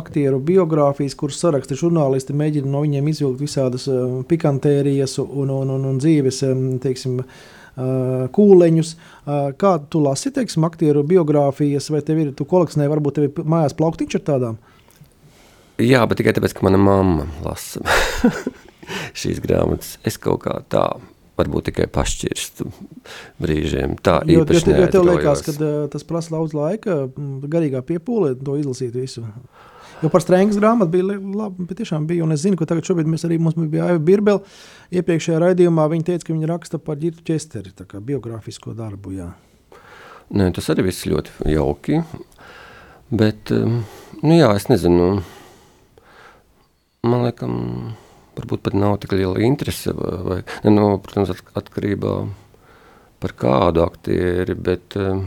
aktieru 0.00 0.40
biogrāfijas, 0.40 1.18
kuras 1.20 1.44
saraksta 1.44 1.76
žurnālisti 1.76 2.38
mēģina 2.40 2.72
no 2.72 2.86
viņiem 2.86 3.12
izvilkt 3.12 3.44
visādas 3.44 3.84
uh, 3.92 4.22
pikantērijas 4.30 5.18
un, 5.26 5.52
un, 5.60 5.74
un, 5.76 5.88
un 5.92 6.00
dzīves, 6.00 6.44
um, 6.48 6.68
teiksim, 6.80 7.20
uh, 7.20 7.58
kūleņus. 8.36 8.94
Kā 9.60 9.72
tu 9.92 10.02
lasi, 10.04 10.32
teiksim, 10.34 10.66
aktieru 10.68 11.04
biogrāfijas, 11.06 11.90
vai 11.94 12.02
tev 12.06 12.22
ir, 12.24 12.34
tu 12.36 12.46
kolekcionē, 12.48 12.88
varbūt 12.92 13.18
tev 13.18 13.28
ir 13.28 13.46
mājās 13.48 13.76
plauktiņš 13.78 14.18
ar 14.18 14.26
tādām? 14.32 14.58
Jā, 15.80 16.02
bet 16.08 16.20
tikai 16.20 16.34
tāpēc, 16.36 16.56
ka 16.56 16.66
mana 16.66 16.80
mamma 16.80 17.24
lasa 17.44 17.80
šīs 19.20 19.40
grāmatas. 19.44 19.96
Es 20.06 20.20
kaut 20.20 20.42
kā 20.44 20.58
tā 20.68 20.84
varbūt 21.40 21.70
tikai 21.70 21.86
pašķirstu 21.92 22.68
brīžiem. 23.40 23.96
Tā 24.04 24.20
jo, 24.28 24.44
jo, 24.44 24.60
jo 24.76 24.90
tev 24.92 25.06
liekas, 25.08 25.44
ka 25.46 25.54
tas 25.92 26.06
prasa 26.08 26.36
daudz 26.36 26.54
laika, 26.56 27.02
garīgā 27.16 27.82
piepūlē, 27.86 28.34
to 28.44 28.58
izlasīt 28.60 28.96
visu. 28.96 29.24
Jo 30.00 30.08
par 30.12 30.22
strēngas 30.24 30.56
grāmatu 30.56 30.94
bija 30.94 31.18
labi, 31.20 31.66
patiešām 31.68 32.06
bija. 32.08 32.24
Un 32.24 32.32
es 32.32 32.40
zinu, 32.44 32.56
ka 32.56 32.68
tagad 32.68 32.88
šobrīd 32.88 33.08
mēs 33.10 33.26
arī 33.28 33.36
mums 33.42 33.58
bija 33.60 33.90
Aiva 33.90 34.00
Birbele. 34.00 34.40
Iepriekšējā 34.96 35.40
raidījumā 35.42 35.84
viņa 35.92 36.06
teica, 36.08 36.26
ka 36.26 36.36
viņa 36.36 36.50
raksta 36.54 36.80
par 36.80 36.96
Girtu 37.02 37.24
Česteri, 37.28 37.74
tā 37.76 37.84
kā 37.88 38.00
biogrāfisko 38.04 38.72
darbu. 38.78 39.12
Jā. 39.18 39.28
Nē, 40.30 40.48
tas 40.56 40.70
arī 40.72 40.86
viss 40.88 41.08
ļoti 41.10 41.50
jauki. 41.52 42.00
Bet, 43.10 43.50
um, 43.52 43.80
nu 44.22 44.36
jā, 44.38 44.48
es 44.54 44.68
nezinu, 44.70 45.08
man 47.02 47.26
liekas, 47.26 47.50
varbūt 48.38 48.62
pat 48.68 48.78
nav 48.78 49.00
tik 49.02 49.16
liela 49.18 49.42
interese. 49.44 49.92
Vai, 49.92 50.40
nu, 50.70 50.94
protams, 51.04 51.34
atkarībā 51.58 52.14
par 53.20 53.36
kādu 53.36 53.84
aktieri, 53.84 54.56
bet 54.56 54.96
um, 54.96 55.26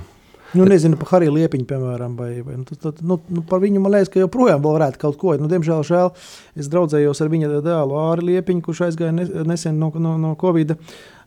Nu, 0.54 0.68
nezinu 0.70 1.00
par 1.02 1.10
Hariju 1.16 1.34
Liepiņu, 1.34 1.66
piemēram, 1.70 2.14
vai, 2.20 2.30
vai 2.46 2.60
nu, 2.60 2.66
tad, 2.70 3.00
nu, 3.02 3.18
nu, 3.34 3.42
par 3.50 3.62
viņu 3.64 3.82
man 3.82 3.96
liekas, 3.96 4.12
ka 4.14 4.22
joprojām 4.22 4.62
varētu 4.62 5.02
kaut 5.02 5.18
ko. 5.22 5.34
Nu, 5.42 5.50
diemžēl 5.50 5.82
žēl, 5.88 6.12
es 6.60 6.70
draudzējos 6.70 7.24
ar 7.26 7.32
viņa 7.34 7.50
dēlu 7.66 7.98
Āri 8.04 8.28
Liepiņu, 8.28 8.62
kurš 8.68 8.84
aizgāja 8.90 9.16
nesen 9.18 9.82
no, 9.82 9.90
no, 9.98 10.14
no 10.22 10.36
Covid. 10.40 10.76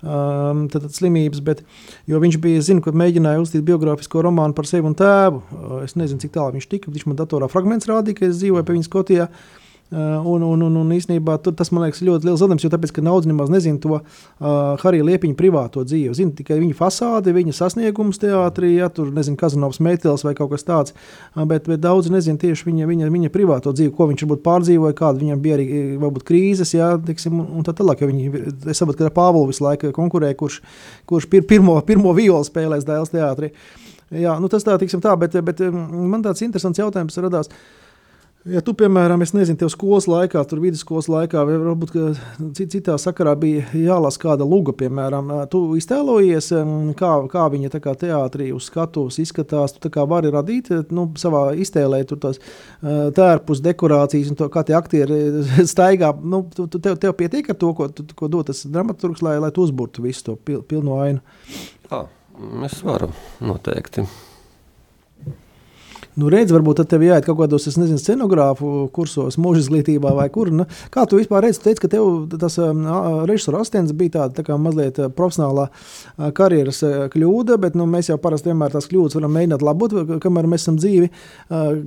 Um, 0.06 0.66
tad, 0.70 0.84
tad 0.84 0.94
slimības, 0.94 1.40
bet 1.42 1.64
viņš 2.06 2.38
bija, 2.38 2.62
zinu, 2.62 2.84
ka 2.84 2.94
mēģināja 2.94 3.42
uzstīt 3.42 3.66
biogrāfisko 3.66 4.22
romānu 4.28 4.54
par 4.54 4.68
sevi 4.70 4.86
un 4.86 4.94
tēvu. 4.94 5.42
Uh, 5.42 5.76
es 5.82 5.96
nezinu, 5.98 6.22
cik 6.22 6.36
tālu 6.36 6.60
viņš 6.60 6.70
tika. 6.70 6.94
Viņš 6.94 7.08
man 7.10 7.18
datorā 7.18 7.50
fragments 7.50 7.90
rādīja, 7.90 8.20
ka 8.20 8.28
es 8.28 8.38
dzīvoju 8.38 8.68
pie 8.68 8.76
viņa 8.76 8.90
Skotijā. 8.90 9.26
Uh, 9.26 9.65
un, 9.90 10.42
un, 10.42 10.62
un, 10.66 10.76
un 10.80 10.88
īstenībā 10.96 11.36
tur, 11.44 11.54
tas 11.54 11.68
man 11.70 11.84
liekas 11.84 12.00
ļoti 12.02 12.26
liels 12.26 12.40
zaudējums, 12.40 12.64
jo 12.64 12.70
tāpēc, 12.72 12.92
daudz 13.06 13.28
nemaz 13.30 13.52
nezina 13.52 13.78
to 13.78 13.92
uh, 13.94 14.02
Harija 14.82 15.06
Liepiņa 15.06 15.36
privāto 15.38 15.84
dzīvi. 15.86 16.14
Zina 16.18 16.34
tikai 16.34 16.56
viņa 16.58 16.74
fasādi, 16.74 17.34
viņa 17.36 17.54
sasniegums 17.54 18.18
teātrī, 18.18 18.72
ja 18.80 18.88
tur 18.90 19.12
nezinu, 19.14 19.38
Kazanovs 19.38 19.78
Meitels 19.78 20.26
vai 20.26 20.34
kaut 20.38 20.50
kas 20.56 20.66
tāds, 20.66 20.96
uh, 21.36 21.44
bet, 21.46 21.70
bet 21.70 21.84
daudz 21.84 22.10
nezina 22.10 22.40
tieši 22.42 22.66
viņa, 22.66 22.90
viņa, 22.90 23.12
viņa 23.14 23.32
privāto 23.34 23.70
dzīvi, 23.76 23.94
ko 23.94 24.10
viņš 24.10 24.26
varbūt 24.26 24.44
pārdzīvoja, 24.48 24.98
kāda 24.98 25.22
viņam 25.22 25.46
bija 25.46 25.60
arī 25.60 25.68
varbūt 26.02 26.26
krīzes, 26.26 26.74
ja, 26.74 26.90
tiksim, 26.98 27.38
un, 27.44 27.48
un 27.60 27.66
tā 27.66 27.76
tālāk. 27.76 28.02
Viņi, 28.10 28.28
es 28.66 28.82
saprotu, 28.82 29.04
ka 29.04 29.14
Pāvils 29.14 29.54
visu 29.54 29.68
laiku 29.68 29.94
konkurē, 29.94 30.34
kurš, 30.34 30.60
kurš 31.06 31.30
pir, 31.30 31.46
pirmo, 31.46 31.78
pirmo 31.86 32.10
violu 32.16 32.42
spēlēs 32.46 32.86
Dēls 32.86 33.14
teātrī. 33.14 33.54
Jā, 34.10 34.34
nu 34.42 34.50
tas 34.50 34.66
tā, 34.66 34.74
tiksim 34.78 34.98
tā, 35.02 35.14
bet, 35.18 35.34
bet 35.46 35.62
man 35.66 36.22
tāds 36.26 36.42
interesants 36.46 36.78
jautājums 36.78 37.22
radās. 37.22 37.50
Uh, 37.50 37.85
Ja 38.46 38.60
tu, 38.62 38.76
piemēram, 38.78 39.24
es 39.24 39.32
nezinu, 39.34 39.58
tev 39.58 39.70
skolas 39.72 40.04
laikā, 40.06 40.38
tur 40.46 40.60
vidusskolas 40.62 41.08
laikā, 41.10 41.40
vai 41.48 41.56
varbūt 41.58 41.94
citā 42.54 42.94
sakarā 43.00 43.32
bija 43.42 43.64
jālasa 43.74 44.20
kāda 44.22 44.46
luga, 44.46 44.70
piemēram, 44.76 45.32
tu 45.50 45.62
iztēlojies, 45.80 46.52
kā, 46.98 47.10
kā 47.32 47.46
viņa 47.50 47.80
kā 47.82 47.94
teātrī 47.98 48.52
uz 48.54 48.68
skatuves 48.70 49.18
izskatās, 49.22 49.74
tu 49.74 49.90
kā 49.90 50.04
vari 50.06 50.30
radīt 50.30 50.70
nu, 50.94 51.08
savā 51.18 51.48
iztēlē 51.58 52.04
tur 52.06 52.20
tās 52.22 52.38
tērpus, 53.18 53.64
dekorācijas 53.66 54.30
un 54.30 54.38
to, 54.38 54.48
kā 54.52 54.62
tie 54.68 54.78
aktieri 54.78 55.18
staigā. 55.74 56.12
Nu, 56.22 56.44
tu, 56.54 56.68
tev, 56.78 57.00
tev 57.02 57.16
pietiek 57.18 57.50
ar 57.50 57.58
to, 57.58 57.72
ko, 57.74 57.90
tu, 57.90 58.06
ko 58.14 58.30
dod 58.30 58.52
tas 58.52 58.62
dramaturgs, 58.70 59.26
lai, 59.26 59.40
lai 59.42 59.50
tu 59.50 59.66
uzburtu 59.66 60.06
visu 60.06 60.22
to 60.30 60.38
pil, 60.38 60.62
pilno 60.62 61.00
ainu? 61.02 61.24
Jā, 61.90 62.04
es 62.70 62.78
varu 62.86 63.10
noteikti. 63.42 64.06
Nu, 66.16 66.30
redz, 66.32 66.48
varbūt 66.54 66.80
tev 66.88 67.02
jāiet 67.04 67.26
kaut 67.26 67.36
kādos, 67.42 67.66
es 67.68 67.74
nezinu, 67.76 68.00
scenogrāfu 68.00 68.86
kursos, 68.96 69.36
mūža 69.36 69.66
izglītībā 69.66 70.14
vai 70.16 70.24
kur. 70.32 70.48
Nu, 70.48 70.64
kā 70.92 71.02
tu 71.04 71.18
vispār 71.20 71.44
redzi, 71.44 71.60
tu 71.60 71.66
teici, 71.68 71.82
ka 71.82 71.90
tev 71.92 72.38
tas 72.40 72.56
um, 72.62 72.86
režisora 73.28 73.60
asistents 73.60 73.92
bija 73.92 74.14
tāda 74.14 74.38
tā 74.38 74.46
kā 74.46 74.56
mazliet 74.56 74.96
profesionālā 75.18 75.66
karjeras 76.38 76.80
kļūda, 77.12 77.58
bet 77.60 77.76
nu, 77.76 77.84
mēs 77.92 78.08
jau 78.08 78.16
parasti 78.22 78.48
vienmēr 78.48 78.72
tās 78.72 78.88
kļūdas 78.88 79.18
varam 79.18 79.36
mēģināt 79.36 79.66
labot, 79.68 79.98
kamēr 80.24 80.48
mēs 80.54 80.64
esam 80.64 80.80
dzīvi. 80.80 81.10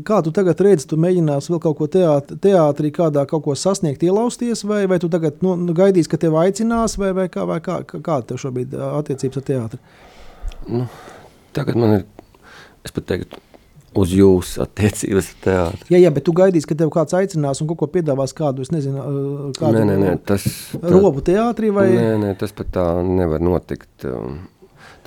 Kā 0.05 0.21
tu 0.21 0.35
tagad 0.37 0.61
redzi, 0.67 0.91
tu 0.93 1.01
mēģinās 1.01 1.49
vēl 1.49 1.63
kaut 1.65 1.79
ko 1.81 1.89
teāt, 1.97 2.35
teātrī, 2.45 2.93
kādā 2.93 3.25
kaut 3.33 3.47
ko 3.49 3.57
sasniegt, 3.57 4.05
ielausties, 4.05 4.61
vai, 4.69 4.83
vai 4.91 5.01
tu 5.01 5.09
tagad 5.09 5.41
nu, 5.41 5.57
gaidīsi, 5.73 6.13
ka 6.13 6.21
tev 6.21 6.37
aicinās, 6.37 6.99
vai, 7.01 7.15
vai 7.17 7.31
kā, 7.33 7.49
vai 7.49 7.57
kā, 7.65 7.81
kā 7.81 8.21
tev 8.29 8.45
šobrīd 8.45 8.77
attiecības 8.93 9.41
ar 9.41 9.51
teātri? 9.51 9.83
Nu, 10.69 10.85
tagad 11.57 11.81
man 11.81 11.97
ir, 11.97 12.09
es 12.85 12.93
pat 12.93 13.09
teiktu, 13.09 13.41
uz 13.97 14.13
jūsu 14.13 14.61
attiecības 14.65 15.31
ar 15.31 15.39
teātri. 15.45 15.89
Jā, 15.95 16.01
jā, 16.05 16.11
bet 16.13 16.25
tu 16.27 16.35
gaidīsi, 16.37 16.67
ka 16.69 16.77
tev 16.77 16.91
kāds 16.93 17.15
aicinās 17.17 17.61
un 17.63 17.69
kaut 17.71 17.81
ko 17.81 17.89
piedāvās 17.95 18.35
kādu, 18.37 18.65
es 18.65 18.71
nezinu, 18.73 19.01
kādu 19.57 19.79
nē, 19.79 19.85
nē, 19.89 19.97
nē, 20.03 20.13
tas, 20.29 20.45
robu 20.83 21.23
teātrī 21.25 21.71
vai? 21.75 21.89
Nē, 21.95 22.13
nē, 22.21 22.31
tas 22.39 22.53
pat 22.55 22.71
tā 22.75 22.87
nevar 23.05 23.43
notikt. 23.43 24.09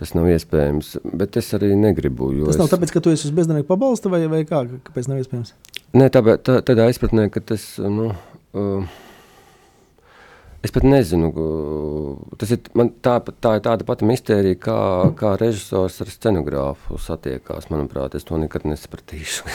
Tas 0.02 0.16
nav 0.16 0.26
iespējams, 0.32 0.96
bet 1.14 1.36
es 1.38 1.52
arī 1.54 1.76
negribu. 1.78 2.32
Tas 2.48 2.56
nav 2.58 2.66
es... 2.66 2.72
tāpēc, 2.72 2.94
ka 2.94 3.02
tu 3.04 3.12
esi 3.12 3.28
uz 3.28 3.34
bezdarbnieku 3.36 3.68
pabalsta 3.68 4.10
vai, 4.10 4.24
vai 4.30 4.40
kā, 4.48 4.64
kāpēc 4.88 5.06
nav 5.06 5.20
iespējams? 5.20 5.52
Nē, 5.94 6.08
tāpēc, 6.10 6.42
tā, 6.48 6.56
tādā 6.66 6.88
izpratnē, 6.90 7.28
ka 7.30 7.42
tas, 7.52 7.66
nu, 7.78 8.08
uh, 8.56 8.88
Es 10.62 10.70
pat 10.70 10.84
nezinu, 10.86 11.32
tas 12.38 12.52
ir, 12.54 12.60
tā, 13.02 13.16
tā 13.42 13.56
tāda 13.64 13.86
pati 13.86 14.06
mistērija, 14.06 14.58
kā, 14.62 14.78
kā 15.18 15.32
režisors 15.40 15.96
ar 16.04 16.12
scenogrāfu 16.12 17.00
satiekās. 17.02 17.66
Manuprāt, 17.72 18.14
es 18.14 18.28
to 18.28 18.38
nekad 18.38 18.68
nesapratīšu. 18.70 19.50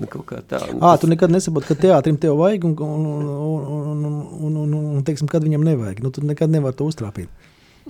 nu, 0.00 0.08
tā, 0.08 0.62
nu, 0.72 0.80
à, 0.80 0.94
tas... 0.94 1.02
Tu 1.02 1.12
nekad 1.12 1.34
nesaproti, 1.34 1.68
ka 1.68 1.76
teātrim 1.84 2.16
tev 2.20 2.40
vajag 2.40 2.64
un, 2.64 2.78
un, 2.80 3.06
un, 3.12 3.28
un, 3.28 4.02
un, 4.08 4.18
un, 4.48 4.58
un, 4.64 4.90
un 4.96 5.04
teiksim, 5.04 5.28
kad 5.28 5.44
viņam 5.44 5.68
nevajag. 5.68 6.00
Nu, 6.00 6.16
tu 6.16 6.24
nekad 6.24 6.52
nevari 6.54 6.78
to 6.78 6.88
uztrāpīt. 6.88 7.28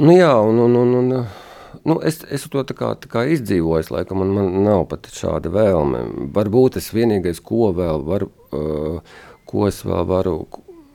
Nu, 0.02 0.10
jā, 0.16 0.34
un, 0.34 0.58
un, 0.66 0.74
un, 0.82 0.94
un, 0.98 1.16
nu, 1.86 2.00
es, 2.06 2.24
es 2.26 2.50
to 2.50 2.66
tā 2.66 2.74
kā, 2.74 2.92
tā 2.98 3.10
kā 3.12 3.22
izdzīvoju, 3.38 3.92
laikam 3.94 4.24
man, 4.24 4.34
man 4.34 4.64
nav 4.66 4.88
pat 4.90 5.06
šāda 5.14 5.54
vēlme. 5.54 6.02
Varbūt 6.34 6.82
es 6.82 6.90
vienīgais, 6.90 7.38
ko 7.38 7.70
vēl 7.78 8.02
varu, 8.06 8.32
uh, 8.50 9.20
ko 9.46 9.70
es 9.70 9.84
vēl 9.86 10.10
varu, 10.10 10.40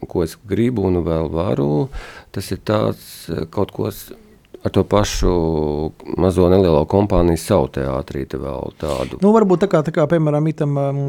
ko 0.09 0.23
es 0.25 0.35
gribu 0.49 0.85
un 0.89 1.01
vēl 1.05 1.31
varu. 1.33 1.87
Tas 2.33 2.51
ir 2.53 2.61
tāds 2.65 3.29
kaut 3.53 3.73
kas 3.75 4.05
ar 4.63 4.71
to 4.71 4.83
pašu 4.83 5.31
mazo 6.17 6.47
nelielo 6.49 6.85
kompāniju 6.87 7.39
savu 7.39 7.67
teātrīti 7.75 8.37
vēl 8.39 8.69
tādu. 8.79 9.17
Nu, 9.23 9.33
varbūt 9.35 9.65
tā 9.65 9.67
kā, 9.71 9.81
tā 9.83 9.91
kā 9.91 10.05
piemēram, 10.07 10.47
itam 10.47 10.77
um, 10.79 11.01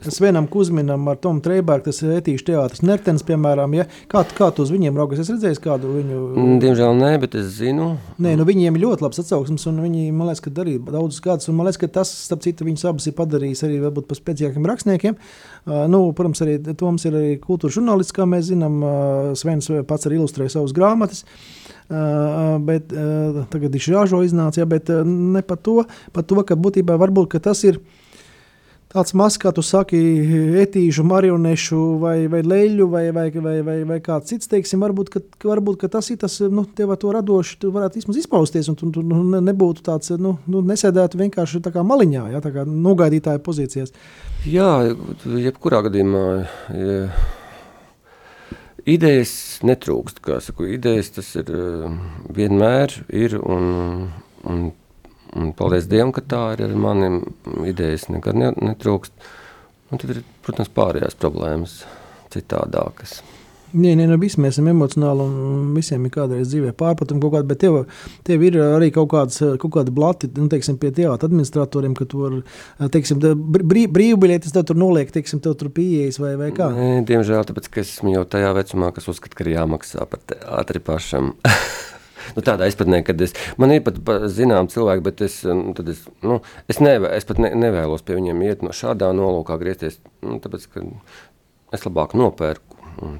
Svenam 0.00 0.48
Kuzminam 0.48 1.04
ar 1.12 1.18
Tomu 1.20 1.42
Treibergu, 1.44 1.90
tas 1.90 2.00
ir 2.00 2.14
etīšu 2.16 2.46
teātris 2.48 2.84
Nertens, 2.86 3.24
piemēram, 3.28 3.74
ja? 3.76 3.84
kā, 4.08 4.22
kā 4.38 4.48
tu 4.56 4.64
uz 4.64 4.72
viņiem 4.72 4.96
raugas? 4.96 5.20
Es 5.20 5.32
redzēju 5.34 5.60
kādu 5.66 5.92
viņu... 5.98 6.22
Mm, 6.38 6.54
diemžēl 6.64 6.96
nē, 6.96 7.10
bet 7.26 7.36
es 7.36 7.50
zinu. 7.58 7.90
Nē, 8.16 8.32
nu 8.40 8.48
viņiem 8.48 8.78
ir 8.78 8.84
ļoti 8.86 9.04
labs 9.04 9.20
atsauksmes, 9.20 9.68
un 9.68 9.82
viņi, 9.84 10.06
man 10.16 10.30
liekas, 10.30 10.44
ka 10.46 10.54
darīja 10.56 10.86
daudzus 10.88 11.20
gadus, 11.26 11.50
un 11.52 11.60
man 11.60 11.68
liekas, 11.68 11.82
ka 11.84 11.90
tas, 11.98 12.14
starp 12.30 12.46
citu, 12.46 12.64
viņus 12.68 12.86
abas 12.88 13.10
ir 13.10 13.16
padarījis 13.20 13.64
arī 13.68 13.82
varbūt 13.84 14.08
par 14.08 14.20
spēcīgākiem 14.22 14.70
rakstniekiem. 14.72 15.20
Uh, 15.66 15.84
nu, 15.92 16.00
protams, 16.16 16.40
arī 16.46 16.56
Toms 16.80 17.04
ir 17.04 17.20
arī 17.20 17.36
kultūra 17.42 17.76
žurnālists, 17.76 18.16
kā 18.16 18.24
mēs 18.28 18.48
zinām, 18.48 18.80
uh, 18.80 19.30
Svens 19.36 19.68
pats 19.88 20.08
arī 20.08 20.20
ilustrē 20.22 20.48
savas 20.52 20.72
grāmatas. 20.76 21.26
Uh, 21.26 21.65
bet 21.88 22.90
uh, 22.90 23.44
tagad 23.52 23.76
ir 23.76 23.84
žāžo 23.84 24.24
iznāca, 24.26 24.62
ja, 24.62 24.66
bet 24.66 24.90
uh, 24.90 25.04
ne 25.06 25.42
par 25.46 25.60
to, 25.62 25.84
par 26.12 26.26
to, 26.26 26.42
ka 26.42 26.58
būtībā 26.58 26.98
varbūt 26.98 27.36
ka 27.36 27.42
tas 27.50 27.64
ir. 27.68 27.80
tāds 28.96 29.12
mazs, 29.12 29.36
kā 29.36 29.50
tu 29.52 29.60
saki, 29.66 29.98
etīžu, 30.62 31.04
marionešu 31.04 31.78
vai, 32.00 32.28
vai 32.32 32.40
leļu 32.46 32.86
vai, 32.88 33.10
vai, 33.12 33.26
vai, 33.30 33.56
vai, 33.66 33.76
vai 33.84 33.98
kāds 34.00 34.30
cits, 34.30 34.48
teiksim, 34.48 34.80
varbūt, 34.80 35.10
ka, 35.12 35.20
varbūt, 35.44 35.80
ka 35.82 35.90
tas 35.92 36.08
ir 36.10 36.16
tas, 36.22 36.38
nu, 36.40 36.64
tev 36.64 36.94
ar 36.94 37.00
to 37.02 37.12
radoši, 37.12 37.58
tu 37.60 37.72
varētu 37.74 38.00
vismaz 38.00 38.20
izpausties 38.22 38.70
un 38.72 38.78
tu, 38.78 38.88
tu 38.94 39.02
nu, 39.04 39.20
nebūtu 39.42 39.84
tāds, 39.84 40.14
nu, 40.16 40.38
nu 40.46 40.62
nesēdētu 40.64 41.20
vienkārši 41.20 41.60
tā 41.66 41.74
kā 41.74 41.84
maliņā, 41.84 42.28
ja, 42.32 42.40
tā 42.40 42.54
kā 42.54 42.64
nogaidītāja 42.64 43.42
pozīcijās. 43.44 43.92
Jā, 44.48 44.70
jebkurā 45.44 45.82
gadījumā, 45.90 46.24
ja, 46.72 47.02
idejas 48.86 49.36
netrūkst, 49.66 50.22
saku, 50.46 50.70
idejas 50.76 51.12
tas 51.18 51.32
ir 51.40 51.50
vienmēr 52.36 52.94
ir 53.10 53.38
un, 53.42 54.10
un 54.46 54.66
Un 55.36 55.50
paldies 55.52 55.88
Dievam, 55.90 56.14
ka 56.16 56.22
tā 56.24 56.42
ir 56.54 56.62
ar 56.64 56.74
maniem 56.80 57.18
idejas 57.68 58.06
nekad 58.08 58.38
netrūkst. 58.38 59.26
Un 59.90 60.00
tad 60.00 60.12
ir, 60.14 60.22
protams, 60.46 60.70
pārējās 60.72 61.18
problēmas 61.20 61.74
citādākas. 62.32 63.18
Nē, 63.76 63.92
nē, 63.98 64.06
nu, 64.08 64.16
visi 64.20 64.40
mēs 64.40 64.54
esam 64.54 64.70
emocionāli 64.70 65.24
un 65.26 65.72
visiem 65.76 66.04
ir 66.08 66.12
kādreiz 66.14 66.48
dzīvē 66.48 66.70
pārpratumi 66.78 67.20
kaut 67.20 67.34
kādi, 67.34 67.48
bet 67.50 67.60
tev, 67.60 67.74
tev 68.24 68.44
ir 68.46 68.56
arī 68.62 68.88
kaut, 68.94 69.10
kāds, 69.12 69.42
kaut 69.60 69.74
kādi 69.74 69.92
blati, 69.92 70.30
nu, 70.38 70.46
teiksim, 70.52 70.78
pie 70.80 70.92
teātra 70.96 71.28
administratoriem, 71.28 71.96
ka 71.98 72.06
tu 72.08 72.22
var, 72.22 72.38
teiksim, 72.94 73.20
brī, 73.52 73.84
brīvbiļetes 73.92 74.54
tev 74.56 74.64
tur 74.70 74.80
noliek, 74.80 75.12
teiksim, 75.12 75.42
tev 75.44 75.58
tur 75.60 75.68
pieejas 75.76 76.20
vai, 76.22 76.32
vai 76.40 76.48
kā? 76.56 76.70
Nē, 76.72 77.02
diemžēl, 77.10 77.44
tāpēc, 77.50 77.68
ka 77.74 77.82
esmu 77.84 78.14
jau 78.14 78.24
tajā 78.36 78.54
vecumā, 78.56 78.92
kas 78.96 79.10
uzskata, 79.12 79.36
ka 79.36 79.44
ir 79.44 79.52
jāmaksā 79.58 80.08
par 80.08 80.24
teātri 80.32 80.82
pašam. 80.86 81.34
nu, 82.38 82.46
tādā 82.46 82.70
izpratnē, 82.70 83.02
ka 83.04 83.18
es, 83.28 83.36
man 83.60 83.76
ir 83.76 83.84
pat 83.84 84.00
zinām 84.32 84.72
cilvēki, 84.72 85.04
bet 85.04 85.22
es, 85.28 85.42
nu, 85.44 85.76
es, 85.84 86.02
nu, 86.24 86.40
es, 86.64 86.80
nevē, 86.80 87.12
es 87.18 87.28
pat 87.28 87.44
ne, 87.44 87.52
nevēlos 87.66 88.06
pie 88.06 88.16
viņiem 88.18 88.44
iet 88.48 88.64
no 88.64 88.72
šādā 88.76 89.12
nolūkā 89.16 89.60
griezties, 89.60 90.00
nu, 90.24 90.40
tāpēc, 90.40 90.68
ka 90.72 90.84
es 91.76 91.84
labāk 91.84 92.16
nopērku. 92.16 92.84
Un, 93.04 93.18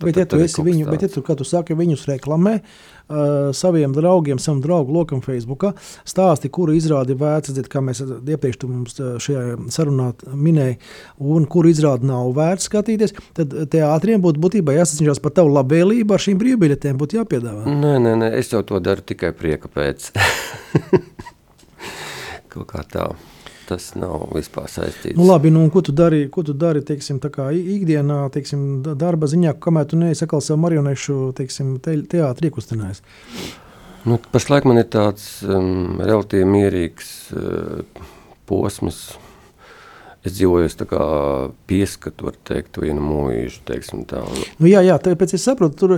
bet, 0.00 0.16
ja 0.16 0.26
tu, 0.28 0.38
viņu, 0.66 0.86
bet, 0.90 1.02
ja 1.04 1.08
tu, 1.12 1.22
tu 1.22 1.44
saki, 1.46 1.76
viņus 1.78 2.06
reklamē 2.10 2.54
uh, 2.60 3.50
saviem 3.56 3.90
draugiem, 3.94 4.38
savam 4.42 4.60
draugu 4.64 4.90
lokam, 4.94 5.20
Facebook, 5.24 5.62
stāsti, 6.08 6.46
kuru 6.52 6.72
izrādi 6.78 7.14
vērts, 7.18 7.52
dzird, 7.54 7.68
kā 7.72 7.78
mēs 7.84 7.98
iepriekš 8.04 8.56
mums 8.68 8.92
šajā 8.98 9.42
sarunā 9.72 10.08
minējām, 10.34 10.78
un 11.36 11.42
kuru 11.50 11.66
izrādi 11.72 12.04
nav 12.10 12.24
vērts 12.36 12.64
skatīties, 12.70 13.10
tad 13.38 13.46
teātriem 13.72 14.18
būtu 14.24 14.38
būtībā 14.42 14.70
jāsacinās 14.78 15.22
par 15.22 15.32
tavu 15.38 15.48
labvēlību, 15.56 16.10
ar 16.14 16.20
šīm 16.26 16.36
brīvbiļetēm 16.40 16.94
būtu 17.00 17.12
jāpiedāvā. 17.20 17.62
Nē, 17.66 17.94
nē, 18.04 18.12
nē, 18.24 18.28
es 18.40 18.46
jau 18.54 18.62
to 18.66 18.76
daru 18.82 19.02
tikai 19.06 19.30
prieka 19.36 19.66
pēc. 19.72 19.98
Kaut 22.50 22.66
kā 22.72 22.80
tā 22.90 23.04
tas 23.70 23.90
nav 23.98 24.28
vispār 24.34 24.68
saistīts. 24.70 25.16
Nu, 25.18 25.28
labi, 25.30 25.52
nu, 25.54 25.64
ko 25.72 25.82
tu 25.86 25.94
dari, 25.96 26.24
ko 26.32 26.44
tu 26.46 26.54
dari 26.58 26.82
teiksim, 26.86 27.20
ikdienā, 27.22 28.20
teiksim, 28.34 28.82
darba 28.98 29.30
ziņā, 29.30 29.56
kamēr 29.62 29.88
tu 29.90 30.00
neesi 30.00 30.26
atkal 30.26 30.42
savu 30.44 30.60
marionešu 30.66 31.32
teiksim, 31.38 31.78
te, 31.84 31.96
teātri 32.10 32.50
iekustinājis? 32.50 33.02
Nu, 34.08 34.16
pašlaik 34.32 34.64
man 34.68 34.80
ir 34.80 34.88
tāds 34.92 35.42
um, 35.44 36.00
relatīvi 36.00 36.46
mierīgs 36.48 37.10
uh, 37.36 38.06
posms, 38.48 39.02
es 40.26 40.34
dzīvoju 40.36 40.68
pieskatu, 41.68 42.26
var 42.28 42.36
teikt, 42.44 42.76
vienu 42.82 43.00
mūžu. 43.00 43.62
Nu, 44.60 44.68
jā, 44.68 44.82
jā, 44.84 44.98
tāpēc 45.00 45.32
es 45.36 45.46
saprotu, 45.46 45.76
tur, 45.80 45.94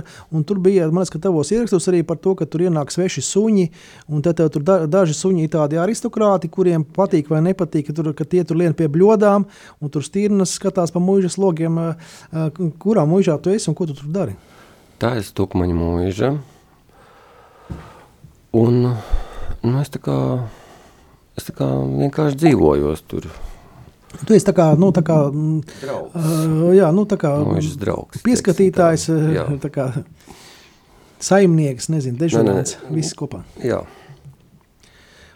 tur 0.47 0.61
bija 0.63 0.87
man 0.91 1.03
liekas, 1.03 1.21
tavos 1.23 1.51
ierakstos 1.51 1.89
arī 1.91 2.03
par 2.07 2.21
to, 2.23 2.35
ka 2.39 2.47
tur 2.47 2.63
ienāk 2.63 2.93
sveši 2.93 3.23
suņi, 3.27 3.67
un 4.07 4.23
tad 4.23 4.39
tur 4.53 4.63
da, 4.63 4.79
daži 4.87 5.17
suņi 5.17 5.43
ir 5.43 5.51
tādi 5.57 5.79
aristokrāti, 5.81 6.51
kuriem 6.53 6.87
patīk 6.87 7.31
vai 7.33 7.43
nepatīk, 7.49 7.89
ka, 7.89 7.97
tur, 7.99 8.13
ka 8.15 8.27
tie 8.27 8.45
tur 8.47 8.61
lien 8.61 8.75
pie 8.77 8.87
bļodām, 8.91 9.47
un 9.83 9.93
tur 9.93 10.05
stīrnas 10.07 10.55
skatās 10.55 10.95
pa 10.95 11.03
mūžas 11.03 11.35
logiem, 11.41 11.81
kurā 12.79 13.07
mūžā 13.09 13.37
tu 13.43 13.51
esi 13.51 13.71
un 13.71 13.77
ko 13.77 13.89
tu 13.89 13.97
tur 13.99 14.07
dari. 14.13 14.37
Tā 15.03 15.17
ir 15.19 15.27
Stukmaņa 15.27 15.75
mūža. 15.75 16.35
Un 18.53 18.75
nu, 18.85 19.79
es 19.81 19.89
tā 19.91 19.99
kā, 19.99 20.15
es 21.35 21.49
tā 21.49 21.55
kā 21.57 21.67
vienkārši 21.73 22.45
dzīvoju 22.45 22.93
tur. 23.09 23.27
Tu 24.21 24.35
esi 24.37 24.45
tā 24.45 24.53
kā, 24.55 24.67
nu, 24.79 24.91
tā 24.95 25.01
kā, 25.05 25.17
uh, 25.29 26.69
jā, 26.75 26.91
nu, 26.95 27.07
tā 27.09 27.17
kā 27.21 27.33
draugs, 27.81 28.21
pieskatītājs, 28.23 29.09
tā 29.63 29.71
kā 29.73 29.89
saimnieks, 31.23 31.89
nezinu, 31.93 32.19
dežurants, 32.19 32.77
viss 32.93 33.15
kopā. 33.17 33.43
Jā. 33.63 33.81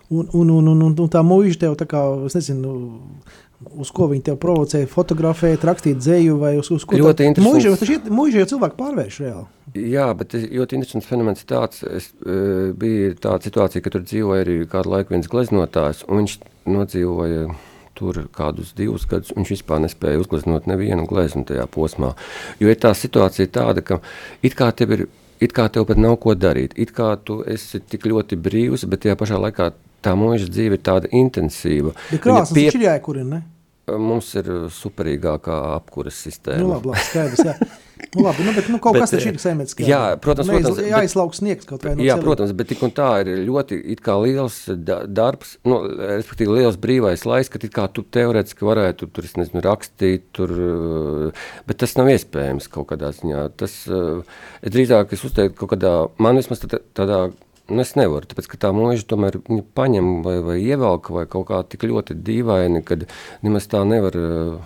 Un, 0.07 0.29
un, 0.31 0.49
un, 0.49 0.69
un, 0.71 0.93
un 0.93 1.11
tā 1.11 1.19
mūža 1.25 1.65
tev 1.65 1.75
tā 1.79 1.87
kā, 1.89 1.99
es 2.29 2.37
nezinu, 2.37 2.71
uz 3.81 3.91
ko 3.91 4.07
viņi 4.11 4.23
tev 4.29 4.37
provocē, 4.39 4.85
fotografēt, 4.87 5.65
rakstīt 5.67 5.99
dzēju 5.99 6.37
vai 6.39 6.53
uz, 6.59 6.69
uz 6.71 6.85
ko 6.87 6.99
ļoti 7.01 7.31
tā? 7.35 7.43
Mūža, 7.43 7.73
mūža 8.13 8.43
jau 8.43 8.49
cilvēku 8.53 8.79
pārvērš 8.79 9.19
reāli. 9.25 9.47
Jā, 9.91 10.07
bet 10.17 10.35
ļoti 10.37 10.77
interesants 10.77 11.09
fenomens 11.09 11.43
ir 11.43 11.49
tāds, 11.49 11.83
es, 11.83 12.11
bija 12.79 13.15
tāda 13.19 13.49
situācija, 13.49 13.83
ka 13.83 13.93
tur 13.93 14.05
dzīvoja 14.07 14.45
arī 14.45 14.59
kādu 14.69 14.93
laiku 14.93 15.15
viens 15.15 15.27
gleznotājs, 15.31 16.05
un 16.07 16.23
viņš 16.23 16.37
nodzīvoja 16.71 17.49
tur 17.97 18.23
kādus 18.35 18.73
divus 18.77 19.07
gadus 19.09 19.33
viņš 19.35 19.53
vispār 19.55 19.81
nespēja 19.83 20.21
uzgleznot 20.21 20.69
nevienu 20.69 21.07
gleznu 21.09 21.45
tajā 21.49 21.65
posmā. 21.73 22.13
Jo 22.61 22.71
ir 22.71 22.79
tā 22.81 22.93
situācija 22.97 23.49
tāda, 23.59 23.83
ka 23.85 24.01
it 24.45 24.57
kā 24.57 24.71
tev 24.75 24.97
ir. 24.97 25.07
It 25.37 25.51
kā 25.53 25.67
tev 25.69 25.83
pat 25.85 25.99
nav 26.01 26.15
ko 26.17 26.33
darīt, 26.33 26.71
it 26.81 26.89
kā 26.97 27.11
tu 27.21 27.43
esi 27.45 27.77
tik 27.77 28.07
ļoti 28.09 28.39
brīvs, 28.41 28.87
bet 28.89 29.03
tajā 29.03 29.13
pašā 29.19 29.37
laikā 29.37 29.67
tā 30.01 30.15
mūža 30.17 30.47
dzīve 30.49 30.79
ir 30.79 30.81
tāda 30.81 31.11
intensīva. 31.13 31.93
Bet 32.09 32.23
krāsas 32.23 32.55
pie... 32.57 32.63
ir 32.71 32.85
jākurina, 32.87 33.37
ne? 33.37 33.97
Mums 34.01 34.33
ir 34.41 34.49
superīgākā 34.73 35.59
apkuras 35.75 36.17
sistēma. 36.25 36.63
Nu, 36.63 36.71
labi, 36.73 36.89
labi, 36.89 37.05
skaidrs, 37.05 37.45
jā. 37.45 37.53
Nu, 38.15 38.23
labi, 38.23 38.43
nu, 38.45 38.53
bet, 38.55 38.67
nu, 38.71 38.77
kaut 38.81 38.95
bet, 38.95 39.03
kas 39.03 39.13
taču 39.13 39.31
ir 39.31 39.39
saimnieciskā. 39.41 39.85
Jā, 39.87 40.01
protams, 40.21 40.49
Neiz, 40.51 40.65
protams 40.65 40.89
jāizlauks 40.89 41.39
sniegs 41.41 41.67
kaut 41.69 41.83
vai 41.85 41.93
no 41.95 42.05
Jā, 42.05 42.15
celiem. 42.15 42.25
protams, 42.25 42.53
bet 42.57 42.69
tik 42.71 42.83
un 42.85 42.93
tā 42.95 43.07
ir 43.23 43.31
ļoti 43.47 43.79
liels 44.23 44.59
darbs, 45.17 45.55
nu, 45.67 45.79
respektīvi 46.01 46.59
liels 46.59 46.77
brīvais 46.81 47.25
laiks, 47.27 47.51
ka 47.53 47.61
kā 47.79 47.87
tu 47.93 48.05
teorētiski 48.17 48.67
varētu 48.67 49.09
tur, 49.13 49.29
nezinu, 49.41 49.63
rakstīt, 49.65 50.29
tur, 50.37 50.53
bet 51.69 51.81
tas 51.83 51.97
nav 51.99 52.11
iespējams 52.13 52.69
kaut 52.73 52.89
kādā 52.93 53.11
ziņā. 53.17 53.47
Tas, 53.59 53.75
es 53.87 54.73
drīzāk 54.77 55.17
es 55.17 55.25
uzteiktu 55.27 55.59
kaut 55.63 55.73
kādā, 55.75 55.97
man 56.21 56.39
vismaz 56.39 56.63
tādā, 56.63 57.19
nu, 57.67 57.83
es 57.83 57.93
nevaru, 57.99 58.29
tāpēc, 58.29 58.49
ka 58.53 58.63
tā 58.67 58.73
mūža 58.77 59.09
tomēr 59.09 59.41
paņem 59.77 60.17
vai, 60.25 60.39
vai 60.45 60.57
ievelk 60.61 61.11
vai 61.17 61.27
kaut 61.29 61.49
kā 61.51 61.61
tik 61.67 61.89
ļoti 61.89 62.17
dīvaini, 62.21 62.85
kad 62.87 63.09
nemaz 63.45 63.69
tā 63.71 63.83
nevar 63.87 64.17
Nu, 64.17 64.61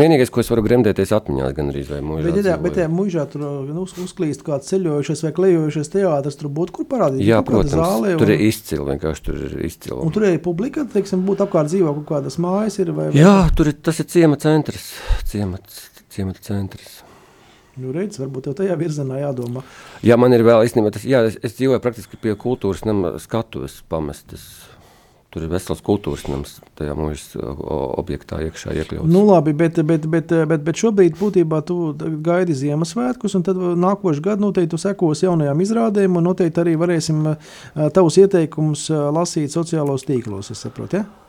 vienīgais, 0.00 0.30
ko 0.32 0.42
es 0.42 0.50
varu 0.52 0.62
gremdēties 0.64 1.12
atmiņā, 1.16 1.50
gan 1.56 1.70
arī 1.72 1.82
mūžā. 2.04 2.24
Bet, 2.28 2.38
ja, 2.46 2.56
bet 2.60 2.80
ja 2.80 2.88
mūžā 2.92 3.26
tur 3.32 3.44
nu, 3.44 3.84
uz, 3.84 3.94
uzklīst 4.00 4.44
kāds 4.46 4.70
ceļojušais 4.72 5.24
vai 5.26 5.32
klejojušais 5.36 5.92
teātris, 5.92 6.38
tur 6.40 6.50
būtu 6.54 6.76
kur 6.78 6.88
parādīt. 6.90 7.24
Jā, 7.26 7.42
protams, 7.46 7.74
zālē, 7.74 8.14
un... 8.14 8.22
tur 8.22 8.32
ir 8.34 8.44
izcili, 8.48 8.86
vienkārši 8.88 9.26
tur 9.28 9.38
ir 9.48 9.54
izcili. 9.68 9.98
Un 9.98 10.14
tur 10.14 10.26
ir 10.28 10.40
publika, 10.44 10.86
teiksim, 10.92 11.24
būtu 11.28 11.46
apkārt 11.46 11.72
dzīvo 11.72 11.94
kaut 12.00 12.08
kādas 12.14 12.38
mājas. 12.42 12.80
Ir, 12.82 12.92
vai, 12.96 13.10
vai... 13.10 13.20
Jā, 13.20 13.36
tur 13.58 13.72
ir, 13.72 13.78
tas 13.84 14.02
ir 14.02 14.10
ciema 14.12 14.38
centrs, 14.42 14.92
ciemats, 15.30 15.88
ciemata 16.12 16.44
centrs. 16.46 17.00
Nu, 17.80 17.88
redz, 17.94 18.18
varbūt 18.20 18.50
tev 18.50 18.58
tajā 18.58 18.74
virzienā 18.76 19.22
jādomā. 19.22 19.62
Jā, 20.04 20.18
man 20.20 20.34
ir 20.36 20.44
vēl 20.44 20.66
īstenībā 20.66 20.92
tas, 20.92 21.06
jā, 21.08 21.22
es, 21.30 21.38
es 21.40 21.56
dzīvoju 21.56 21.80
praktiski 21.80 22.20
pie 22.20 22.34
kultūras 22.36 22.84
nama 22.84 23.14
skatuves 23.22 23.78
pamestas 23.88 24.44
Tur 25.32 25.46
ir 25.46 25.48
vesels 25.48 25.80
kultūras 25.80 26.26
nams, 26.28 26.58
tajā 26.76 26.92
mūža 26.92 27.52
objektā 28.02 28.42
iekšā 28.44 28.74
iekļauts. 28.82 29.08
Nu, 29.08 29.22
labi, 29.30 29.54
bet, 29.56 29.80
bet, 29.88 30.04
bet, 30.12 30.34
bet, 30.50 30.66
bet 30.66 30.82
šobrīd 30.82 31.16
būtībā 31.16 31.62
tu 31.68 31.76
gaidi 32.26 32.56
Ziemassvētkus, 32.58 33.38
un 33.38 33.46
tad 33.46 33.56
nākošais 33.56 34.20
gads 34.24 34.44
noteikti 34.44 34.80
sekos 34.82 35.24
jaunajām 35.24 35.64
izrādēm, 35.64 36.20
un 36.20 36.28
noteikti 36.28 36.60
arī 36.60 36.76
varēsim 36.84 37.24
tavus 37.96 38.20
ieteikumus 38.20 38.90
lasīt 38.92 39.56
sociālos 39.56 40.04
tīklos, 40.04 40.52
es 40.52 40.66
saprotu, 40.66 41.00
ja? 41.00 41.21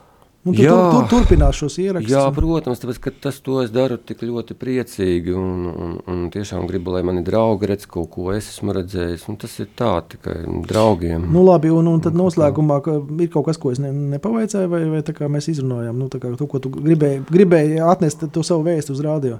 Un 0.43 0.51
tu 0.51 0.59
jā, 0.59 0.73
tur, 0.75 0.89
tur, 0.91 1.05
turpinās 1.21 1.55
šos 1.55 1.77
ierakstus. 1.79 2.11
Jā, 2.11 2.23
protams, 2.35 2.81
tāpēc, 2.81 3.05
tas 3.23 3.37
to 3.45 3.61
es 3.61 3.69
daru 3.71 3.95
tik 3.95 4.25
ļoti 4.27 4.57
priecīgi. 4.59 5.31
Un, 5.39 5.69
un, 5.71 5.93
un 6.11 6.25
tiešām 6.33 6.65
gribu, 6.67 6.91
lai 6.91 7.03
mani 7.07 7.23
draugi 7.23 7.69
redz 7.71 7.87
kaut 7.87 8.09
ko, 8.11 8.27
es 8.35 8.49
esmu 8.51 8.75
redzējis. 8.75 9.23
Tas 9.39 9.55
ir 9.63 9.69
tā 9.79 9.93
tikai 10.11 10.41
draugiem. 10.67 11.29
Nu, 11.31 11.45
labi, 11.47 11.71
un, 11.71 11.87
un 11.93 12.03
tad 12.03 12.19
noslēgumā 12.19 12.81
ir 13.23 13.31
kaut 13.31 13.47
kas, 13.47 13.61
ko 13.61 13.71
es 13.71 13.79
ne, 13.79 13.93
nepavaicāju, 14.17 14.71
vai, 14.73 14.83
vai 14.97 15.03
tā 15.07 15.15
kā 15.15 15.31
mēs 15.31 15.47
izrunājām, 15.53 16.03
nu, 16.03 16.11
kā, 16.11 16.35
tu, 16.35 16.49
ko 16.51 16.59
tu 16.63 16.73
gribēji, 16.75 17.23
gribēji 17.31 17.79
atnest 17.87 18.27
to 18.35 18.43
savu 18.43 18.67
vēstu 18.67 18.97
uz 18.97 19.03
rādio. 19.05 19.39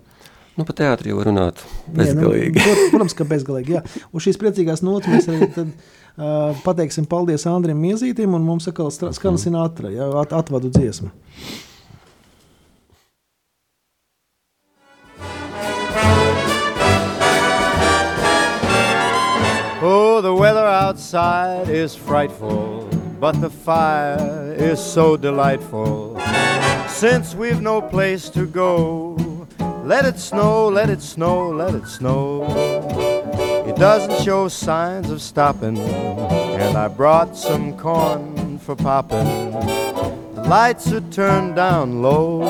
Nu, 0.53 0.63
par 0.67 0.77
teātri 0.77 1.09
jau 1.09 1.19
runāt 1.25 1.59
bezgalīgi. 1.97 2.61
Jā, 2.61 2.73
nu, 2.77 2.87
protams, 2.93 3.15
ka 3.17 3.25
bezgalīgi. 3.27 3.73
Jā. 3.73 3.83
Uz 4.13 4.27
šīs 4.27 4.37
priecīgās 4.39 4.83
nots 4.85 5.09
mēs 5.09 5.27
arī 5.31 5.47
tad, 5.55 5.71
pateiksim 6.64 7.07
paldies 7.09 7.47
Andrim 7.49 7.80
Miezītim, 7.82 8.36
un 8.36 8.45
mums 8.45 8.68
atkal 8.70 8.91
skan 8.91 9.38
Sinatra, 9.38 9.91
ja, 9.93 10.09
at, 10.22 10.34
atvadu 10.34 10.70
dziesmu. 10.74 11.11
Oh, 19.86 20.22
the 20.22 20.34
weather 20.34 20.66
outside 20.66 21.68
is 21.68 21.93
frightful, 21.93 22.88
but 23.20 23.41
the 23.41 23.49
fire 23.49 24.55
is 24.57 24.80
so 24.80 25.18
delightful. 25.18 26.18
since 27.03 27.36
we've 27.36 27.61
no 27.61 27.82
place 27.82 28.30
to 28.30 28.45
go. 28.45 29.18
Let 29.84 30.05
it 30.05 30.20
snow, 30.20 30.70
let 30.70 30.89
it 30.89 31.01
snow, 31.01 31.49
let 31.49 31.76
it 31.76 31.86
snow. 31.86 33.12
Doesn't 33.84 34.23
show 34.23 34.47
signs 34.47 35.09
of 35.09 35.21
stopping, 35.21 35.77
and 35.77 36.77
I 36.77 36.88
brought 36.88 37.36
some 37.36 37.77
corn 37.77 38.57
for 38.59 38.77
popping. 38.77 39.51
The 40.36 40.45
lights 40.47 40.89
are 40.93 41.01
turned 41.11 41.57
down 41.57 42.01
low. 42.01 42.43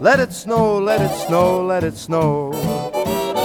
Let 0.00 0.20
it 0.20 0.32
snow, 0.32 0.78
let 0.78 1.00
it 1.00 1.12
snow, 1.26 1.66
let 1.66 1.82
it 1.82 1.96
snow. 1.96 2.52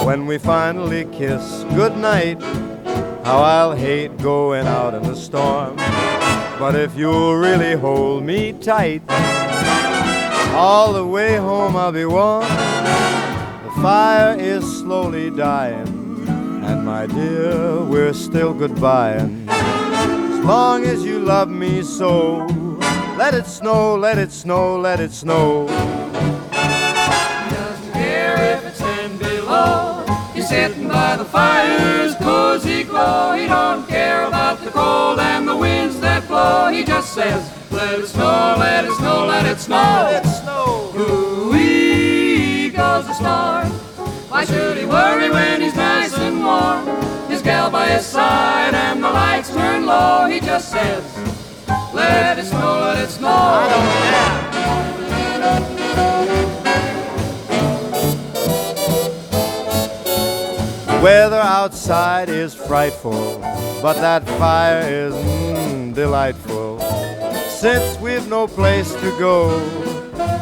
When 0.06 0.28
we 0.28 0.38
finally 0.38 1.06
kiss 1.06 1.64
goodnight, 1.74 2.40
how 3.26 3.40
I'll 3.40 3.76
hate 3.76 4.16
going 4.20 4.68
out 4.68 4.94
in 4.94 5.02
the 5.02 5.16
storm. 5.16 5.78
But 6.60 6.76
if 6.76 6.96
you'll 6.96 7.36
really 7.36 7.74
hold 7.74 8.26
me 8.26 8.54
tight, 8.54 9.02
all 10.54 10.94
the 10.94 11.08
way 11.08 11.38
home 11.38 11.76
I'll 11.76 11.92
be 11.92 12.06
warm. 12.06 12.44
The 12.44 13.72
fire 13.82 14.38
is 14.40 14.64
slowly 14.82 15.32
dying, 15.32 15.97
my 16.98 17.06
dear, 17.06 17.84
we're 17.84 18.12
still 18.12 18.56
goodbying. 18.56 19.48
As 19.50 20.44
long 20.44 20.84
as 20.84 21.06
you 21.06 21.20
love 21.20 21.48
me 21.48 21.84
so, 21.84 22.48
let 23.16 23.36
it 23.36 23.46
snow, 23.46 23.96
let 23.96 24.18
it 24.18 24.32
snow, 24.32 24.80
let 24.80 25.00
it 25.00 25.12
snow. 25.12 25.68
He 25.68 27.54
doesn't 27.54 27.94
care 27.94 28.38
if 28.54 28.66
it's 28.66 28.80
ten 28.80 29.16
below. 29.18 30.08
He's 30.34 30.50
sitting 30.50 30.88
by 30.88 31.18
the 31.18 31.26
fire's 31.26 32.16
cozy 32.16 32.84
glow. 32.84 33.36
He 33.36 33.46
don't 33.46 33.88
care 33.88 34.26
about 34.26 34.64
the 34.64 34.72
cold 34.72 35.20
and 35.20 35.48
the 35.48 35.56
winds 35.56 36.00
that 36.00 36.28
blow. 36.28 36.72
He 36.72 36.84
just 36.84 37.14
says, 37.14 37.48
let 37.70 38.00
it 38.00 38.08
snow, 38.08 38.56
let 38.58 38.86
it 38.86 38.94
snow, 38.94 39.28
let 39.28 39.46
it 39.46 39.60
snow. 39.60 39.76
Let 39.76 40.26
it 40.26 40.30
snow. 40.30 40.94
Ooh-wee 40.98 42.72
goes 42.72 43.06
the 43.06 43.14
storm. 43.14 43.67
His 47.88 47.94
gal 47.94 47.94
by 47.94 47.96
his 47.96 48.06
side 48.06 48.74
and 48.74 49.04
the 49.04 49.10
lights 49.10 49.50
turn 49.50 49.86
low. 49.86 50.28
He 50.28 50.40
just 50.40 50.72
says, 50.72 51.04
let 51.94 52.38
it 52.38 52.46
snow, 52.46 52.80
let 52.82 53.00
it 53.04 53.10
snow. 53.10 53.28
I 53.28 53.70
don't 53.70 53.86
care. 54.04 54.48
The 60.86 61.04
weather 61.04 61.40
outside 61.40 62.30
is 62.30 62.54
frightful, 62.54 63.40
but 63.82 63.94
that 63.94 64.28
fire 64.38 64.82
is 64.82 65.14
mm, 65.14 65.94
delightful. 65.94 66.80
Since 67.50 68.00
we've 68.00 68.28
no 68.28 68.48
place 68.48 68.94
to 68.94 69.18
go, 69.20 69.50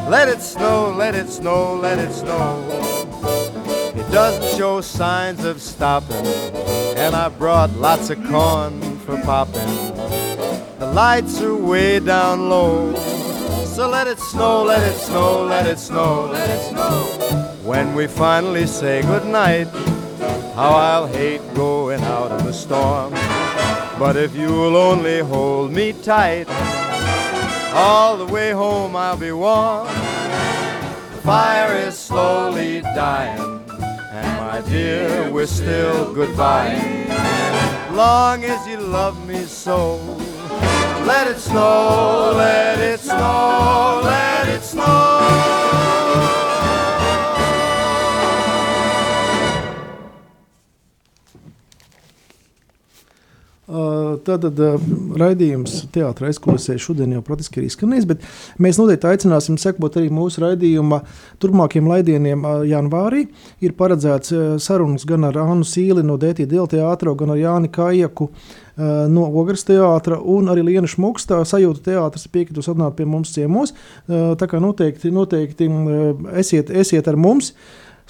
let 0.09 0.27
it 0.27 0.41
snow, 0.41 0.93
let 0.97 1.15
it 1.15 1.29
snow, 1.29 1.75
let 1.75 1.99
it 1.99 2.11
snow. 2.13 2.63
It 3.95 4.11
doesn't 4.11 4.57
show 4.57 4.81
signs 4.81 5.45
of 5.45 5.61
stopping, 5.61 6.25
and 7.05 7.15
I 7.15 7.29
brought 7.29 7.71
lots 7.73 8.09
of 8.09 8.17
corn 8.25 8.81
for 9.01 9.15
popping. 9.21 9.93
The 10.79 10.91
lights 10.91 11.39
are 11.39 11.55
way 11.55 11.99
down 11.99 12.49
low, 12.49 12.95
so 13.63 13.87
let 13.87 14.07
it 14.07 14.17
snow, 14.17 14.63
let 14.63 14.81
it 14.81 14.97
snow, 14.97 15.43
let 15.43 15.67
it 15.67 15.77
snow, 15.77 16.29
let 16.31 16.49
it 16.49 16.61
snow. 16.71 17.03
When 17.63 17.93
we 17.93 18.07
finally 18.07 18.65
say 18.65 19.03
goodnight, 19.03 19.67
how 20.55 20.71
I'll 20.71 21.05
hate 21.05 21.41
going 21.53 22.01
out 22.01 22.31
in 22.39 22.43
the 22.43 22.53
storm. 22.53 23.13
But 23.99 24.17
if 24.17 24.35
you'll 24.35 24.75
only 24.75 25.19
hold 25.19 25.71
me 25.73 25.93
tight, 25.93 26.47
all 27.75 28.17
the 28.17 28.25
way 28.25 28.49
home 28.49 28.95
I'll 28.95 29.15
be 29.15 29.31
warm. 29.31 29.85
The 29.85 31.21
fire 31.21 31.75
is 31.87 31.95
slowly 31.95 32.81
dying, 32.81 33.54
dear, 34.69 35.31
we're 35.31 35.45
still 35.45 36.13
goodbye. 36.13 36.75
Long 37.93 38.43
as 38.43 38.67
you 38.67 38.77
love 38.77 39.25
me 39.27 39.45
so, 39.45 39.97
let 41.05 41.27
it 41.27 41.39
snow, 41.39 42.33
let 42.35 42.79
it 42.79 42.99
snow, 42.99 44.01
let 44.03 44.47
it 44.49 44.63
snow. 44.63 45.54
Tātad 54.25 54.59
raidījums 55.19 55.81
teātris 55.93 56.35
aizkulisē 56.35 56.77
šodien 56.81 57.15
jau 57.15 57.21
praktiski 57.25 57.61
ir 57.61 57.69
izskanējis, 57.69 58.07
bet 58.09 58.25
mēs 58.61 58.79
noteikti 58.79 59.09
aicināsim 59.09 59.57
sekot 59.61 59.97
arī 59.99 60.11
mūsu 60.13 60.43
raidījuma 60.43 61.01
turpmākiem 61.43 61.89
laidieniem 61.89 62.45
janvārī. 62.69 63.25
Ir 63.65 63.75
paredzēts 63.77 64.33
sarunas 64.63 65.07
gan 65.09 65.27
ar 65.27 65.39
Annu 65.43 65.67
Sīli 65.67 66.05
no 66.05 66.19
DTDL 66.21 66.69
teātra, 66.71 67.15
gan 67.17 67.33
ar 67.35 67.41
Jāni 67.41 67.71
Kajaku 67.73 68.29
no 69.11 69.25
Ogres 69.39 69.63
teātra 69.67 70.19
un 70.19 70.51
arī 70.51 70.65
Lienu 70.69 70.89
Šmukstā 70.91 71.41
sajūta 71.47 71.83
teātris 71.89 72.27
piekritus 72.31 72.69
atnākt 72.71 72.99
pie 72.99 73.07
mums 73.09 73.33
ciemos. 73.35 73.73
Tā 74.07 74.49
kā 74.51 74.59
noteikti, 74.63 75.11
noteikti 75.15 75.69
esiet, 76.39 76.71
esiet 76.71 77.07
ar 77.11 77.19
mums, 77.19 77.53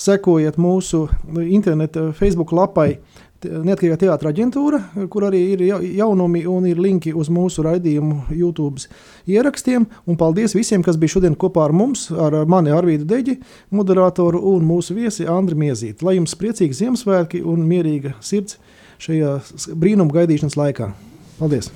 sekojiet 0.02 0.58
mūsu 0.60 1.06
interneta 1.46 2.10
Facebook 2.18 2.54
lapai. 2.56 2.98
Neatkarīgā 3.46 3.98
teātris 4.02 4.32
aģentūra, 4.32 4.80
kur 5.12 5.28
arī 5.28 5.42
ir 5.54 5.64
jaunumi 5.98 6.44
un 6.50 6.68
ir 6.70 6.80
linki 6.82 7.14
uz 7.16 7.30
mūsu 7.34 7.66
raidījumu 7.66 8.36
YouTube 8.36 8.84
ierakstiem. 9.30 9.88
Un 10.10 10.20
paldies 10.20 10.56
visiem, 10.58 10.84
kas 10.86 11.00
bija 11.02 11.16
šodien 11.16 11.38
kopā 11.40 11.68
ar 11.68 11.76
mums, 11.76 12.08
ar 12.12 12.42
mani 12.50 12.74
Arvīdu 12.76 13.08
Deģi, 13.10 13.40
moderatoru 13.76 14.42
un 14.54 14.66
mūsu 14.68 14.98
viesi 14.98 15.28
Andri 15.30 15.58
Miezīti. 15.66 16.06
Lai 16.06 16.18
jums 16.20 16.38
priecīgi 16.40 16.80
Ziemassvētki 16.82 17.44
un 17.46 17.66
mierīga 17.70 18.16
sirds 18.26 18.60
šajā 19.02 19.38
brīnuma 19.76 20.16
gaidīšanas 20.16 20.58
laikā. 20.60 20.94
Paldies! 21.40 21.72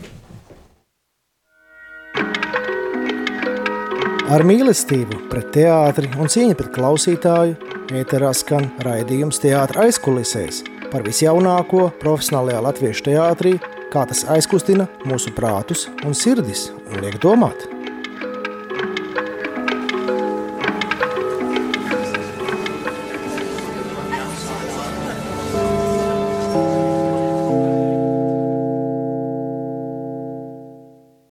Ar 4.30 4.44
mīlestību 4.46 5.24
pret 5.32 5.48
teātri 5.56 6.12
un 6.22 6.30
cieņu 6.30 6.58
pret 6.60 6.70
klausītāju 6.76 7.56
ēterā 7.98 8.30
skan 8.38 8.70
raidījums 8.86 9.42
teātris 9.42 9.88
aizkulisēs 9.88 10.62
par 10.92 11.06
visjaunāko 11.08 11.90
profesionālajā 12.02 12.62
latviešu 12.68 13.08
teātrī, 13.10 13.58
kā 13.94 14.06
tas 14.10 14.26
aizkustina 14.36 14.90
mūsu 15.10 15.34
prātus 15.38 15.88
un 16.06 16.18
sirdis 16.18 16.70
un 16.90 17.04
liek 17.06 17.20
domāt. 17.24 17.79